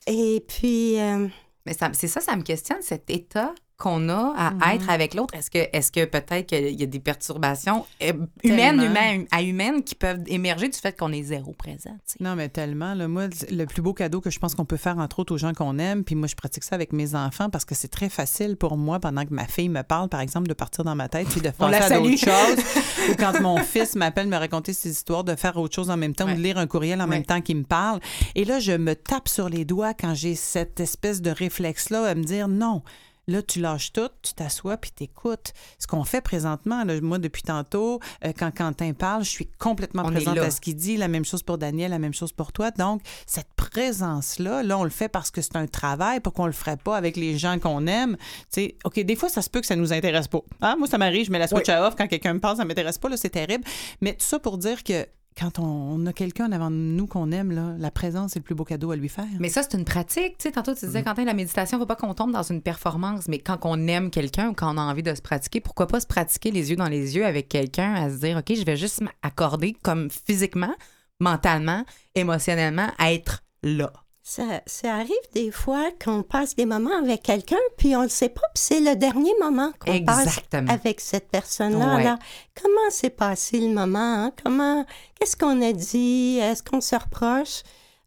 et 0.08 0.44
puis, 0.48 1.00
euh, 1.00 1.28
Mais 1.66 1.74
c'est 1.94 2.08
ça, 2.08 2.22
ça 2.22 2.36
me 2.36 2.44
questionne, 2.44 2.82
cet 2.82 3.10
état 3.10 3.54
qu'on 3.78 4.08
a 4.10 4.34
à 4.38 4.52
Mhm. 4.52 4.62
être 4.76 4.90
avec 4.90 5.14
l'autre? 5.14 5.34
Est-ce 5.36 5.52
que, 5.52 5.58
est 5.58 5.92
que 5.94 6.06
peut-être 6.06 6.46
qu'il 6.48 6.80
y 6.80 6.84
a 6.84 6.86
des 6.86 7.00
perturbations 7.00 7.86
euh, 8.02 8.14
humaines, 8.44 8.78
Tellement. 8.78 8.84
humaines, 8.84 9.26
à 9.32 9.42
humaines 9.44 9.84
qui 9.84 9.96
peuvent 9.96 10.22
émerger 10.28 10.70
du 10.70 10.78
fait 10.78 10.98
qu'on 10.98 11.12
est 11.12 11.24
zéro 11.24 11.52
présent? 11.54 11.98
Non, 12.20 12.36
mais 12.36 12.48
tellement. 12.50 12.94
Là, 12.94 13.08
moi, 13.08 13.28
le 13.52 13.66
plus 13.66 13.82
beau 13.82 13.94
cadeau 13.94 14.22
que 14.22 14.30
je 14.30 14.40
pense 14.40 14.56
qu'on 14.56 14.66
peut 14.66 14.78
faire, 14.78 14.98
entre 14.98 15.20
autres, 15.20 15.34
aux 15.34 15.38
gens 15.38 15.54
qu'on 15.54 15.78
aime, 15.78 16.04
puis 16.04 16.16
moi, 16.16 16.28
je 16.28 16.36
pratique 16.36 16.64
ça 16.64 16.76
avec 16.76 16.94
mes 16.94 17.16
enfants 17.16 17.50
parce 17.50 17.66
que 17.66 17.76
c'est 17.76 17.90
très 17.90 18.10
facile 18.10 18.56
pour 18.56 18.78
moi, 18.78 19.00
pendant 19.00 19.26
que 19.26 19.34
ma 19.34 19.46
fille 19.46 19.70
me 19.70 19.84
parle, 19.84 20.08
par 20.10 20.22
exemple, 20.22 20.48
de 20.48 20.54
partir 20.54 20.84
dans 20.86 20.96
ma 20.96 21.10
tête 21.10 21.28
puis 21.28 21.42
de 21.42 21.50
penser 21.58 21.76
à 21.76 21.90
d'autres 21.90 22.18
choses. 22.18 22.66
ou 23.12 23.16
quand 23.20 23.40
mon 23.42 23.58
fils 23.58 23.96
m'appelle 23.96 24.28
me 24.28 24.38
raconter 24.38 24.72
ses 24.74 24.90
histoires, 24.92 25.24
de 25.24 25.36
faire 25.36 25.58
autre 25.58 25.76
chose 25.76 25.90
en 25.90 25.98
même 25.98 26.16
temps 26.16 26.26
Ouais. 26.26 26.34
ou 26.34 26.38
de 26.38 26.42
lire 26.42 26.58
un 26.58 26.68
courriel 26.68 27.02
en 27.02 27.06
Ouais. 27.06 27.10
même 27.18 27.26
temps 27.26 27.42
qu'il 27.42 27.58
me 27.58 27.64
parle. 27.64 28.00
Et 28.36 28.46
là, 28.46 28.60
je 28.60 28.72
me 28.72 28.96
tape 28.96 29.28
sur 29.28 29.50
les 29.50 29.66
doigts 29.66 29.94
quand 29.94 30.14
j'ai 30.14 30.36
cette 30.36 30.80
espèce 30.80 31.22
de 31.22 31.30
réflexe-là 31.30 32.04
à 32.06 32.16
me 32.16 32.24
dire 32.24 32.48
non. 32.48 32.82
Là, 33.28 33.42
tu 33.42 33.60
lâches 33.60 33.92
tout, 33.92 34.10
tu 34.22 34.34
t'assois 34.34 34.78
puis 34.78 34.92
t'écoutes. 34.92 35.54
Ce 35.80 35.88
qu'on 35.88 36.04
fait 36.04 36.22
présentement, 36.22 36.84
là, 36.84 37.02
moi, 37.02 37.18
depuis 37.18 37.42
tantôt, 37.42 38.00
euh, 38.24 38.34
quand 38.38 38.52
Quentin 38.56 38.94
parle, 38.94 39.24
je 39.24 39.30
suis 39.30 39.48
complètement 39.58 40.04
On 40.06 40.12
présente 40.12 40.38
à 40.38 40.52
ce 40.52 40.62
qu'il 40.62 40.76
dit. 40.76 40.96
La 40.98 41.08
même 41.08 41.26
chose 41.26 41.42
pour 41.42 41.58
Daniel, 41.58 41.92
la 41.92 42.00
même 42.00 42.14
chose 42.14 42.32
pour 42.32 42.52
toi. 42.52 42.72
Donc, 42.72 43.02
cette 43.26 43.52
présence-là, 43.56 44.62
là, 44.62 44.78
on 44.78 44.84
le 44.84 44.90
fait 44.90 45.10
parce 45.10 45.32
que 45.32 45.42
c'est 45.42 45.56
un 45.56 45.68
travail, 45.68 46.20
pour 46.20 46.34
qu'on 46.34 46.46
le 46.46 46.52
ferait 46.52 46.78
pas 46.78 46.96
avec 46.96 47.18
les 47.18 47.38
gens 47.38 47.58
qu'on 47.58 47.88
aime. 47.88 48.16
Tu 48.18 48.62
sais, 48.62 48.76
OK, 48.84 49.00
des 49.00 49.16
fois, 49.16 49.30
ça 49.30 49.42
se 49.42 49.50
peut 49.50 49.62
que 49.62 49.68
ça 49.68 49.76
nous 49.76 49.92
intéresse 49.92 50.28
pas. 50.28 50.42
Hein? 50.62 50.76
Moi, 50.78 50.88
ça 50.88 50.98
m'arrive, 50.98 51.26
je 51.26 51.32
mets 51.32 51.40
la 51.40 51.48
switch 51.48 51.70
à 51.70 51.88
off 51.88 51.96
quand 51.98 52.08
quelqu'un 52.08 52.36
me 52.36 52.40
parle, 52.40 52.58
ça 52.58 52.66
m'intéresse 52.66 52.98
pas, 52.98 53.10
là, 53.10 53.18
c'est 53.18 53.30
terrible. 53.30 53.64
Mais 54.02 54.14
tout 54.14 54.26
ça 54.26 54.40
pour 54.40 54.58
dire 54.58 54.84
que 54.84 55.08
quand 55.38 55.60
on, 55.60 55.64
on 55.64 56.06
a 56.06 56.14
quelqu'un 56.14 56.48
devant 56.48 56.70
nous 56.70 57.08
qu'on 57.08 57.32
aime, 57.32 57.52
là, 57.52 57.76
la 57.78 57.92
présence, 57.92 58.32
c'est 58.32 58.40
le 58.40 58.44
plus 58.44 58.56
beau 58.56 58.64
cadeau 58.64 58.92
à 58.92 58.96
lui 58.96 59.10
faire. 59.10 59.26
Mais 59.40 59.50
ça, 59.50 59.64
c'est 59.64 59.78
une 59.78 59.84
pratique. 59.84 60.38
Tu 60.38 60.44
sais, 60.44 60.52
tantôt, 60.52 60.74
tu 60.74 60.86
disais, 60.86 61.04
Quentin, 61.04 61.26
la 61.26 61.34
méditation, 61.34 61.78
il 61.78 61.82
ne 61.82 61.84
faut 61.84 61.88
pas 61.88 61.96
qu'on 61.96 62.14
tombe 62.14 62.32
dans 62.32 62.44
une 62.44 62.62
performance. 62.62 63.28
Mais 63.28 63.40
quand 63.40 63.58
on 63.64 63.88
aime 63.88 64.12
quelqu'un 64.12 64.50
ou 64.50 64.54
quand 64.54 64.74
on 64.74 64.78
a 64.78 64.82
envie 64.82 65.04
de 65.04 65.14
se 65.14 65.22
pratiquer, 65.22 65.60
pourquoi 65.60 65.88
pas 65.88 66.00
se 66.00 66.08
pratiquer 66.08 66.52
les 66.52 66.70
yeux 66.70 66.78
dans 66.78 66.88
les 66.88 67.16
yeux 67.16 67.26
avec 67.26 67.50
quelqu'un 67.50 67.94
à 67.94 68.10
se 68.10 68.18
dire, 68.18 68.38
OK, 68.38 68.56
je 68.56 68.64
vais 68.64 68.78
juste 68.78 69.02
m'accorder 69.02 69.76
comme 69.84 70.10
physiquement, 70.10 70.74
mentalement, 71.20 71.84
émotionnellement, 72.16 72.88
à 72.98 73.12
être 73.12 73.44
là. 73.62 73.92
Ça, 74.28 74.62
ça 74.66 74.96
arrive 74.96 75.14
des 75.34 75.52
fois 75.52 75.92
qu'on 76.04 76.24
passe 76.24 76.56
des 76.56 76.66
moments 76.66 76.98
avec 76.98 77.22
quelqu'un, 77.22 77.60
puis 77.78 77.96
on 77.96 78.00
ne 78.00 78.04
le 78.06 78.10
sait 78.10 78.30
pas, 78.30 78.42
puis 78.56 78.64
c'est 78.64 78.80
le 78.80 78.96
dernier 78.96 79.34
moment 79.40 79.72
qu'on 79.80 79.92
passe 80.04 80.40
avec 80.68 81.00
cette 81.00 81.30
personne-là. 81.30 81.96
Ouais. 81.96 82.06
Alors, 82.08 82.18
comment 82.60 82.90
s'est 82.90 83.12
passé 83.12 83.60
le 83.60 83.70
moment? 83.72 84.00
hein? 84.26 84.32
Comment, 84.44 84.84
qu'est-ce 85.20 85.38
qu'on 85.38 85.62
a 85.62 85.72
dit? 85.72 86.40
Est-ce 86.42 86.64
qu'on 86.64 86.82
se 86.82 86.96
reproche 86.96 87.62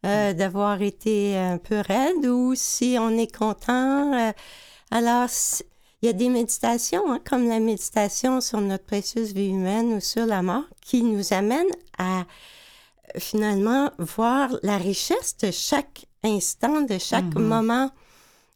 euh, 0.05 0.33
d'avoir 0.33 0.83
été 0.83 1.37
un 1.37 1.59
peu 1.59 1.81
raide 1.87 2.27
ou 2.27 2.55
si 2.57 2.97
on 2.99 3.17
est 3.17 3.33
content? 3.33 4.13
euh, 4.13 4.33
alors, 4.91 5.29
il 6.03 6.07
y 6.07 6.09
a 6.09 6.13
des 6.13 6.31
méditations, 6.31 7.13
hein, 7.13 7.21
comme 7.25 7.49
la 7.49 7.61
méditation 7.61 8.41
sur 8.41 8.61
notre 8.61 8.85
précieuse 8.85 9.33
vie 9.35 9.51
humaine 9.51 9.93
ou 9.93 10.01
sur 10.01 10.27
la 10.27 10.43
mort, 10.43 10.65
qui 10.85 11.05
nous 11.05 11.33
amènent 11.33 11.67
à 11.97 12.25
finalement 13.17 13.91
voir 13.99 14.51
la 14.63 14.77
richesse 14.77 15.37
de 15.39 15.51
chaque 15.51 16.07
instant, 16.25 16.83
de 16.83 16.99
chaque 16.99 17.35
Mhm. 17.35 17.43
moment. 17.47 17.91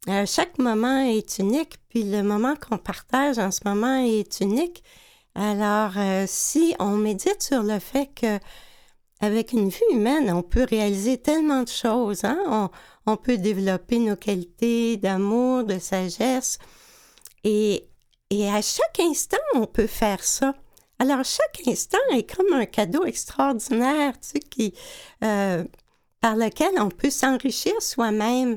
Euh, 0.08 0.26
chaque 0.26 0.58
moment 0.58 0.98
est 1.02 1.38
unique, 1.38 1.76
puis 1.88 2.02
le 2.02 2.22
moment 2.22 2.54
qu'on 2.56 2.78
partage 2.78 3.38
en 3.38 3.50
ce 3.52 3.60
moment 3.64 4.02
est 4.04 4.40
unique. 4.40 4.82
Alors, 5.34 5.92
euh, 5.96 6.24
si 6.26 6.74
on 6.80 6.96
médite 6.96 7.42
sur 7.42 7.62
le 7.62 7.78
fait 7.78 8.10
que 8.14 8.38
avec 9.20 9.52
une 9.52 9.68
vie 9.68 9.78
humaine, 9.92 10.32
on 10.32 10.42
peut 10.42 10.64
réaliser 10.68 11.16
tellement 11.18 11.62
de 11.62 11.68
choses. 11.68 12.24
Hein? 12.24 12.38
On, 12.48 12.68
on 13.06 13.16
peut 13.16 13.36
développer 13.38 14.00
nos 14.00 14.16
qualités 14.16 14.96
d'amour, 14.96 15.62
de 15.62 15.78
sagesse. 15.78 16.58
Et, 17.44 17.88
et 18.30 18.48
à 18.50 18.60
chaque 18.60 18.98
instant, 18.98 19.36
on 19.54 19.66
peut 19.66 19.86
faire 19.86 20.24
ça. 20.24 20.54
Alors, 21.02 21.24
chaque 21.24 21.66
instant 21.66 21.98
est 22.14 22.32
comme 22.32 22.52
un 22.52 22.64
cadeau 22.64 23.04
extraordinaire, 23.04 24.12
tu 24.20 24.28
sais, 24.28 24.38
qui, 24.38 24.72
euh, 25.24 25.64
par 26.20 26.36
lequel 26.36 26.68
on 26.78 26.90
peut 26.90 27.10
s'enrichir 27.10 27.72
soi-même. 27.80 28.56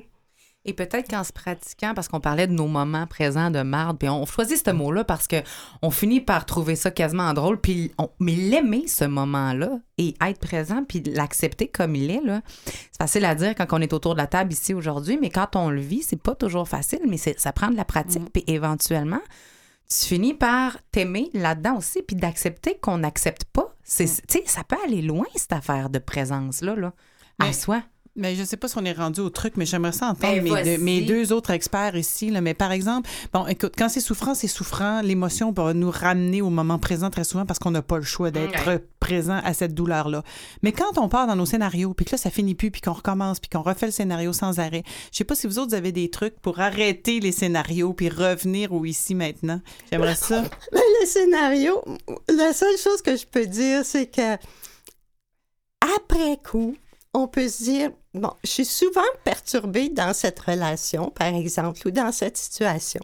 Et 0.63 0.73
peut-être 0.73 1.09
qu'en 1.09 1.23
se 1.23 1.33
pratiquant, 1.33 1.95
parce 1.95 2.07
qu'on 2.07 2.19
parlait 2.19 2.45
de 2.45 2.51
nos 2.53 2.67
moments 2.67 3.07
présents 3.07 3.49
de 3.49 3.63
marde, 3.63 3.97
puis 3.97 4.09
on 4.09 4.27
choisit 4.27 4.63
ce 4.63 4.69
mot-là 4.71 5.03
parce 5.03 5.27
que 5.27 5.37
on 5.81 5.89
finit 5.89 6.21
par 6.21 6.45
trouver 6.45 6.75
ça 6.75 6.91
quasiment 6.91 7.33
drôle, 7.33 7.59
puis 7.59 7.91
on- 7.97 8.11
mais 8.19 8.35
l'aimer 8.35 8.87
ce 8.87 9.05
moment-là 9.05 9.79
et 9.97 10.13
être 10.23 10.39
présent 10.39 10.83
puis 10.87 11.01
l'accepter 11.01 11.67
comme 11.67 11.95
il 11.95 12.11
est 12.11 12.21
là, 12.23 12.41
c'est 12.67 12.97
facile 12.99 13.25
à 13.25 13.33
dire 13.33 13.55
quand 13.55 13.65
on 13.71 13.81
est 13.81 13.91
autour 13.93 14.13
de 14.13 14.19
la 14.19 14.27
table 14.27 14.53
ici 14.53 14.75
aujourd'hui, 14.75 15.17
mais 15.19 15.31
quand 15.31 15.55
on 15.55 15.71
le 15.71 15.81
vit, 15.81 16.03
c'est 16.03 16.21
pas 16.21 16.35
toujours 16.35 16.67
facile, 16.69 17.01
mais 17.07 17.17
c'est- 17.17 17.39
ça 17.39 17.51
prend 17.51 17.69
de 17.71 17.75
la 17.75 17.85
pratique, 17.85 18.31
puis 18.31 18.43
éventuellement, 18.45 19.21
tu 19.89 19.97
finis 20.07 20.33
par 20.33 20.77
t'aimer 20.91 21.29
là-dedans 21.33 21.77
aussi, 21.77 22.01
puis 22.01 22.15
d'accepter 22.15 22.77
qu'on 22.79 22.99
n'accepte 22.99 23.43
pas. 23.45 23.73
C'est, 23.83 24.05
tu 24.05 24.39
sais, 24.39 24.43
ça 24.45 24.63
peut 24.63 24.77
aller 24.83 25.01
loin 25.01 25.25
cette 25.35 25.53
affaire 25.53 25.89
de 25.89 25.99
présence 25.99 26.61
là, 26.61 26.75
là, 26.75 26.93
à 27.39 27.45
Mais- 27.45 27.53
soi. 27.53 27.83
Mais 28.17 28.35
je 28.35 28.43
sais 28.43 28.55
pas 28.55 28.69
si 28.69 28.77
on 28.77 28.85
est 28.85 28.93
rendu 28.93 29.19
au 29.19 29.29
truc, 29.29 29.55
mais 29.57 29.65
j'aimerais 29.65 29.91
ça 29.91 30.07
entendre 30.07 30.41
Ben, 30.41 30.43
mes, 30.43 30.63
deux, 30.63 30.77
mes 30.77 31.01
deux 31.01 31.33
autres 31.33 31.51
experts 31.51 31.97
ici. 31.97 32.29
Là. 32.29 32.39
Mais 32.39 32.53
par 32.53 32.71
exemple, 32.71 33.09
bon, 33.33 33.45
écoute, 33.45 33.73
quand 33.77 33.89
c'est 33.89 33.99
souffrant, 33.99 34.33
c'est 34.33 34.47
souffrant. 34.47 35.01
L'émotion 35.01 35.51
va 35.51 35.73
nous 35.73 35.91
ramener 35.91 36.41
au 36.41 36.49
moment 36.49 36.79
présent 36.79 37.09
très 37.09 37.25
souvent 37.25 37.45
parce 37.45 37.59
qu'on 37.59 37.71
n'a 37.71 37.81
pas 37.81 37.97
le 37.97 38.03
choix 38.03 38.31
d'être 38.31 38.79
présent 39.01 39.41
à 39.43 39.53
cette 39.53 39.73
douleur-là. 39.73 40.23
Mais 40.63 40.71
quand 40.71 40.97
on 40.97 41.09
part 41.09 41.27
dans 41.27 41.35
nos 41.35 41.45
scénarios, 41.45 41.93
puis 41.93 42.05
que 42.05 42.11
là, 42.11 42.17
ça 42.17 42.29
finit 42.29 42.55
plus, 42.55 42.71
puis 42.71 42.81
qu'on 42.81 42.93
recommence, 42.93 43.39
puis 43.39 43.49
qu'on 43.49 43.61
refait 43.61 43.87
le 43.87 43.91
scénario 43.91 44.31
sans 44.31 44.59
arrêt, 44.59 44.83
je 45.11 45.17
sais 45.17 45.23
pas 45.25 45.35
si 45.35 45.45
vous 45.45 45.59
autres 45.59 45.75
avez 45.75 45.91
des 45.91 46.09
trucs 46.09 46.39
pour 46.39 46.59
arrêter 46.61 47.19
les 47.19 47.33
scénarios 47.33 47.93
puis 47.93 48.07
revenir 48.07 48.71
au 48.71 48.85
ici 48.85 49.13
maintenant. 49.13 49.59
J'aimerais 49.91 50.15
ça. 50.15 50.41
Mais 50.71 50.79
le 51.01 51.05
scénario, 51.05 51.83
la 52.29 52.53
seule 52.53 52.77
chose 52.77 53.01
que 53.01 53.17
je 53.17 53.25
peux 53.25 53.45
dire, 53.45 53.83
c'est 53.83 54.07
que 54.07 54.35
après 55.81 56.37
coup, 56.49 56.75
on 57.15 57.27
peut 57.29 57.47
se 57.47 57.63
dire, 57.63 57.91
bon, 58.13 58.33
je 58.43 58.49
suis 58.49 58.65
souvent 58.65 59.01
perturbée 59.23 59.87
dans 59.87 60.13
cette 60.13 60.39
relation, 60.39 61.09
par 61.11 61.33
exemple, 61.33 61.87
ou 61.87 61.91
dans 61.91 62.11
cette 62.11 62.35
situation. 62.35 63.01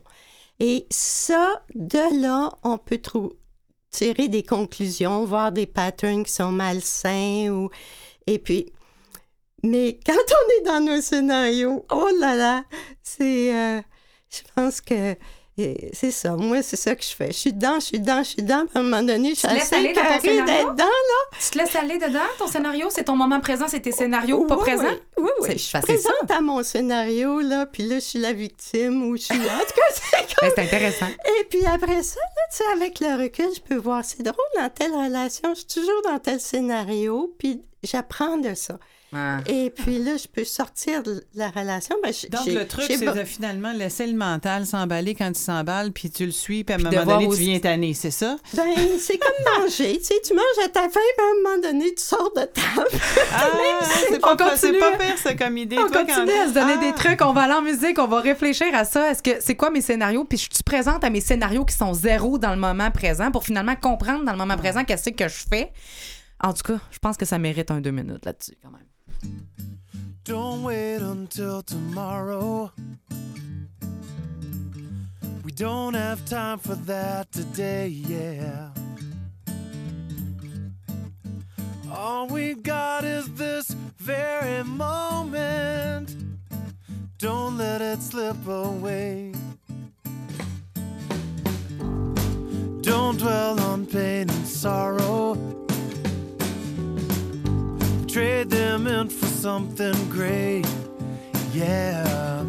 Et 0.60 0.86
ça, 0.92 1.64
de 1.74 2.22
là, 2.22 2.52
on 2.64 2.78
peut 2.78 3.02
tirer 3.90 4.28
des 4.28 4.44
conclusions, 4.44 5.24
voir 5.24 5.54
des 5.54 5.66
patterns 5.66 6.26
qui 6.26 6.32
sont 6.32 6.52
malsains 6.52 7.48
ou... 7.50 7.70
Et 8.28 8.38
puis... 8.38 8.72
Mais 9.64 9.98
quand 10.06 10.14
on 10.14 10.60
est 10.60 10.66
dans 10.66 10.82
nos 10.82 11.02
scénarios, 11.02 11.86
oh 11.90 12.10
là 12.20 12.36
là, 12.36 12.64
c'est... 13.04 13.56
euh, 13.56 13.82
je 14.30 14.42
pense 14.56 14.82
que 14.82 15.16
c'est 15.94 16.12
ça. 16.12 16.36
Moi, 16.36 16.62
c'est 16.62 16.76
ça 16.76 16.96
que 16.96 17.04
je 17.04 17.10
fais. 17.10 17.28
Je 17.28 17.38
suis 17.38 17.54
dedans, 17.54 17.76
je 17.80 17.86
suis 17.86 18.00
dedans, 18.00 18.24
je 18.24 18.30
suis 18.30 18.42
dedans. 18.42 18.66
Puis 18.68 18.78
à 18.78 18.80
un 18.80 18.84
moment 18.84 19.04
donné, 19.04 19.30
je 19.32 19.40
suis 19.40 19.48
assez 19.48 19.82
d'être 19.82 19.96
dedans, 19.96 20.84
là. 20.86 21.38
Tu 21.40 21.50
te 21.52 21.58
laisses 21.58 21.76
aller 21.76 21.98
dedans, 21.98 22.20
ton 22.38 22.48
scénario? 22.48 22.88
C'est 22.90 23.06
ton 23.06 23.16
moment 23.16 23.40
présent, 23.40 23.66
c'est 23.68 23.80
tes 23.82 23.92
scénarios 23.92 24.46
pas 24.46 24.56
Oui, 24.56 24.62
présents? 24.62 24.96
Oui, 25.18 25.30
oui, 25.42 25.50
Je 25.54 25.58
suis 25.58 25.70
ça. 25.70 25.82
présente 25.82 26.30
à 26.30 26.42
mon 26.42 26.64
scénario, 26.64 27.40
là, 27.42 27.66
puis 27.66 27.84
là, 27.88 27.96
je 27.96 28.00
suis 28.06 28.20
la 28.20 28.34
victime 28.34 29.04
ou 29.10 29.18
je 29.18 29.24
suis... 29.24 29.36
En 29.40 29.60
tout 29.60 29.76
cas, 29.76 29.94
c'est 29.94 30.36
comme... 30.36 30.50
Ben, 30.50 30.54
c'est 30.56 30.62
intéressant. 30.64 31.08
Et 31.40 31.44
puis 31.46 31.66
après 31.66 32.04
ça, 32.04 32.20
là, 32.20 32.44
tu 32.52 32.58
sais, 32.58 32.64
avec 32.76 33.00
le 33.00 33.22
recul, 33.22 33.48
je 33.56 33.62
peux 33.62 33.76
voir, 33.76 34.04
c'est 34.06 34.24
drôle, 34.24 34.36
dans 34.58 34.70
telle 34.70 34.94
relation, 34.94 35.54
je 35.54 35.60
suis 35.60 35.82
toujours 35.82 36.02
dans 36.06 36.20
tel 36.20 36.40
scénario, 36.40 37.34
puis 37.38 37.62
j'apprends 37.84 38.38
de 38.38 38.54
ça. 38.54 38.78
Ah. 39.14 39.40
Et 39.46 39.70
puis 39.70 40.00
là, 40.00 40.16
je 40.18 40.28
peux 40.28 40.46
sortir 40.46 41.04
de 41.04 41.24
la 41.36 41.50
relation. 41.50 41.96
Ben, 42.02 42.14
j'ai- 42.14 42.30
Donc, 42.30 42.46
le 42.46 42.66
truc, 42.66 42.86
j'ai 42.88 42.98
c'est 42.98 43.06
de 43.14 43.24
finalement 43.26 43.74
laisser 43.74 44.08
le 44.08 44.16
mental 44.18 44.66
s'emballer 44.66 45.16
quand 45.16 45.28
il 45.30 45.36
s'emballe, 45.38 45.92
puis 45.92 46.10
tu 46.10 46.26
le 46.26 46.32
suis, 46.32 46.64
puis 46.64 46.74
à 46.74 46.78
un 46.78 46.82
moment 46.82 47.06
donné, 47.06 47.28
tu 47.28 47.36
viens 47.42 47.60
tanner, 47.60 47.94
c'est 47.94 48.12
ça? 48.12 48.38
Ben, 48.54 48.64
c'est 49.00 49.18
comme 49.18 49.30
manger. 49.64 49.98
Tu 50.00 50.06
sais, 50.06 50.16
tu 50.26 50.34
manges 50.34 50.66
à 50.66 50.70
ta 50.70 50.82
faim, 50.84 51.00
puis 51.18 51.26
à 51.26 51.30
un 51.30 51.44
moment 51.44 51.62
donné, 51.62 51.94
tu 51.94 52.02
sors 52.04 52.32
de 52.34 52.42
table. 52.46 52.88
Ah, 53.34 53.50
c'est 54.10 54.20
pas, 54.20 54.34
on 54.34 54.38
continue. 54.38 54.58
c'est 54.58 54.80
pas 54.80 54.98
pire, 54.98 55.18
ça, 55.18 55.34
comme 55.36 55.58
idée. 55.58 55.78
On 55.78 55.88
Toi, 55.90 56.06
quand- 56.06 56.16
continue 56.16 56.32
à 56.40 56.48
se 56.48 56.54
donner 56.54 56.74
Ah. 56.78 56.86
des 56.86 56.94
trucs, 56.94 57.22
on 57.22 57.34
va 57.34 57.42
aller 57.42 57.54
en 57.54 57.62
musique, 57.62 58.00
on 58.00 58.08
va 58.08 58.22
réfléchir 58.22 58.68
à 58.74 58.86
ça. 58.86 59.12
Est-ce 59.12 59.22
que 59.24 59.42
c'est 59.42 59.56
quoi 59.56 59.72
mes 59.72 59.82
scénarios? 59.82 60.24
Puis 60.24 60.38
je 60.38 60.44
suis 60.44 60.64
présente 60.66 61.04
à 61.04 61.10
mes 61.10 61.22
scénarios 61.22 61.66
qui 61.66 61.76
sont 61.76 61.94
zéro 61.94 62.38
dans 62.38 62.52
le 62.52 62.60
moment 62.62 62.92
présent 62.92 63.30
pour 63.32 63.44
finalement 63.44 63.76
comprendre 63.76 64.24
dans 64.24 64.32
le 64.32 64.38
moment 64.38 64.56
présent 64.58 64.86
qu'est-ce 64.86 65.10
que 65.10 65.28
je 65.28 65.44
fais. 65.50 65.72
En 66.44 66.54
tout 66.54 66.64
cas, 66.64 66.80
je 66.92 66.98
pense 67.00 67.18
que 67.18 67.26
ça 67.26 67.38
mérite 67.38 67.70
un 67.72 67.82
deux 67.82 67.92
minutes 67.92 68.26
là-dessus 68.26 68.54
quand 68.64 68.72
même. 68.72 68.82
Don't 70.24 70.64
wait 70.64 70.98
until 70.98 71.62
tomorrow. 71.62 72.72
We 75.44 75.52
don't 75.52 75.94
have 75.94 76.24
time 76.26 76.60
for 76.60 76.76
that 76.76 77.32
today, 77.32 77.88
yeah. 77.88 78.70
All 81.92 82.28
we 82.28 82.54
got 82.54 83.04
is 83.04 83.28
this 83.34 83.72
very 83.98 84.64
moment. 84.64 86.16
Don't 87.18 87.58
let 87.58 87.82
it 87.82 88.02
slip 88.02 88.48
away. 88.48 89.34
Don't 92.82 93.18
dwell 93.18 93.60
on 93.60 93.86
pain 93.86 94.30
and 94.30 94.48
sorrow. 94.48 95.61
Trade 98.12 98.50
them 98.50 98.88
in 98.88 99.08
for 99.08 99.26
something 99.26 99.96
great. 100.10 100.68
Yeah. 101.54 102.44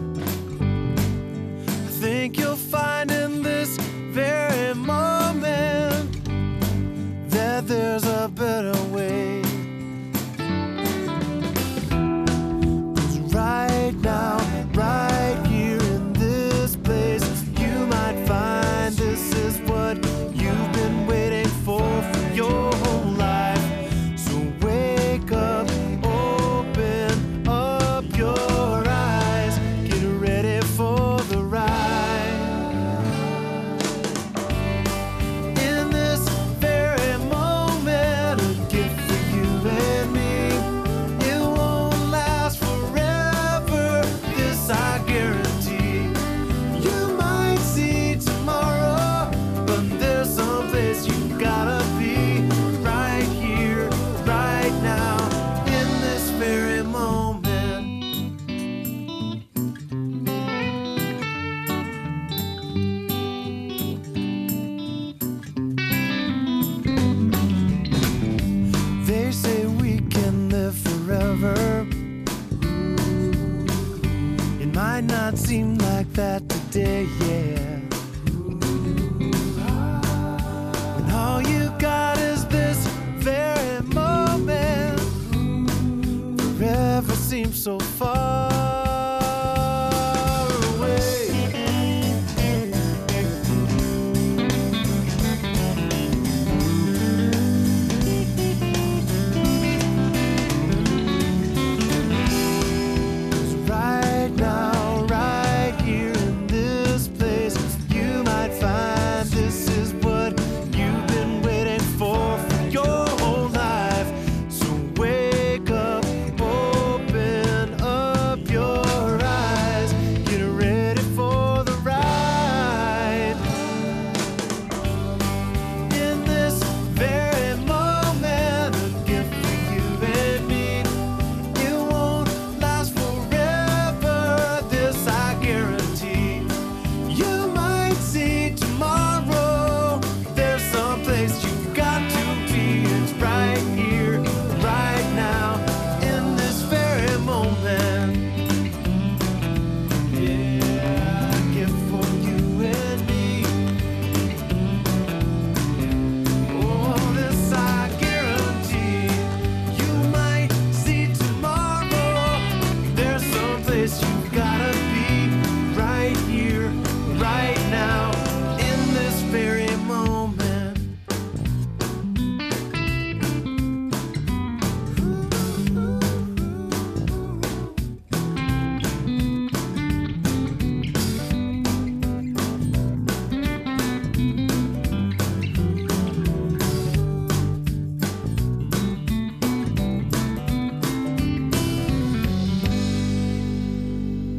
I 1.87 1.91
think 2.01 2.37
you'll 2.37 2.57
find 2.57 3.13
in 3.13 3.43
this 3.45 3.77
very 4.11 4.75
moment 4.75 6.11
that 7.31 7.69
there's 7.69 8.05
a 8.05 8.29
better 8.29 8.77
way. 8.91 9.43
'Cause 12.97 13.19
right 13.33 13.95
now, 14.03 14.39
right 14.75 15.12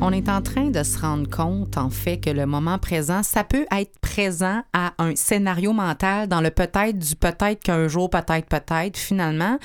on 0.06 0.12
est 0.12 0.28
en 0.28 0.41
train 0.41 0.70
de 0.70 0.84
se 0.84 0.99
rendre 0.99 1.30
compte, 1.30 1.78
en 1.78 1.89
fait, 1.89 2.20
que 2.20 2.30
le 2.30 2.45
moment 2.45 2.78
présent, 2.78 3.24
ça 3.24 3.45
peut 3.45 3.66
être 3.72 3.97
présent 4.01 4.62
à 4.74 4.93
un 4.97 5.16
scénario 5.16 5.72
mental 5.72 6.28
dans 6.28 6.41
le 6.41 6.51
peut-être 6.51 6.99
du 6.99 7.16
peut-être 7.16 7.64
qu'un 7.64 7.88
jour, 7.88 8.10
peut-être, 8.10 8.47
peut-être, 8.47 8.97
finalement. 8.97 9.58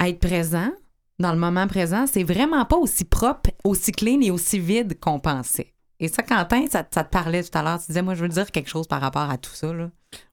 Être 0.00 0.20
présent 0.20 0.70
dans 1.18 1.32
le 1.32 1.40
moment 1.40 1.66
présent, 1.66 2.06
c'est 2.06 2.22
vraiment 2.22 2.64
pas 2.66 2.76
aussi 2.76 3.04
propre, 3.04 3.50
aussi 3.64 3.90
clean 3.90 4.20
et 4.20 4.30
aussi 4.30 4.60
vide 4.60 4.98
qu'on 5.00 5.18
pensait. 5.18 5.71
Et 6.02 6.08
ça, 6.08 6.22
Quentin, 6.24 6.66
ça, 6.68 6.84
ça 6.92 7.04
te 7.04 7.10
parlait 7.10 7.42
tout 7.44 7.56
à 7.56 7.62
l'heure. 7.62 7.78
Tu 7.78 7.86
disais, 7.86 8.02
moi, 8.02 8.14
je 8.14 8.22
veux 8.22 8.28
dire 8.28 8.50
quelque 8.50 8.68
chose 8.68 8.88
par 8.88 9.00
rapport 9.00 9.30
à 9.30 9.38
tout 9.38 9.52
ça. 9.54 9.72
Là. 9.72 9.90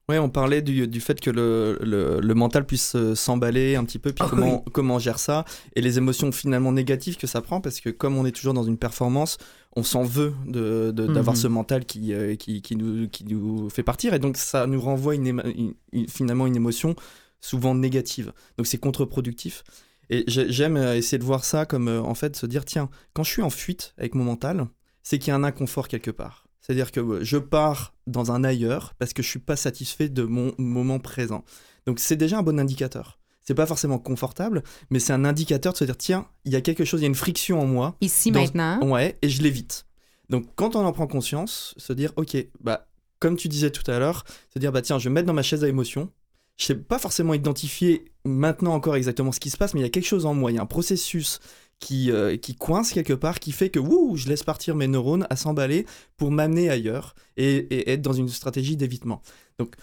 Ouais, 0.08 0.18
on 0.18 0.28
parlait 0.28 0.62
du, 0.62 0.88
du 0.88 1.00
fait 1.00 1.20
que 1.20 1.30
le, 1.30 1.78
le, 1.80 2.18
le 2.20 2.34
mental 2.34 2.66
puisse 2.66 2.96
euh, 2.96 3.14
s'emballer 3.14 3.76
un 3.76 3.84
petit 3.84 4.00
peu, 4.00 4.12
puis 4.12 4.24
Ah 4.26 4.28
comment, 4.28 4.64
comment 4.72 4.96
on 4.96 4.98
gère 4.98 5.20
ça, 5.20 5.44
et 5.76 5.80
les 5.80 5.96
émotions 5.98 6.32
finalement 6.32 6.72
négatives 6.72 7.16
que 7.16 7.28
ça 7.28 7.40
prend, 7.40 7.60
parce 7.60 7.78
que 7.80 7.88
comme 7.90 8.16
on 8.18 8.26
est 8.26 8.32
toujours 8.32 8.52
dans 8.52 8.64
une 8.64 8.76
performance, 8.78 9.38
on 9.76 9.84
s'en 9.84 10.02
veut 10.02 10.34
de- 10.48 10.90
de- 10.90 11.06
d'avoir 11.06 11.36
Mhm. 11.36 11.42
ce 11.42 11.46
mental 11.46 11.84
qui, 11.84 12.12
euh, 12.12 12.34
qui, 12.34 12.60
qui, 12.62 12.74
nous, 12.74 13.08
qui 13.08 13.24
nous 13.24 13.70
fait 13.70 13.84
partir, 13.84 14.12
et 14.12 14.18
donc 14.18 14.36
ça 14.36 14.66
nous 14.66 14.80
renvoie 14.80 15.14
une, 15.14 15.28
éma- 15.28 15.46
une- 15.56 15.74
une- 15.92 16.08
finalement 16.08 16.48
une 16.48 16.56
émotion 16.56 16.96
souvent 17.40 17.76
négative. 17.76 18.32
Donc 18.58 18.66
c'est 18.66 18.78
contre-productif. 18.78 19.62
Et 20.10 20.24
j'ai- 20.26 20.50
j'aime 20.50 20.76
euh, 20.76 20.96
essayer 20.96 21.18
de 21.18 21.24
voir 21.24 21.44
ça 21.44 21.64
comme, 21.66 21.86
en 21.86 22.14
fait, 22.14 22.34
se 22.34 22.46
dire, 22.46 22.64
tiens, 22.64 22.90
quand 23.14 23.22
je 23.22 23.30
suis 23.30 23.42
en 23.42 23.50
fuite 23.50 23.94
avec 23.96 24.16
mon 24.16 24.24
mental, 24.24 24.66
c'est 25.02 25.18
qu'il 25.18 25.28
y 25.28 25.30
a 25.32 25.36
un 25.36 25.44
inconfort 25.44 25.88
quelque 25.88 26.10
part. 26.10 26.46
C'est-à-dire 26.60 26.92
que 26.92 27.24
je 27.24 27.36
pars 27.38 27.94
dans 28.06 28.32
un 28.32 28.44
ailleurs 28.44 28.94
parce 28.98 29.12
que 29.12 29.22
je 29.22 29.28
suis 29.28 29.38
pas 29.38 29.56
satisfait 29.56 30.08
de 30.08 30.22
mon 30.22 30.52
moment 30.58 30.98
présent. 30.98 31.44
Donc 31.86 31.98
c'est 31.98 32.16
déjà 32.16 32.38
un 32.38 32.42
bon 32.42 32.58
indicateur. 32.60 33.18
C'est 33.40 33.54
pas 33.54 33.66
forcément 33.66 33.98
confortable, 33.98 34.62
mais 34.90 35.00
c'est 35.00 35.12
un 35.12 35.24
indicateur 35.24 35.72
de 35.72 35.78
se 35.78 35.84
dire 35.84 35.96
tiens, 35.96 36.28
il 36.44 36.52
y 36.52 36.56
a 36.56 36.60
quelque 36.60 36.84
chose, 36.84 37.00
il 37.00 37.04
y 37.04 37.06
a 37.06 37.08
une 37.08 37.14
friction 37.14 37.60
en 37.60 37.66
moi. 37.66 37.96
Ici, 38.00 38.30
Dans- 38.30 38.40
maintenant. 38.40 38.86
Ouais, 38.88 39.16
et 39.22 39.28
je 39.28 39.42
l'évite. 39.42 39.86
Donc 40.28 40.46
quand 40.54 40.76
on 40.76 40.84
en 40.84 40.92
prend 40.92 41.06
conscience, 41.06 41.74
se 41.76 41.92
dire 41.92 42.12
ok, 42.16 42.36
bah 42.60 42.86
comme 43.18 43.36
tu 43.36 43.48
disais 43.48 43.70
tout 43.70 43.88
à 43.90 43.98
l'heure, 43.98 44.24
se 44.52 44.58
dire 44.58 44.70
bah 44.70 44.82
tiens, 44.82 44.98
je 44.98 45.04
vais 45.04 45.10
me 45.10 45.14
mettre 45.14 45.26
dans 45.26 45.32
ma 45.32 45.42
chaise 45.42 45.64
à 45.64 45.68
émotion. 45.68 46.10
Je 46.56 46.66
sais 46.66 46.74
pas 46.76 46.98
forcément 46.98 47.32
identifier 47.34 48.12
maintenant 48.26 48.74
encore 48.74 48.94
exactement 48.94 49.32
ce 49.32 49.40
qui 49.40 49.48
se 49.50 49.56
passe, 49.56 49.72
mais 49.74 49.80
il 49.80 49.84
y 49.84 49.86
a 49.86 49.90
quelque 49.90 50.06
chose 50.06 50.26
en 50.26 50.34
moi, 50.34 50.52
il 50.52 50.56
y 50.56 50.58
a 50.58 50.62
un 50.62 50.66
processus 50.66 51.40
qui, 51.80 52.12
euh, 52.12 52.36
qui 52.36 52.54
coince 52.54 52.92
quelque 52.92 53.14
part, 53.14 53.40
qui 53.40 53.52
fait 53.52 53.70
que 53.70 53.78
wouh, 53.78 54.16
je 54.16 54.28
laisse 54.28 54.44
partir 54.44 54.76
mes 54.76 54.86
neurones 54.86 55.26
à 55.30 55.36
s'emballer 55.36 55.86
pour 56.16 56.30
m'amener 56.30 56.70
ailleurs 56.70 57.14
et, 57.36 57.56
et 57.56 57.90
être 57.90 58.02
dans 58.02 58.12
une 58.12 58.28
stratégie 58.28 58.76
d'évitement. 58.76 59.22
Donc 59.58 59.74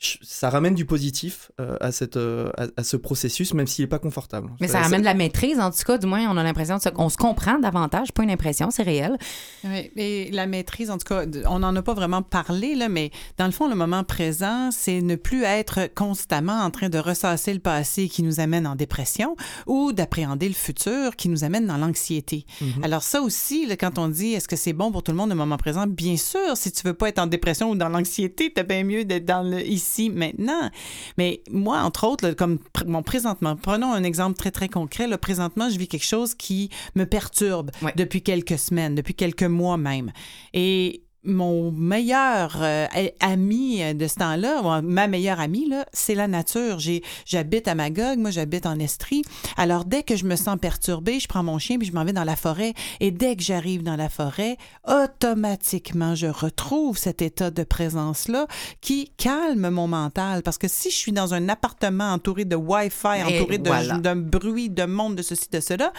ça 0.00 0.48
ramène 0.50 0.74
du 0.74 0.84
positif 0.84 1.50
euh, 1.60 1.76
à, 1.80 1.90
cette, 1.90 2.16
euh, 2.16 2.50
à, 2.56 2.66
à 2.76 2.84
ce 2.84 2.96
processus, 2.96 3.52
même 3.54 3.66
s'il 3.66 3.84
n'est 3.84 3.88
pas 3.88 3.98
confortable. 3.98 4.50
Mais 4.60 4.68
ça 4.68 4.80
ramène 4.80 5.00
de 5.00 5.04
la 5.04 5.14
maîtrise, 5.14 5.58
en 5.58 5.70
tout 5.70 5.82
cas, 5.84 5.98
du 5.98 6.06
moins, 6.06 6.24
on 6.30 6.36
a 6.36 6.42
l'impression 6.42 6.78
qu'on 6.94 7.08
se 7.08 7.16
comprend 7.16 7.58
davantage, 7.58 8.12
pas 8.12 8.22
une 8.22 8.30
impression, 8.30 8.70
c'est 8.70 8.84
réel. 8.84 9.18
Oui, 9.64 9.90
et 9.96 10.30
la 10.30 10.46
maîtrise, 10.46 10.90
en 10.90 10.98
tout 10.98 11.06
cas, 11.06 11.24
on 11.46 11.58
n'en 11.58 11.74
a 11.74 11.82
pas 11.82 11.94
vraiment 11.94 12.22
parlé, 12.22 12.76
là, 12.76 12.88
mais 12.88 13.10
dans 13.38 13.46
le 13.46 13.52
fond, 13.52 13.68
le 13.68 13.74
moment 13.74 14.04
présent, 14.04 14.70
c'est 14.70 15.00
ne 15.00 15.16
plus 15.16 15.42
être 15.42 15.92
constamment 15.94 16.60
en 16.60 16.70
train 16.70 16.88
de 16.88 16.98
ressasser 16.98 17.52
le 17.52 17.60
passé 17.60 18.08
qui 18.08 18.22
nous 18.22 18.40
amène 18.40 18.66
en 18.66 18.76
dépression 18.76 19.36
ou 19.66 19.92
d'appréhender 19.92 20.48
le 20.48 20.54
futur 20.54 21.16
qui 21.16 21.28
nous 21.28 21.44
amène 21.44 21.66
dans 21.66 21.76
l'anxiété. 21.76 22.46
Mhm. 22.60 22.84
Alors 22.84 23.02
ça 23.02 23.20
aussi, 23.20 23.66
là, 23.66 23.76
quand 23.76 23.98
on 23.98 24.08
dit 24.08 24.34
est-ce 24.34 24.48
que 24.48 24.56
c'est 24.56 24.72
bon 24.72 24.92
pour 24.92 25.02
tout 25.02 25.12
le 25.12 25.16
monde 25.16 25.30
le 25.30 25.34
moment 25.34 25.56
présent, 25.56 25.86
bien 25.86 26.16
sûr, 26.16 26.56
si 26.56 26.70
tu 26.70 26.82
veux 26.84 26.94
pas 26.94 27.08
être 27.08 27.18
en 27.18 27.26
dépression 27.26 27.70
ou 27.70 27.74
dans 27.74 27.88
l'anxiété, 27.88 28.52
t'as 28.54 28.62
bien 28.62 28.84
mieux 28.84 29.04
d'être 29.04 29.24
dans 29.24 29.42
le 29.42 29.60
ici, 29.66 29.87
maintenant. 30.10 30.70
Mais 31.16 31.42
moi, 31.50 31.78
entre 31.80 32.06
autres, 32.06 32.26
là, 32.28 32.34
comme 32.34 32.58
pr- 32.74 32.86
mon 32.86 33.02
présentement, 33.02 33.56
prenons 33.56 33.92
un 33.92 34.02
exemple 34.04 34.36
très, 34.38 34.50
très 34.50 34.68
concret. 34.68 35.06
Là, 35.06 35.18
présentement, 35.18 35.68
je 35.70 35.78
vis 35.78 35.88
quelque 35.88 36.04
chose 36.04 36.34
qui 36.34 36.70
me 36.94 37.04
perturbe 37.04 37.70
Ouais. 37.82 37.92
depuis 37.96 38.22
quelques 38.22 38.58
semaines, 38.58 38.94
depuis 38.94 39.14
quelques 39.14 39.42
mois 39.42 39.76
même. 39.76 40.12
Et 40.54 41.02
mon 41.28 41.70
meilleur 41.72 42.56
euh, 42.60 42.86
ami 43.20 43.94
de 43.94 44.06
ce 44.06 44.14
temps-là, 44.16 44.80
ma 44.82 45.06
meilleure 45.06 45.40
amie, 45.40 45.68
là, 45.68 45.86
c'est 45.92 46.14
la 46.14 46.26
nature. 46.28 46.78
J'ai, 46.78 47.02
j'habite 47.26 47.68
à 47.68 47.74
Magog, 47.74 48.18
moi 48.18 48.30
j'habite 48.30 48.66
en 48.66 48.78
Estrie. 48.78 49.22
Alors 49.56 49.84
dès 49.84 50.02
que 50.02 50.16
je 50.16 50.24
me 50.24 50.36
sens 50.36 50.56
perturbée, 50.60 51.20
je 51.20 51.28
prends 51.28 51.42
mon 51.42 51.58
chien 51.58 51.78
puis 51.78 51.86
je 51.86 51.92
m'en 51.92 52.04
vais 52.04 52.12
dans 52.12 52.24
la 52.24 52.36
forêt. 52.36 52.74
Et 53.00 53.10
dès 53.10 53.36
que 53.36 53.42
j'arrive 53.42 53.82
dans 53.82 53.96
la 53.96 54.08
forêt, 54.08 54.56
automatiquement 54.86 56.14
je 56.14 56.26
retrouve 56.26 56.96
cet 56.98 57.22
état 57.22 57.50
de 57.50 57.62
présence-là 57.62 58.46
qui 58.80 59.10
calme 59.16 59.68
mon 59.70 59.86
mental. 59.88 60.42
Parce 60.42 60.58
que 60.58 60.68
si 60.68 60.90
je 60.90 60.96
suis 60.96 61.12
dans 61.12 61.34
un 61.34 61.48
appartement 61.48 62.12
entouré 62.12 62.44
de 62.44 62.56
Wi-Fi, 62.56 63.18
Et 63.18 63.22
entouré 63.40 63.58
de- 63.58 63.68
voilà. 63.68 63.98
d'un 63.98 64.16
bruit, 64.16 64.70
de 64.70 64.84
monde, 64.84 65.16
de 65.16 65.22
ceci, 65.22 65.48
de 65.50 65.60
cela, 65.60 65.92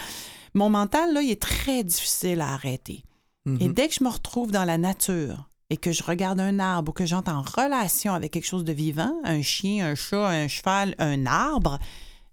mon 0.54 0.68
mental, 0.70 1.12
là, 1.14 1.22
il 1.22 1.30
est 1.30 1.40
très 1.40 1.84
difficile 1.84 2.40
à 2.40 2.48
arrêter. 2.54 3.04
Et 3.46 3.68
Mhm. 3.68 3.72
dès 3.72 3.88
que 3.88 3.94
je 3.94 4.04
me 4.04 4.08
retrouve 4.10 4.50
dans 4.52 4.64
la 4.64 4.76
nature 4.78 5.48
et 5.70 5.76
que 5.76 5.92
je 5.92 6.02
regarde 6.02 6.40
un 6.40 6.58
arbre 6.58 6.90
ou 6.90 6.92
que 6.92 7.06
j'entre 7.06 7.32
en 7.32 7.42
relation 7.42 8.12
avec 8.12 8.32
quelque 8.32 8.46
chose 8.46 8.64
de 8.64 8.72
vivant, 8.72 9.14
un 9.24 9.40
chien, 9.42 9.86
un 9.86 9.94
chat, 9.94 10.26
un 10.28 10.48
cheval, 10.48 10.94
un 10.98 11.26
arbre, 11.26 11.78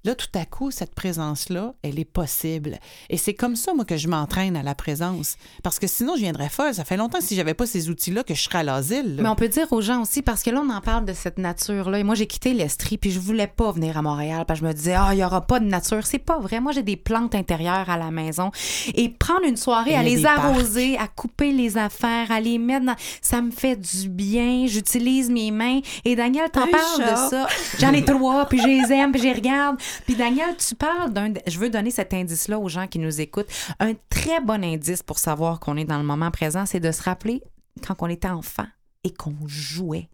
là, 0.03 0.15
tout 0.15 0.27
à 0.35 0.45
coup, 0.45 0.71
cette 0.71 0.95
présence-là, 0.95 1.73
elle 1.83 1.99
est 1.99 2.05
possible. 2.05 2.79
Et 3.09 3.17
c'est 3.17 3.33
comme 3.33 3.55
ça, 3.55 3.73
moi, 3.73 3.85
que 3.85 3.97
je 3.97 4.07
m'entraîne 4.07 4.55
à 4.55 4.63
la 4.63 4.75
présence. 4.75 5.37
Parce 5.63 5.79
que 5.79 5.87
sinon, 5.87 6.15
je 6.15 6.21
viendrais 6.21 6.49
folle. 6.49 6.73
Ça 6.73 6.85
fait 6.85 6.97
longtemps, 6.97 7.19
si 7.21 7.35
j'avais 7.35 7.53
pas 7.53 7.65
ces 7.65 7.89
outils-là, 7.89 8.23
que 8.23 8.33
je 8.33 8.41
serais 8.41 8.59
à 8.59 8.63
l'asile. 8.63 9.19
Mais 9.21 9.29
on 9.29 9.35
peut 9.35 9.49
dire 9.49 9.71
aux 9.71 9.81
gens 9.81 10.01
aussi, 10.01 10.21
parce 10.21 10.43
que 10.43 10.49
là, 10.49 10.61
on 10.65 10.69
en 10.69 10.81
parle 10.81 11.05
de 11.05 11.13
cette 11.13 11.37
nature-là. 11.37 11.99
Et 11.99 12.03
moi, 12.03 12.15
j'ai 12.15 12.27
quitté 12.27 12.53
l'Estrie, 12.53 12.97
puis 12.97 13.11
je 13.11 13.19
voulais 13.19 13.47
pas 13.47 13.71
venir 13.71 13.97
à 13.97 14.01
Montréal, 14.01 14.45
parce 14.47 14.59
que 14.59 14.65
je 14.65 14.69
me 14.69 14.73
disais, 14.73 14.93
ah, 14.93 15.09
il 15.13 15.19
y 15.19 15.23
aura 15.23 15.41
pas 15.41 15.59
de 15.59 15.65
nature. 15.65 16.05
C'est 16.05 16.19
pas 16.19 16.39
vrai. 16.39 16.59
Moi, 16.59 16.71
j'ai 16.71 16.83
des 16.83 16.97
plantes 16.97 17.35
intérieures 17.35 17.89
à 17.89 17.97
la 17.97 18.11
maison. 18.11 18.51
Et 18.95 19.09
prendre 19.09 19.43
une 19.43 19.57
soirée 19.57 19.95
à 19.95 19.99
a 19.99 20.03
les 20.03 20.21
parcs. 20.21 20.39
arroser, 20.39 20.97
à 20.97 21.07
couper 21.07 21.51
les 21.51 21.77
affaires, 21.77 22.31
à 22.31 22.39
les 22.39 22.57
mettre 22.57 22.85
dans... 22.85 22.95
Ça 23.21 23.41
me 23.41 23.51
fait 23.51 23.75
du 23.75 24.09
bien. 24.09 24.65
J'utilise 24.67 25.29
mes 25.29 25.51
mains. 25.51 25.79
Et 26.05 26.15
Daniel, 26.15 26.49
t'en 26.49 26.67
parles 26.67 27.11
de 27.11 27.29
ça. 27.29 27.47
J'en 27.79 27.93
ai 27.93 28.05
trois, 28.05 28.45
puis 28.45 28.59
je 28.59 28.67
les 28.67 28.93
aime, 28.93 29.11
puis 29.11 29.21
je 29.21 29.27
les 29.27 29.33
regarde. 29.33 29.77
Puis 30.05 30.15
Daniel, 30.15 30.55
tu 30.57 30.75
parles 30.75 31.11
d'un... 31.13 31.33
Je 31.45 31.59
veux 31.59 31.69
donner 31.69 31.91
cet 31.91 32.13
indice-là 32.13 32.59
aux 32.59 32.69
gens 32.69 32.88
qui 32.88 32.99
nous 32.99 33.21
écoutent. 33.21 33.49
Un 33.79 33.93
très 34.09 34.41
bon 34.41 34.63
indice 34.63 35.03
pour 35.03 35.19
savoir 35.19 35.59
qu'on 35.59 35.77
est 35.77 35.85
dans 35.85 35.97
le 35.97 36.03
moment 36.03 36.31
présent, 36.31 36.65
c'est 36.65 36.79
de 36.79 36.91
se 36.91 37.03
rappeler 37.03 37.41
quand 37.85 37.95
on 37.99 38.07
était 38.07 38.29
enfant 38.29 38.67
et 39.03 39.13
qu'on 39.13 39.35
jouait 39.45 40.09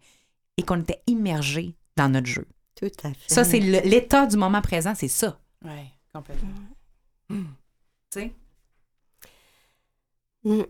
et 0.56 0.62
qu'on 0.62 0.80
était 0.80 1.02
immergé 1.06 1.74
dans 1.96 2.08
notre 2.08 2.26
jeu. 2.26 2.46
Tout 2.74 2.90
à 3.04 3.08
fait. 3.08 3.34
Ça, 3.34 3.44
c'est 3.44 3.60
l'état 3.60 4.26
du 4.26 4.36
moment 4.36 4.60
présent, 4.60 4.94
c'est 4.96 5.08
ça. 5.08 5.38
Ouais, 5.64 5.86
complètement. 6.12 6.48
Tu 7.30 7.36
sais? 8.10 8.32
Mm. 10.44 10.62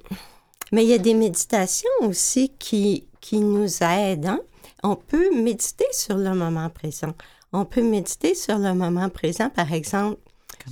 Mais 0.73 0.85
il 0.85 0.89
y 0.89 0.95
a 0.95 0.99
des 0.99 1.15
méditations 1.15 1.89
aussi 2.03 2.53
qui, 2.59 3.07
qui 3.21 3.39
nous 3.41 3.83
aident. 3.83 4.27
hein. 4.27 4.41
On 4.83 4.97
peut 4.97 5.35
méditer 5.35 5.87
sur 5.93 6.17
le 6.17 6.35
moment 6.35 6.69
présent. 6.71 7.15
On 7.57 7.65
peut 7.65 7.83
méditer 7.83 8.35
sur 8.35 8.59
le 8.59 8.75
moment 8.75 9.09
présent, 9.09 9.49
par 9.49 9.73
exemple. 9.73 10.21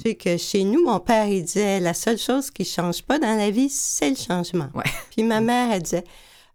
Sais 0.02 0.16
que 0.16 0.36
chez 0.36 0.64
nous, 0.64 0.84
mon 0.84 0.98
père, 0.98 1.28
il 1.28 1.44
disait 1.44 1.78
la 1.78 1.94
seule 1.94 2.18
chose 2.18 2.50
qui 2.50 2.62
ne 2.62 2.66
change 2.66 3.02
pas 3.04 3.20
dans 3.20 3.36
la 3.36 3.50
vie, 3.50 3.68
c'est 3.68 4.10
le 4.10 4.16
changement. 4.16 4.68
Ouais. 4.74 4.82
Puis 5.12 5.22
ma 5.22 5.40
mère, 5.40 5.70
elle 5.70 5.82
disait 5.82 6.02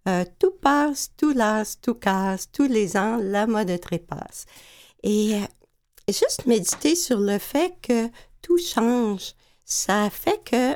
euh, 0.10 0.26
tout 0.38 0.52
passe, 0.62 1.12
tout 1.16 1.32
lasse, 1.32 1.80
tout 1.80 1.94
casse, 1.94 2.52
tous 2.52 2.68
les 2.68 2.98
ans, 2.98 3.18
la 3.22 3.48
mode 3.48 3.80
trépasse. 3.80 4.48
Et 5.02 5.36
euh, 5.36 6.12
juste 6.12 6.46
méditer 6.46 6.96
sur 6.96 7.20
le 7.20 7.38
fait 7.38 7.76
que 7.82 8.10
tout 8.42 8.58
change, 8.58 9.34
ça 9.64 10.10
fait 10.10 10.42
que 10.44 10.74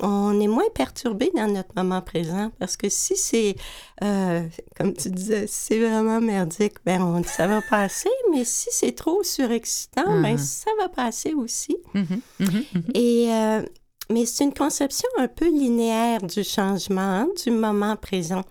on 0.00 0.38
est 0.40 0.46
moins 0.46 0.68
perturbé 0.74 1.30
dans 1.34 1.48
notre 1.48 1.70
moment 1.76 2.00
présent 2.02 2.52
parce 2.58 2.76
que 2.76 2.88
si 2.88 3.16
c'est, 3.16 3.56
euh, 4.04 4.46
comme 4.76 4.92
tu 4.94 5.10
disais, 5.10 5.46
si 5.46 5.54
c'est 5.54 5.78
vraiment 5.80 6.20
merdique, 6.20 6.74
ben 6.84 7.02
on, 7.02 7.22
ça 7.24 7.46
va 7.46 7.60
passer, 7.70 8.10
mais 8.30 8.44
si 8.44 8.68
c'est 8.70 8.92
trop 8.92 9.22
surexcitant, 9.22 10.04
ben 10.22 10.32
Mhm. 10.32 10.38
ça 10.38 10.70
va 10.78 10.88
passer 10.88 11.34
aussi. 11.34 11.76
Mhm, 11.94 12.20
mhm, 12.40 12.64
mhm. 12.74 12.82
Et, 12.94 13.32
euh, 13.32 13.62
mais 14.10 14.24
c'est 14.26 14.44
une 14.44 14.54
conception 14.54 15.08
un 15.18 15.28
peu 15.28 15.46
linéaire 15.48 16.22
du 16.22 16.44
changement, 16.44 17.00
hein, 17.00 17.28
du 17.44 17.50
moment 17.50 17.96
présent. 17.96 18.42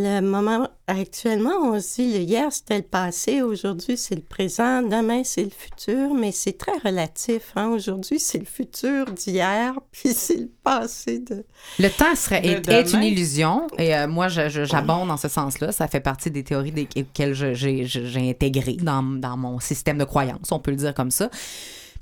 Le 0.00 0.20
moment, 0.20 0.68
actuellement, 0.86 1.50
on 1.64 1.80
se 1.80 1.96
dit, 1.96 2.12
le 2.12 2.20
hier, 2.20 2.52
c'était 2.52 2.76
le 2.76 2.82
passé, 2.84 3.42
aujourd'hui, 3.42 3.96
c'est 3.96 4.14
le 4.14 4.20
présent, 4.20 4.80
demain, 4.82 5.22
c'est 5.24 5.42
le 5.42 5.50
futur, 5.50 6.14
mais 6.14 6.30
c'est 6.30 6.56
très 6.56 6.76
relatif. 6.84 7.50
Hein? 7.56 7.70
Aujourd'hui, 7.70 8.20
c'est 8.20 8.38
le 8.38 8.44
futur 8.44 9.06
d'hier, 9.06 9.74
puis 9.90 10.10
c'est 10.12 10.36
le 10.36 10.50
passé 10.62 11.18
de... 11.18 11.44
Le 11.80 11.88
temps 11.88 12.14
serait, 12.14 12.46
est, 12.46 12.68
est 12.68 12.92
une 12.92 13.02
illusion 13.02 13.66
et 13.76 13.96
euh, 13.96 14.06
moi, 14.06 14.28
j'abonde 14.28 15.08
dans 15.08 15.16
ce 15.16 15.26
sens-là. 15.28 15.72
Ça 15.72 15.88
fait 15.88 15.98
partie 16.00 16.30
des 16.30 16.44
théories 16.44 16.70
des- 16.70 16.88
auxquelles 16.96 17.34
je- 17.34 17.54
j'ai 17.54 17.84
je- 17.84 18.04
j'ai 18.04 18.30
intégré 18.30 18.74
dans, 18.74 19.02
dans 19.02 19.36
mon 19.36 19.58
système 19.58 19.98
de 19.98 20.04
croyance, 20.04 20.52
on 20.52 20.60
peut 20.60 20.70
le 20.70 20.76
dire 20.76 20.94
comme 20.94 21.10
ça. 21.10 21.28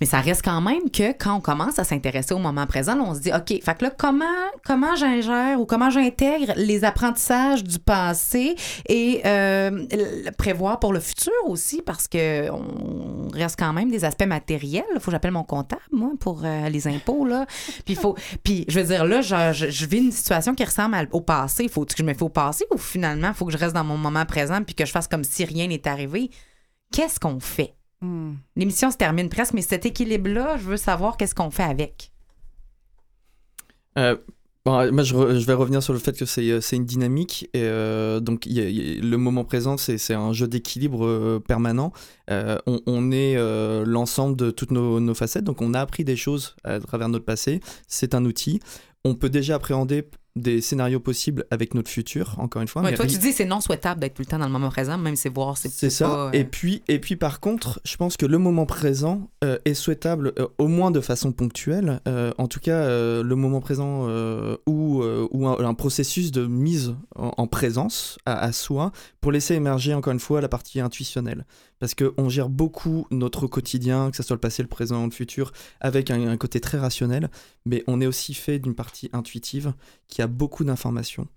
Mais 0.00 0.06
ça 0.06 0.20
reste 0.20 0.42
quand 0.44 0.60
même 0.60 0.90
que 0.90 1.12
quand 1.12 1.34
on 1.34 1.40
commence 1.40 1.78
à 1.78 1.84
s'intéresser 1.84 2.34
au 2.34 2.38
moment 2.38 2.66
présent, 2.66 2.98
on 3.00 3.14
se 3.14 3.20
dit, 3.20 3.30
OK, 3.32 3.48
fait 3.62 3.78
que 3.78 3.84
là, 3.84 3.90
comment, 3.96 4.24
comment 4.64 4.94
j'ingère 4.94 5.60
ou 5.60 5.66
comment 5.66 5.90
j'intègre 5.90 6.52
les 6.56 6.84
apprentissages 6.84 7.64
du 7.64 7.78
passé 7.78 8.56
et 8.88 9.22
euh, 9.24 9.86
prévoir 10.36 10.80
pour 10.80 10.92
le 10.92 11.00
futur 11.00 11.32
aussi, 11.46 11.82
parce 11.82 12.08
que 12.08 12.50
on 12.50 13.28
reste 13.32 13.58
quand 13.58 13.72
même 13.72 13.90
des 13.90 14.04
aspects 14.04 14.26
matériels. 14.26 14.84
Il 14.94 15.00
faut 15.00 15.06
que 15.06 15.12
j'appelle 15.12 15.32
mon 15.32 15.44
comptable, 15.44 15.82
moi, 15.92 16.10
pour 16.20 16.42
euh, 16.44 16.68
les 16.68 16.86
impôts, 16.86 17.24
là. 17.24 17.46
Puis, 17.84 17.94
faut, 17.94 18.16
puis 18.42 18.64
je 18.68 18.80
veux 18.80 18.86
dire, 18.86 19.04
là, 19.04 19.20
je, 19.20 19.86
vis 19.86 19.98
une 19.98 20.12
situation 20.12 20.54
qui 20.54 20.64
ressemble 20.64 21.08
au 21.12 21.20
passé. 21.20 21.64
Il 21.64 21.70
faut 21.70 21.84
que 21.84 21.92
je 21.96 22.02
me 22.02 22.14
fais 22.14 22.22
au 22.22 22.28
passé 22.28 22.64
ou 22.72 22.78
finalement, 22.78 23.28
il 23.28 23.34
faut 23.34 23.46
que 23.46 23.52
je 23.52 23.58
reste 23.58 23.74
dans 23.74 23.84
mon 23.84 23.96
moment 23.96 24.24
présent 24.24 24.62
puis 24.62 24.74
que 24.74 24.84
je 24.84 24.90
fasse 24.90 25.08
comme 25.08 25.24
si 25.24 25.44
rien 25.44 25.66
n'est 25.66 25.86
arrivé? 25.86 26.30
Qu'est-ce 26.92 27.20
qu'on 27.20 27.40
fait? 27.40 27.74
Hmm. 28.02 28.34
L'émission 28.56 28.90
se 28.90 28.96
termine 28.96 29.28
presque, 29.28 29.54
mais 29.54 29.62
cet 29.62 29.86
équilibre-là, 29.86 30.56
je 30.58 30.64
veux 30.64 30.76
savoir 30.76 31.16
qu'est-ce 31.16 31.34
qu'on 31.34 31.50
fait 31.50 31.62
avec. 31.62 32.12
Euh, 33.96 34.16
bon, 34.64 34.92
moi, 34.92 35.02
je, 35.02 35.46
vais 35.46 35.54
revenir 35.54 35.82
sur 35.82 35.94
le 35.94 35.98
fait 35.98 36.16
que 36.16 36.26
c'est 36.26 36.50
euh, 36.50 36.60
une 36.72 36.84
dynamique. 36.84 37.48
Et, 37.54 37.62
euh, 37.62 38.20
donc, 38.20 38.44
le 38.46 39.16
moment 39.16 39.44
présent, 39.44 39.76
c'est 39.78 40.14
un 40.14 40.32
jeu 40.32 40.46
d'équilibre 40.46 41.06
euh, 41.06 41.40
permanent. 41.40 41.92
Euh, 42.30 42.58
on, 42.66 43.10
est 43.12 43.36
euh, 43.36 43.84
l'ensemble 43.86 44.36
de 44.36 44.50
toutes 44.50 44.72
nos, 44.72 45.00
nos 45.00 45.14
facettes. 45.14 45.44
Donc, 45.44 45.62
on 45.62 45.72
a 45.72 45.80
appris 45.80 46.04
des 46.04 46.16
choses 46.16 46.54
à 46.64 46.78
travers 46.80 47.08
notre 47.08 47.24
passé. 47.24 47.60
C'est 47.88 48.14
un 48.14 48.24
outil. 48.26 48.60
On 49.04 49.14
peut 49.14 49.30
déjà 49.30 49.54
appréhender 49.54 50.06
des 50.36 50.60
scénarios 50.60 51.00
possibles 51.00 51.44
avec 51.50 51.74
notre 51.74 51.90
futur, 51.90 52.36
encore 52.38 52.62
une 52.62 52.68
fois. 52.68 52.82
Ouais, 52.82 52.90
mais 52.90 52.96
toi, 52.96 53.06
tu 53.06 53.18
dis 53.18 53.32
c'est 53.32 53.44
non 53.46 53.60
souhaitable 53.60 54.00
d'être 54.00 54.14
tout 54.14 54.22
le 54.22 54.26
temps 54.26 54.38
dans 54.38 54.46
le 54.46 54.52
moment 54.52 54.68
présent, 54.68 54.98
même 54.98 55.16
si 55.16 55.22
c'est 55.22 55.34
voir, 55.34 55.56
c'est 55.56 55.70
c'est 55.70 55.90
ça. 55.90 56.08
pas, 56.08 56.26
euh, 56.26 56.30
Et 56.32 56.44
puis, 56.44 56.82
et 56.88 56.98
puis 56.98 57.16
par 57.16 57.40
contre, 57.40 57.80
je 57.84 57.96
pense 57.96 58.16
que 58.16 58.26
le 58.26 58.38
moment 58.38 58.66
présent 58.66 59.30
euh, 59.42 59.58
est 59.64 59.74
souhaitable, 59.74 60.32
euh, 60.38 60.46
au 60.58 60.68
moins 60.68 60.90
de 60.90 61.00
façon 61.00 61.32
ponctuelle. 61.32 62.00
Euh, 62.06 62.32
en 62.38 62.46
tout 62.46 62.60
cas, 62.60 62.86
le 62.86 63.34
moment 63.34 63.60
présent 63.60 64.06
euh, 64.08 64.56
ou, 65.36 65.46
ou 65.46 65.48
un, 65.48 65.74
processus 65.74 66.30
de 66.32 66.46
mise 66.46 66.94
en, 67.14 67.32
en 67.36 67.46
présence 67.46 68.18
à, 68.26 68.52
soi 68.52 68.92
pour 69.20 69.32
laisser 69.32 69.54
émerger 69.54 69.94
encore 69.94 70.12
une 70.12 70.20
fois 70.20 70.40
la 70.40 70.48
partie 70.48 70.80
intuitionnelle. 70.80 71.46
Parce 71.78 71.94
qu'on 71.94 72.28
gère 72.28 72.48
beaucoup 72.48 73.06
notre 73.10 73.46
quotidien, 73.46 74.10
que 74.10 74.16
ce 74.16 74.22
soit 74.22 74.36
le 74.36 74.40
passé, 74.40 74.62
le 74.62 74.68
présent, 74.68 75.04
le 75.04 75.10
futur, 75.10 75.52
avec 75.80 76.10
un, 76.10 76.28
un 76.28 76.36
côté 76.36 76.60
très 76.60 76.78
rationnel. 76.78 77.30
Mais 77.64 77.84
on 77.86 78.00
est 78.00 78.06
aussi 78.06 78.34
fait 78.34 78.58
d'une 78.58 78.74
partie 78.74 79.10
intuitive 79.12 79.74
qui 80.08 80.22
a 80.22 80.26
beaucoup 80.26 80.64
d'informations 80.64 81.28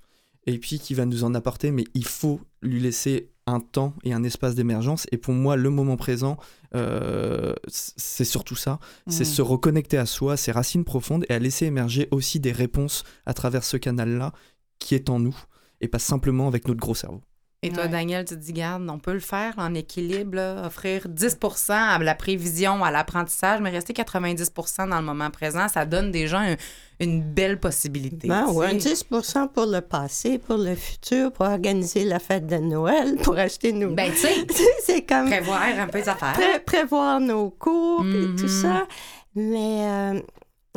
et 0.45 0.57
puis 0.57 0.79
qui 0.79 0.93
va 0.93 1.05
nous 1.05 1.23
en 1.23 1.35
apporter, 1.35 1.71
mais 1.71 1.83
il 1.93 2.05
faut 2.05 2.41
lui 2.61 2.79
laisser 2.79 3.29
un 3.49 3.59
temps 3.59 3.93
et 4.03 4.13
un 4.13 4.23
espace 4.23 4.55
d'émergence. 4.55 5.07
Et 5.11 5.17
pour 5.17 5.33
moi, 5.33 5.55
le 5.55 5.69
moment 5.69 5.97
présent, 5.97 6.37
euh, 6.75 7.53
c'est 7.67 8.25
surtout 8.25 8.55
ça. 8.55 8.79
C'est 9.07 9.23
Mm. 9.23 9.25
se 9.25 9.41
reconnecter 9.41 9.97
à 9.97 10.05
soi, 10.05 10.37
ses 10.37 10.51
racines 10.51 10.85
profondes, 10.85 11.25
et 11.29 11.33
à 11.33 11.39
laisser 11.39 11.65
émerger 11.65 12.07
aussi 12.11 12.39
des 12.39 12.51
réponses 12.51 13.03
à 13.25 13.33
travers 13.33 13.63
ce 13.63 13.77
canal-là 13.77 14.33
qui 14.79 14.95
est 14.95 15.09
en 15.09 15.19
nous, 15.19 15.37
et 15.81 15.87
pas 15.87 15.99
simplement 15.99 16.47
avec 16.47 16.67
notre 16.67 16.79
gros 16.79 16.95
cerveau. 16.95 17.21
Et 17.61 17.71
toi, 17.71 17.83
Ouais. 17.83 17.89
Daniel, 17.89 18.23
tu 18.23 18.35
te 18.35 18.39
dis, 18.39 18.53
garde, 18.53 18.89
on 18.89 18.99
peut 18.99 19.11
le 19.11 19.19
faire 19.19 19.53
en 19.57 19.73
équilibre, 19.73 20.35
là, 20.37 20.65
offrir 20.65 21.07
10% 21.09 21.73
à 21.73 21.99
la 21.99 22.15
prévision, 22.15 22.85
à 22.85 22.89
l'apprentissage, 22.89 23.59
mais 23.59 23.69
rester 23.69 23.91
90% 23.91 24.87
dans 24.87 24.99
le 24.99 25.05
moment 25.05 25.29
présent, 25.29 25.67
ça 25.67 25.85
donne 25.85 26.09
déjà 26.09 26.39
un- 26.39 26.55
une 27.01 27.21
belle 27.21 27.59
possibilité. 27.59 28.29
Ben, 28.29 28.47
sais. 28.47 28.77
10% 28.77 29.49
pour 29.49 29.65
le 29.65 29.81
passé, 29.81 30.37
pour 30.39 30.55
le 30.55 30.73
futur, 30.73 31.33
pour 31.33 31.47
organiser 31.47 32.05
la 32.05 32.19
fête 32.19 32.47
de 32.47 32.55
Noël, 32.55 33.17
pour 33.23 33.37
acheter 33.37 33.73
nos... 33.73 33.89
Ben, 33.93 34.09
tu 34.11 34.17
sais, 34.19 34.47
c'est 34.85 35.01
comme 35.05 35.25
prévoir 35.29 35.61
un 35.61 35.87
peu 35.87 35.97
les 35.97 36.07
affaires. 36.07 36.31
pré- 36.33 36.59
prévoir 36.65 37.19
nos 37.19 37.49
cours 37.49 38.05
et 38.05 38.35
tout 38.37 38.43
Mhm. 38.43 38.47
ça. 38.47 38.87
Mais, 39.35 39.85
euh, 39.85 40.21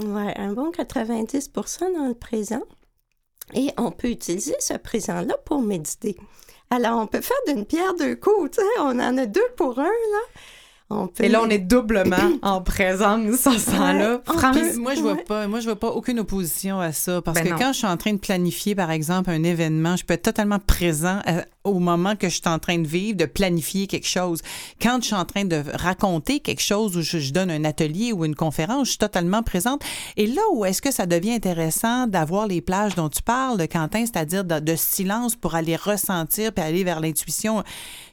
ouais, 0.05 0.35
un 0.37 0.53
bon 0.53 0.73
90 0.73 1.49
dans 1.95 2.09
le 2.09 2.15
présent. 2.15 2.63
Et 3.55 3.69
on 3.77 3.93
peut 3.93 4.09
utiliser 4.09 4.55
ce 4.59 4.75
présent-là 4.75 5.35
pour 5.45 5.63
méditer. 5.63 6.17
Alors, 6.75 7.01
on 7.01 7.07
peut 7.07 7.21
faire 7.21 7.37
d'une 7.47 7.65
pierre 7.67 7.95
deux 7.99 8.17
coups, 8.17 8.53
tu 8.53 8.61
sais. 8.61 8.67
On 8.81 8.99
en 8.99 9.19
a 9.19 9.27
deux 9.27 9.41
pour 9.57 9.79
un, 9.79 9.83
là. 9.85 10.41
On 10.95 11.07
peut 11.07 11.25
Et 11.25 11.29
là, 11.29 11.41
on 11.43 11.49
est 11.49 11.59
doublement 11.59 12.17
en 12.43 12.61
présence 12.61 13.47
en 13.47 13.53
ce 13.53 13.71
temps-là. 13.71 14.15
Ouais, 14.17 14.21
on 14.29 14.33
France, 14.39 14.57
peut- 14.57 14.79
Moi, 14.79 14.95
je 14.95 15.01
vois 15.01 15.13
Ouais. 15.13 15.25
pas, 15.25 15.47
moi, 15.49 15.61
je 15.61 15.65
vois 15.67 15.77
pas 15.77 15.89
aucune 15.89 16.19
opposition 16.21 16.81
à 16.81 16.93
ça. 16.93 17.23
Parce 17.23 17.39
Ben 17.39 17.45
que 17.45 17.51
non. 17.51 17.57
quand 17.59 17.73
je 17.73 17.79
suis 17.79 17.87
en 17.87 17.97
train 17.97 18.13
de 18.13 18.19
planifier, 18.19 18.75
par 18.75 18.91
exemple, 18.91 19.31
un 19.31 19.43
événement, 19.43 19.97
je 19.97 20.05
peux 20.05 20.15
être 20.15 20.23
totalement 20.23 20.59
présent 20.59 21.21
à- 21.27 21.45
au 21.65 21.79
moment 21.79 22.17
que 22.17 22.29
je 22.29 22.35
suis 22.35 22.49
en 22.49 22.59
train 22.59 22.79
de 22.79 22.87
vivre, 22.87 23.17
de 23.17 23.25
planifier 23.25 23.87
quelque 23.87 24.09
chose. 24.09 24.41
Quand 24.81 24.99
je 25.01 25.07
suis 25.07 25.15
en 25.15 25.25
train 25.25 25.45
de 25.45 25.63
raconter 25.75 26.41
quelque 26.41 26.63
chose 26.63 26.97
ou 26.97 27.03
je, 27.03 27.33
donne 27.33 27.51
un 27.51 27.65
atelier 27.65 28.13
ou 28.13 28.25
une 28.25 28.35
conférence, 28.35 28.87
je 28.87 28.91
suis 28.91 28.99
totalement 28.99 29.43
présente. 29.43 29.83
Et 30.17 30.27
là 30.27 30.43
où 30.53 30.65
est-ce 30.65 30.83
que 30.83 30.91
ça 30.91 31.07
devient 31.07 31.33
intéressant 31.33 32.07
d'avoir 32.07 32.47
les 32.47 32.61
plages 32.61 32.95
dont 32.95 33.09
tu 33.09 33.23
parles, 33.23 33.67
Quentin, 33.69 34.05
c'est-à-dire 34.07 34.45
de, 34.45 34.59
de 34.59 34.77
silence 34.77 35.37
pour 35.37 35.55
aller 35.55 35.77
ressentir 35.77 36.53
puis 36.53 36.65
aller 36.65 36.85
vers 36.85 37.01
l'intuition, 37.01 37.63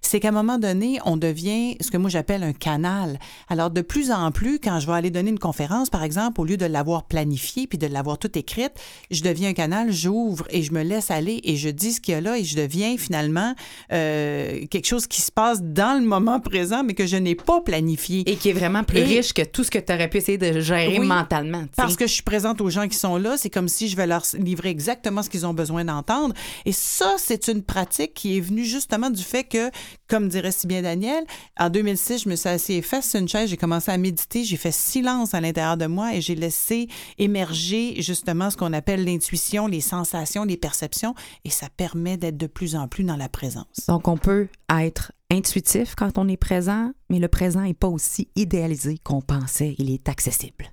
c'est 0.02 0.20
qu'à 0.20 0.30
un 0.30 0.32
moment 0.32 0.60
donné, 0.60 1.00
on 1.06 1.18
devient 1.18 1.76
ce 1.82 1.91
que 1.91 1.97
moi 1.97 2.10
j'appelle 2.10 2.43
un 2.43 2.54
canal. 2.54 3.20
Alors, 3.50 3.72
de 3.72 3.82
plus 3.82 4.12
en 4.12 4.32
plus, 4.32 4.60
quand 4.60 4.80
je 4.80 4.88
vais 4.88 4.93
aller 4.93 5.12
donner 5.12 5.32
une 5.32 5.39
conférence, 5.39 5.89
par 5.89 6.04
exemple, 6.04 6.39
au 6.41 6.45
lieu 6.45 6.58
de 6.58 6.66
l'avoir 6.66 7.04
planifiée 7.04 7.68
puis 7.68 7.78
de 7.78 7.88
l'avoir 7.88 8.18
toute 8.18 8.38
écrite, 8.38 8.74
je 9.12 9.24
deviens 9.24 9.50
un 9.50 9.54
canal, 9.54 9.91
j'ouvre 9.91 10.45
et 10.52 10.62
je 10.62 10.72
me 10.72 10.84
laisse 10.84 11.12
aller 11.12 11.41
et 11.43 11.56
je 11.56 11.70
dis 11.70 11.93
ce 11.93 12.02
qu'il 12.02 12.14
y 12.14 12.18
a 12.18 12.22
là 12.22 12.38
et 12.38 12.43
je 12.43 12.56
deviens 12.56 12.97
finalement 12.97 13.39
euh, 13.92 14.66
quelque 14.70 14.86
chose 14.88 15.08
qui 15.08 15.22
se 15.22 15.32
passe 15.32 15.62
dans 15.62 16.00
le 16.00 16.06
moment 16.06 16.40
présent, 16.40 16.84
mais 16.84 16.94
que 16.94 17.06
je 17.06 17.18
n'ai 17.18 17.36
pas 17.36 17.62
planifié. 17.62 18.24
et 18.30 18.36
qui 18.36 18.50
est 18.50 18.54
vraiment 18.54 18.84
plus 18.84 19.00
Et- 19.00 19.04
riche 19.04 19.34
que 19.34 19.42
tout 19.44 19.64
ce 19.64 19.72
que 19.72 19.80
tu 19.80 19.92
aurais 19.94 20.10
pu 20.10 20.18
essayer 20.18 20.38
de 20.38 20.60
gérer 20.60 21.00
Oui, 21.00 21.08
mentalement. 21.08 21.66
Parce 21.76 21.96
que 21.96 22.08
je 22.08 22.14
suis 22.14 22.24
présente 22.24 22.62
aux 22.62 22.70
gens 22.70 22.88
qui 22.88 22.98
sont 22.98 23.18
là, 23.18 23.36
c'est 23.38 23.50
comme 23.50 23.68
si 23.68 23.88
je 23.90 23.96
vais 23.96 24.08
leur 24.08 24.24
livrer 24.38 24.70
exactement 24.70 25.24
ce 25.24 25.30
qu'ils 25.30 25.46
ont 25.46 25.54
besoin 25.54 25.86
d'entendre. 25.86 26.34
Et 26.66 26.72
ça, 26.72 27.16
c'est 27.18 27.48
une 27.48 27.64
pratique 27.64 28.14
qui 28.14 28.38
est 28.38 28.42
venue 28.42 28.66
justement 28.66 29.10
du 29.10 29.24
fait 29.24 29.44
que, 29.44 29.70
comme 30.08 30.28
dirait 30.30 30.52
si 30.52 30.68
bien 30.68 30.82
Daniel, 30.82 31.24
en 31.60 31.70
2006, 31.70 32.24
je 32.24 32.30
me 32.30 32.36
suis 32.36 32.50
assise 32.50 32.84
face 32.84 33.10
sur 33.10 33.20
une 33.20 33.28
chaise, 33.28 33.50
j'ai 33.50 33.58
commencé 33.58 33.92
à 33.92 33.98
méditer, 33.98 34.44
j'ai 34.44 34.58
fait 34.58 34.74
silence 34.74 35.34
à 35.34 35.42
l'intérieur 35.42 35.78
de 35.78 35.86
moi 35.86 36.14
et 36.16 36.22
j'ai 36.22 36.36
laissé 36.36 36.88
émerger 37.18 37.96
justement 38.02 38.50
ce 38.50 38.58
qu'on 38.58 38.74
appelle 38.74 39.04
l'intuition, 39.06 39.68
les 39.68 39.82
sensations, 39.82 40.44
les 40.44 40.58
perceptions, 40.58 41.14
et 41.46 41.50
ça 41.50 41.68
permet 41.76 42.18
d'être 42.18 42.38
de 42.38 42.48
plus 42.48 42.76
en 42.76 42.88
plus 42.88 43.04
dans 43.04 43.16
la 43.16 43.29
présence. 43.30 43.86
Donc, 43.88 44.08
on 44.08 44.18
peut 44.18 44.48
être 44.70 45.12
intuitif 45.32 45.96
quand 45.96 46.18
on 46.18 46.28
est 46.28 46.38
présent, 46.38 46.92
mais 47.10 47.20
le 47.20 47.28
présent 47.28 47.62
n'est 47.62 47.74
pas 47.74 47.88
aussi 47.88 48.30
idéalisé 48.36 48.98
qu'on 49.04 49.22
pensait. 49.22 49.76
Il 49.78 49.92
est 49.92 50.10
accessible. 50.10 50.72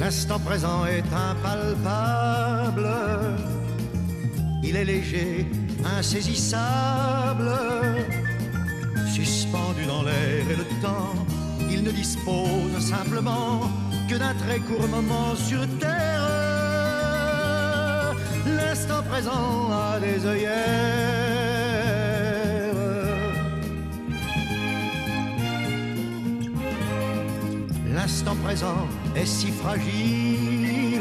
L'instant 0.00 0.38
présent 0.40 0.86
est 0.86 1.04
impalpable, 1.12 2.88
il 4.64 4.74
est 4.74 4.84
léger, 4.84 5.46
insaisissable, 5.84 7.52
suspendu 9.06 9.84
dans 9.86 10.02
l'air 10.02 10.50
et 10.50 10.56
le 10.56 10.64
temps, 10.80 11.14
il 11.80 11.86
ne 11.86 11.92
dispose 11.92 12.78
simplement 12.78 13.70
que 14.06 14.16
d'un 14.16 14.34
très 14.34 14.58
court 14.58 14.86
moment 14.88 15.34
sur 15.34 15.66
terre. 15.78 16.26
L'instant 18.46 19.02
présent 19.10 19.70
a 19.72 19.98
des 19.98 20.26
œillères. 20.26 20.60
L'instant 27.94 28.36
présent 28.44 28.86
est 29.16 29.24
si 29.26 29.50
fragile 29.50 31.00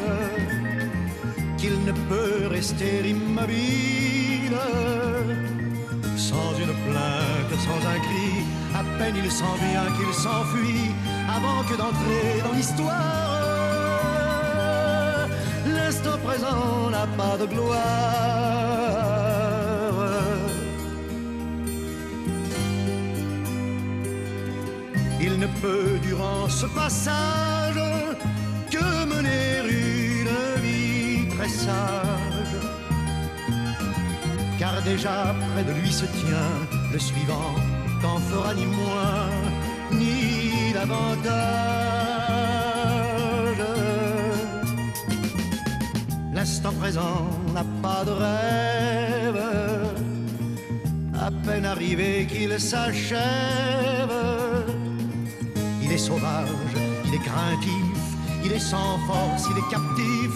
qu'il 1.57 1.77
ne 1.83 1.91
peut 2.09 2.47
rester 2.47 3.09
immobile. 3.09 4.59
Sans 6.15 6.53
une 6.63 6.75
plainte, 6.85 7.53
sans 7.67 7.81
un 7.93 7.99
cri, 7.99 8.45
à 8.75 8.83
peine 8.97 9.15
il 9.23 9.31
sent 9.31 9.57
bien 9.59 9.85
qu'il 9.97 10.13
s'enfuit 10.13 10.91
avant 11.27 11.63
que 11.63 11.75
d'entrer 11.75 12.41
dans 12.43 12.53
l'histoire. 12.53 13.49
L'instant 15.65 16.17
présent 16.23 16.89
n'a 16.89 17.07
pas 17.17 17.37
de 17.37 17.45
gloire. 17.45 18.49
Il 25.21 25.37
ne 25.37 25.47
peut 25.61 25.99
durant 26.01 26.47
ce 26.47 26.65
passage 26.67 27.81
que 28.71 29.05
mener 29.05 29.67
une 29.69 30.61
vie 30.61 31.27
très 31.35 31.49
sage. 31.49 32.55
Car 34.57 34.81
déjà 34.83 35.35
près 35.53 35.63
de 35.63 35.73
lui 35.79 35.91
se 35.91 36.05
tient 36.05 36.53
le 36.91 36.99
suivant, 36.99 37.55
qu'en 38.09 38.19
fera 38.19 38.53
ni 38.53 38.65
moins 38.65 39.29
ni 39.91 40.73
davantage. 40.73 41.29
L'instant 46.33 46.73
présent 46.79 47.27
n'a 47.53 47.65
pas 47.81 48.03
de 48.05 48.11
rêve. 48.11 49.41
À 51.27 51.31
peine 51.45 51.65
arrivé 51.65 52.27
qu'il 52.29 52.59
s'achève. 52.59 53.19
Il 55.83 55.91
est 55.91 55.97
sauvage, 55.97 56.73
il 57.07 57.13
est 57.15 57.23
craintif, 57.29 58.01
il 58.45 58.51
est 58.51 58.65
sans 58.73 58.97
force, 59.07 59.43
il 59.51 59.57
est 59.57 59.69
captif 59.69 60.31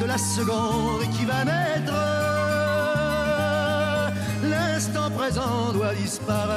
de 0.00 0.04
la 0.04 0.18
seconde 0.18 1.02
qui 1.14 1.24
va 1.24 1.44
naître. 1.44 2.35
L'instant 5.26 5.42
présent 5.42 5.72
doit 5.72 5.94
disparaître. 5.94 6.56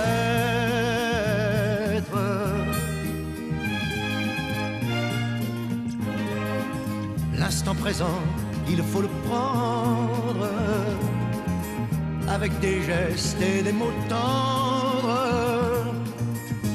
L'instant 7.36 7.74
présent, 7.74 8.20
il 8.70 8.84
faut 8.84 9.02
le 9.02 9.08
prendre 9.28 10.50
avec 12.28 12.60
des 12.60 12.84
gestes 12.84 13.42
et 13.42 13.64
des 13.64 13.72
mots 13.72 13.92
tendres. 14.08 15.88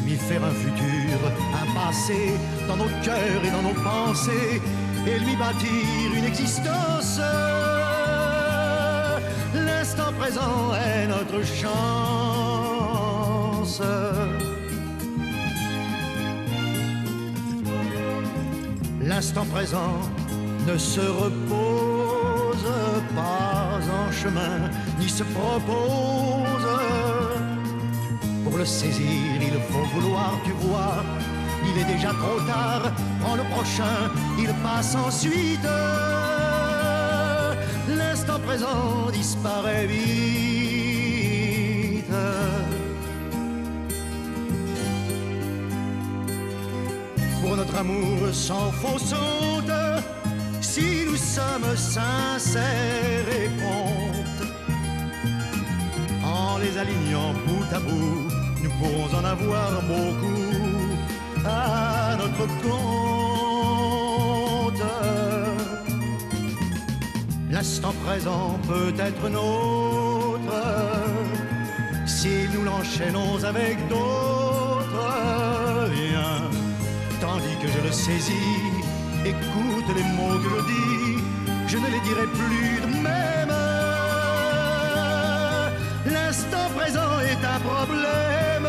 Lui 0.04 0.16
faire 0.16 0.42
un 0.42 0.50
futur, 0.50 1.18
un 1.62 1.74
passé 1.78 2.34
dans 2.66 2.76
nos 2.76 2.90
cœurs 3.04 3.44
et 3.44 3.50
dans 3.52 3.62
nos 3.62 3.80
pensées 3.84 4.60
et 5.06 5.18
lui 5.20 5.36
bâtir 5.36 6.12
une 6.12 6.24
existence. 6.24 7.20
Présent 10.18 10.74
est 10.74 11.06
notre 11.06 11.44
chance. 11.44 12.14
L'instant 19.02 19.44
présent 19.46 20.00
ne 20.66 20.78
se 20.78 21.00
repose 21.00 22.66
pas 23.14 23.80
en 24.00 24.10
chemin, 24.10 24.70
ni 24.98 25.08
se 25.08 25.24
propose. 25.24 26.68
Pour 28.44 28.56
le 28.58 28.64
saisir, 28.64 29.40
il 29.40 29.60
faut 29.70 29.84
vouloir, 29.94 30.32
tu 30.44 30.52
vois. 30.52 31.04
Il 31.66 31.78
est 31.80 31.84
déjà 31.94 32.08
trop 32.08 32.40
tard, 32.46 32.92
prends 33.20 33.36
le 33.36 33.44
prochain, 33.54 34.10
il 34.38 34.52
passe 34.62 34.94
ensuite. 34.94 35.68
L'instant 37.88 38.40
présent 38.40 39.10
disparaît 39.12 39.86
vite. 39.86 40.03
Notre 47.74 47.80
amour 47.80 48.32
sans 48.32 48.70
fausse 48.72 49.12
honte, 49.12 49.72
si 50.60 51.04
nous 51.06 51.16
sommes 51.16 51.76
sincères 51.76 53.28
et 53.28 53.48
promptes, 53.60 54.46
en 56.24 56.58
les 56.58 56.78
alignant 56.78 57.32
bout 57.46 57.74
à 57.74 57.80
bout, 57.80 58.28
nous 58.62 58.70
pourrons 58.78 59.18
en 59.18 59.24
avoir 59.24 59.82
beaucoup 59.82 60.52
à 61.44 62.16
notre 62.16 62.46
compte. 62.62 62.74
L'instant 67.50 67.94
présent 68.04 68.58
peut 68.68 68.94
être 68.98 69.28
nôtre 69.28 70.62
si 72.06 72.48
nous 72.52 72.64
l'enchaînons 72.64 73.42
avec 73.44 73.76
d'autres. 73.88 74.33
Que 77.64 77.70
je 77.70 77.80
le 77.86 77.92
saisis, 77.92 78.62
écoute 79.24 79.88
les 79.96 80.06
mots 80.16 80.38
que 80.42 80.50
je 80.54 80.60
dis, 80.72 81.22
je 81.66 81.78
ne 81.78 81.86
les 81.94 82.00
dirai 82.00 82.26
plus 82.38 82.80
de 82.84 82.90
même. 83.08 83.54
L'instant 86.14 86.66
présent 86.76 87.12
est 87.30 87.42
un 87.54 87.60
problème, 87.70 88.68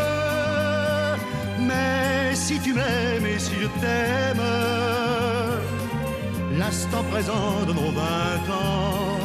mais 1.59 2.35
si 2.35 2.59
tu 2.59 2.73
m'aimes 2.73 3.25
et 3.25 3.39
si 3.39 3.53
je 3.61 3.67
t'aime, 3.81 4.45
l'instant 6.57 7.03
présent 7.11 7.65
de 7.67 7.73
nos 7.73 7.91
vingt 7.99 8.45
ans 8.63 9.19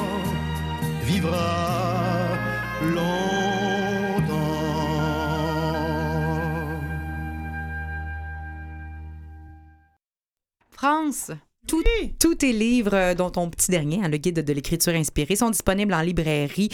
vivra 1.04 1.50
longtemps. 2.94 3.49
France, 11.10 11.32
tout, 11.32 11.49
tous 12.20 12.36
tes 12.36 12.52
livres, 12.52 12.90
euh, 12.94 13.14
dont 13.14 13.30
ton 13.30 13.48
petit 13.50 13.70
dernier, 13.70 14.00
hein, 14.04 14.08
le 14.08 14.18
guide 14.18 14.44
de 14.44 14.52
l'écriture 14.52 14.92
inspirée, 14.94 15.34
sont 15.36 15.50
disponibles 15.50 15.94
en 15.94 16.02
librairie, 16.02 16.68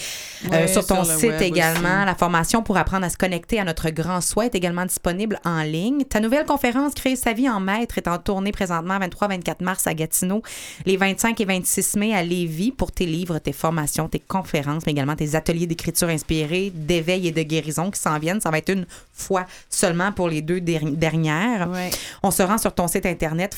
euh, 0.53 0.67
sur 0.67 0.85
ton 0.87 1.05
sur 1.05 1.15
site 1.19 1.41
également. 1.41 1.99
aussi. 1.99 2.07
La 2.07 2.15
formation 2.15 2.63
pour 2.63 2.77
apprendre 2.77 3.07
à 3.07 3.11
se 3.11 3.17
connecter 3.17 3.59
à 3.61 3.65
notre 3.65 3.89
grand 3.91 4.21
soi 4.21 4.47
est 4.47 4.55
également 4.55 4.85
disponible 4.85 5.39
en 5.45 5.63
ligne. 5.63 6.03
Ta 6.05 6.21
nouvelle 6.21 6.45
conférence 6.45 6.93
Créer 6.95 7.17
sa 7.17 7.33
vie 7.33 7.49
en 7.49 7.61
maître 7.61 7.97
est 7.97 8.09
en 8.09 8.19
tournée 8.19 8.53
présentement 8.53 8.99
23-24 8.99 9.63
mars 9.63 9.87
à 9.87 9.95
Gatineau, 9.95 10.43
les 10.85 10.97
25 10.97 11.41
et 11.41 11.45
26 11.45 11.97
mai 11.97 12.15
à 12.15 12.23
Lévis 12.23 12.73
pour 12.73 12.91
tes 12.91 13.07
livres, 13.07 13.39
tes 13.39 13.53
formations, 13.53 14.09
tes 14.09 14.19
conférences, 14.19 14.83
mais 14.85 14.93
également 14.93 15.15
tes 15.17 15.35
ateliers 15.37 15.67
d'écriture 15.67 16.09
inspirée, 16.09 16.73
d'éveil 16.75 17.29
et 17.29 17.33
de 17.33 17.43
guérison 17.43 17.91
qui 17.91 18.01
s'en 18.01 18.19
viennent. 18.19 18.41
Ça 18.41 18.51
va 18.51 18.59
être 18.59 18.71
une 18.73 18.87
fois 19.13 19.47
seulement 19.71 20.11
pour 20.11 20.29
les 20.29 20.43
deux 20.43 20.61
der- 20.61 20.91
dernières. 20.91 21.71
Ouais. 21.71 21.91
On 22.25 22.33
se 22.33 22.43
rend 22.43 22.59
sur 22.59 22.75
ton 22.75 22.89
site 22.89 23.07
internet 23.07 23.55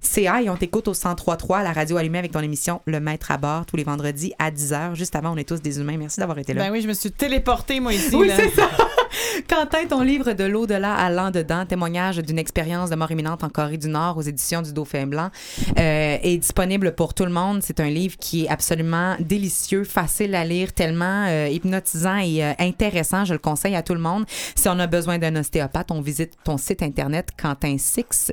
francegauthier.ca 0.00 0.42
et 0.42 0.50
on 0.50 0.56
t'écoute 0.56 0.88
au 0.88 0.92
1033 0.92 1.58
à 1.58 1.62
la 1.62 1.72
radio 1.72 1.96
allumée 1.96 2.18
avec 2.18 2.32
ton 2.32 2.40
émission 2.40 2.80
Le 2.86 3.00
Maître 3.00 3.30
à 3.30 3.38
bord 3.38 3.66
tous 3.66 3.76
les 3.76 3.84
vendredis 3.84 4.32
à 4.38 4.50
10h. 4.50 4.94
Juste 4.94 5.16
avant, 5.16 5.32
on 5.32 5.36
est 5.36 5.48
tous 5.48 5.60
des 5.60 5.78
humains. 5.80 5.96
Merci 5.96 6.20
d'avoir 6.20 6.38
été 6.38 6.54
là. 6.54 6.64
Ben 6.64 6.72
oui, 6.72 6.80
je 6.82 6.88
me 6.88 6.94
suis 6.94 7.10
téléportée, 7.10 7.80
moi, 7.80 7.92
ici. 7.92 8.14
Oui, 8.14 8.30
c'est 8.34 8.50
ça. 8.50 8.70
Quentin, 9.48 9.86
ton 9.86 10.02
livre 10.02 10.32
de 10.32 10.44
l'au-delà 10.44 10.94
à 10.94 11.10
l'en-dedans, 11.10 11.66
témoignage 11.66 12.18
d'une 12.18 12.38
expérience 12.38 12.90
de 12.90 12.96
mort 12.96 13.10
imminente 13.10 13.44
en 13.44 13.48
Corée 13.48 13.78
du 13.78 13.88
Nord 13.88 14.16
aux 14.16 14.22
éditions 14.22 14.62
du 14.62 14.72
Dauphin 14.72 15.06
Blanc, 15.06 15.30
euh, 15.78 16.18
est 16.22 16.38
disponible 16.38 16.94
pour 16.94 17.14
tout 17.14 17.24
le 17.24 17.30
monde. 17.30 17.62
C'est 17.62 17.80
un 17.80 17.90
livre 17.90 18.16
qui 18.18 18.44
est 18.44 18.48
absolument 18.48 19.16
délicieux, 19.18 19.84
facile 19.84 20.34
à 20.34 20.44
lire, 20.44 20.72
tellement 20.72 21.26
euh, 21.28 21.48
hypnotisant 21.48 22.18
et 22.18 22.44
euh, 22.44 22.52
intéressant. 22.58 23.24
Je 23.24 23.32
le 23.32 23.38
conseille 23.38 23.76
à 23.76 23.82
tout 23.82 23.94
le 23.94 24.00
monde. 24.00 24.24
Si 24.54 24.68
on 24.68 24.78
a 24.78 24.86
besoin 24.86 25.18
d'un 25.18 25.36
ostéopathe, 25.36 25.90
on 25.90 26.00
visite 26.00 26.34
ton 26.44 26.56
site 26.56 26.82
internet 26.82 27.30
quentin6 27.38 28.30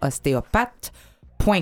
ostéopathe 0.00 0.92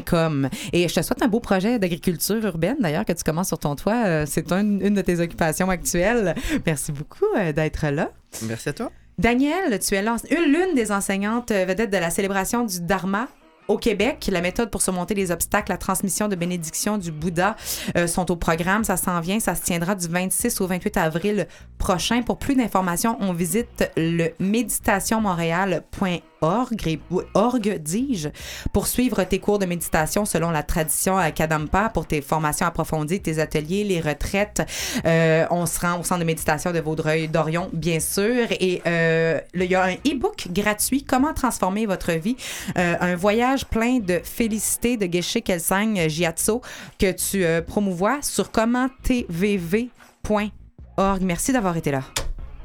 Com. 0.05 0.49
Et 0.73 0.87
je 0.89 0.95
te 0.95 1.03
souhaite 1.03 1.23
un 1.23 1.29
beau 1.29 1.41
projet 1.41 1.79
d'agriculture 1.79 2.45
urbaine, 2.45 2.77
d'ailleurs, 2.81 3.05
que 3.05 3.13
tu 3.13 3.25
commences 3.25 3.49
sur 3.49 3.59
ton 3.59 3.75
toit. 3.75 4.05
Euh, 4.07 4.25
C'est 4.27 4.51
un- 4.53 4.61
une 4.81 4.95
de 4.95 5.01
tes 5.03 5.19
occupations 5.21 5.69
actuelles. 5.71 6.35
Merci 6.67 6.93
beaucoup 6.93 7.25
euh, 7.39 7.53
d'être 7.53 7.87
là. 7.89 8.11
Merci 8.43 8.69
à 8.69 8.73
toi. 8.73 8.91
Daniel, 9.19 9.79
tu 9.79 9.95
es 9.95 10.01
une- 10.05 10.53
l'une 10.53 10.75
des 10.75 10.91
enseignantes 10.93 11.51
euh, 11.51 11.65
vedettes 11.65 11.91
de 11.91 11.99
la 11.99 12.11
célébration 12.11 12.65
du 12.65 12.81
Dharma. 12.81 13.29
Au 13.69 13.79
Québec, 13.79 14.29
la 14.31 14.41
méthode 14.41 14.71
pour 14.71 14.83
surmonter 14.83 15.15
les 15.15 15.31
obstacles, 15.31 15.71
la 15.71 15.79
transmission 15.79 16.27
de 16.27 16.35
bénédictions 16.35 16.99
du 16.99 17.13
Bouddha 17.13 17.57
euh, 17.97 18.09
sont 18.09 18.31
au 18.33 18.37
programme. 18.37 18.83
Ça 18.83 18.97
s'en 18.97 19.21
vient. 19.21 19.39
Ça 19.39 19.55
se 19.55 19.63
tiendra 19.63 19.95
du 19.95 20.09
26 20.09 20.61
au 20.61 20.67
28 20.67 20.97
avril 20.97 21.47
prochain. 21.79 22.23
Pour 22.23 22.39
plus 22.39 22.57
d'informations, 22.57 23.17
on 23.21 23.33
visite 23.33 23.91
le 23.97 24.33
org, 27.35 27.79
dis-je, 27.79 28.29
pour 28.73 28.89
suivre 28.89 29.23
tes 29.23 29.39
cours 29.39 29.61
de 29.61 29.67
méditation 29.67 30.25
selon 30.25 30.51
la 30.51 30.65
tradition 30.65 31.17
à 31.17 31.31
Kadampa, 31.31 31.89
pour 31.89 32.05
tes 32.05 32.21
formations 32.21 32.67
approfondies, 32.67 33.21
tes 33.21 33.39
ateliers, 33.39 33.85
les 33.85 34.01
retraites. 34.01 34.63
Euh, 35.07 35.47
on 35.51 35.67
se 35.67 35.79
rend 35.79 36.01
au 36.01 36.03
centre 36.03 36.19
de 36.19 36.25
méditation 36.25 36.73
de 36.73 36.81
Vaudreuil-Dorion, 36.81 37.71
bien 37.73 38.01
sûr. 38.01 38.47
Et 38.59 38.83
euh, 38.89 39.39
il 39.55 39.71
y 39.71 39.77
a 39.77 39.85
un 39.85 39.95
e-book 39.95 40.49
gratuit, 40.51 41.05
Comment 41.05 41.33
transformer 41.33 41.87
votre 41.87 42.13
vie. 42.13 42.37
Un 42.75 43.15
voyage 43.17 43.52
plein 43.69 43.99
de 43.99 44.21
félicité 44.23 44.97
de 44.97 45.13
Geshe 45.13 45.39
Kelsang 45.45 46.09
Jiatso 46.09 46.63
que 46.99 47.13
tu 47.13 47.45
euh, 47.45 47.61
promouvois 47.61 48.21
sur 48.23 48.51
commentvv.org. 48.51 51.23
Merci 51.23 51.53
d'avoir 51.53 51.77
été 51.77 51.91
là. 51.91 52.03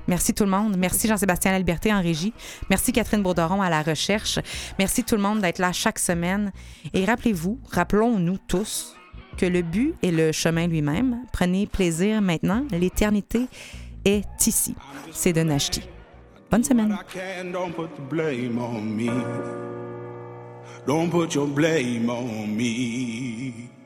Merci 0.07 0.33
tout 0.33 0.45
le 0.45 0.49
monde. 0.49 0.77
Merci 0.77 1.07
Jean-Sébastien 1.07 1.51
Laliberté 1.51 1.93
en 1.93 2.01
régie. 2.01 2.33
Merci 2.69 2.93
Catherine 2.93 3.21
Bourderon 3.21 3.61
à 3.61 3.69
la 3.69 3.81
recherche. 3.81 4.39
Merci 4.79 5.03
tout 5.03 5.15
le 5.15 5.21
monde 5.21 5.41
d'être 5.41 5.59
là 5.59 5.73
chaque 5.73 5.99
semaine. 5.99 6.53
Et 6.93 7.03
rappelez-vous, 7.03 7.59
rappelons-nous 7.69 8.38
tous 8.47 8.95
que 9.38 9.45
le 9.45 9.61
but 9.61 9.95
est 10.01 10.11
le 10.11 10.31
chemin 10.31 10.67
lui-même. 10.67 11.23
Prenez 11.33 11.67
plaisir 11.67 12.21
maintenant. 12.21 12.63
L'éternité 12.71 13.47
est 14.05 14.47
ici. 14.47 14.75
C'est 15.11 15.33
de 15.33 15.41
Nashti. 15.41 15.81
Bonne 16.49 16.63
semaine. 16.63 16.97
Don't 20.88 21.11
put 21.11 21.35
your 21.35 21.47
blame 21.47 22.09
on 22.09 22.55
me. 22.55 23.67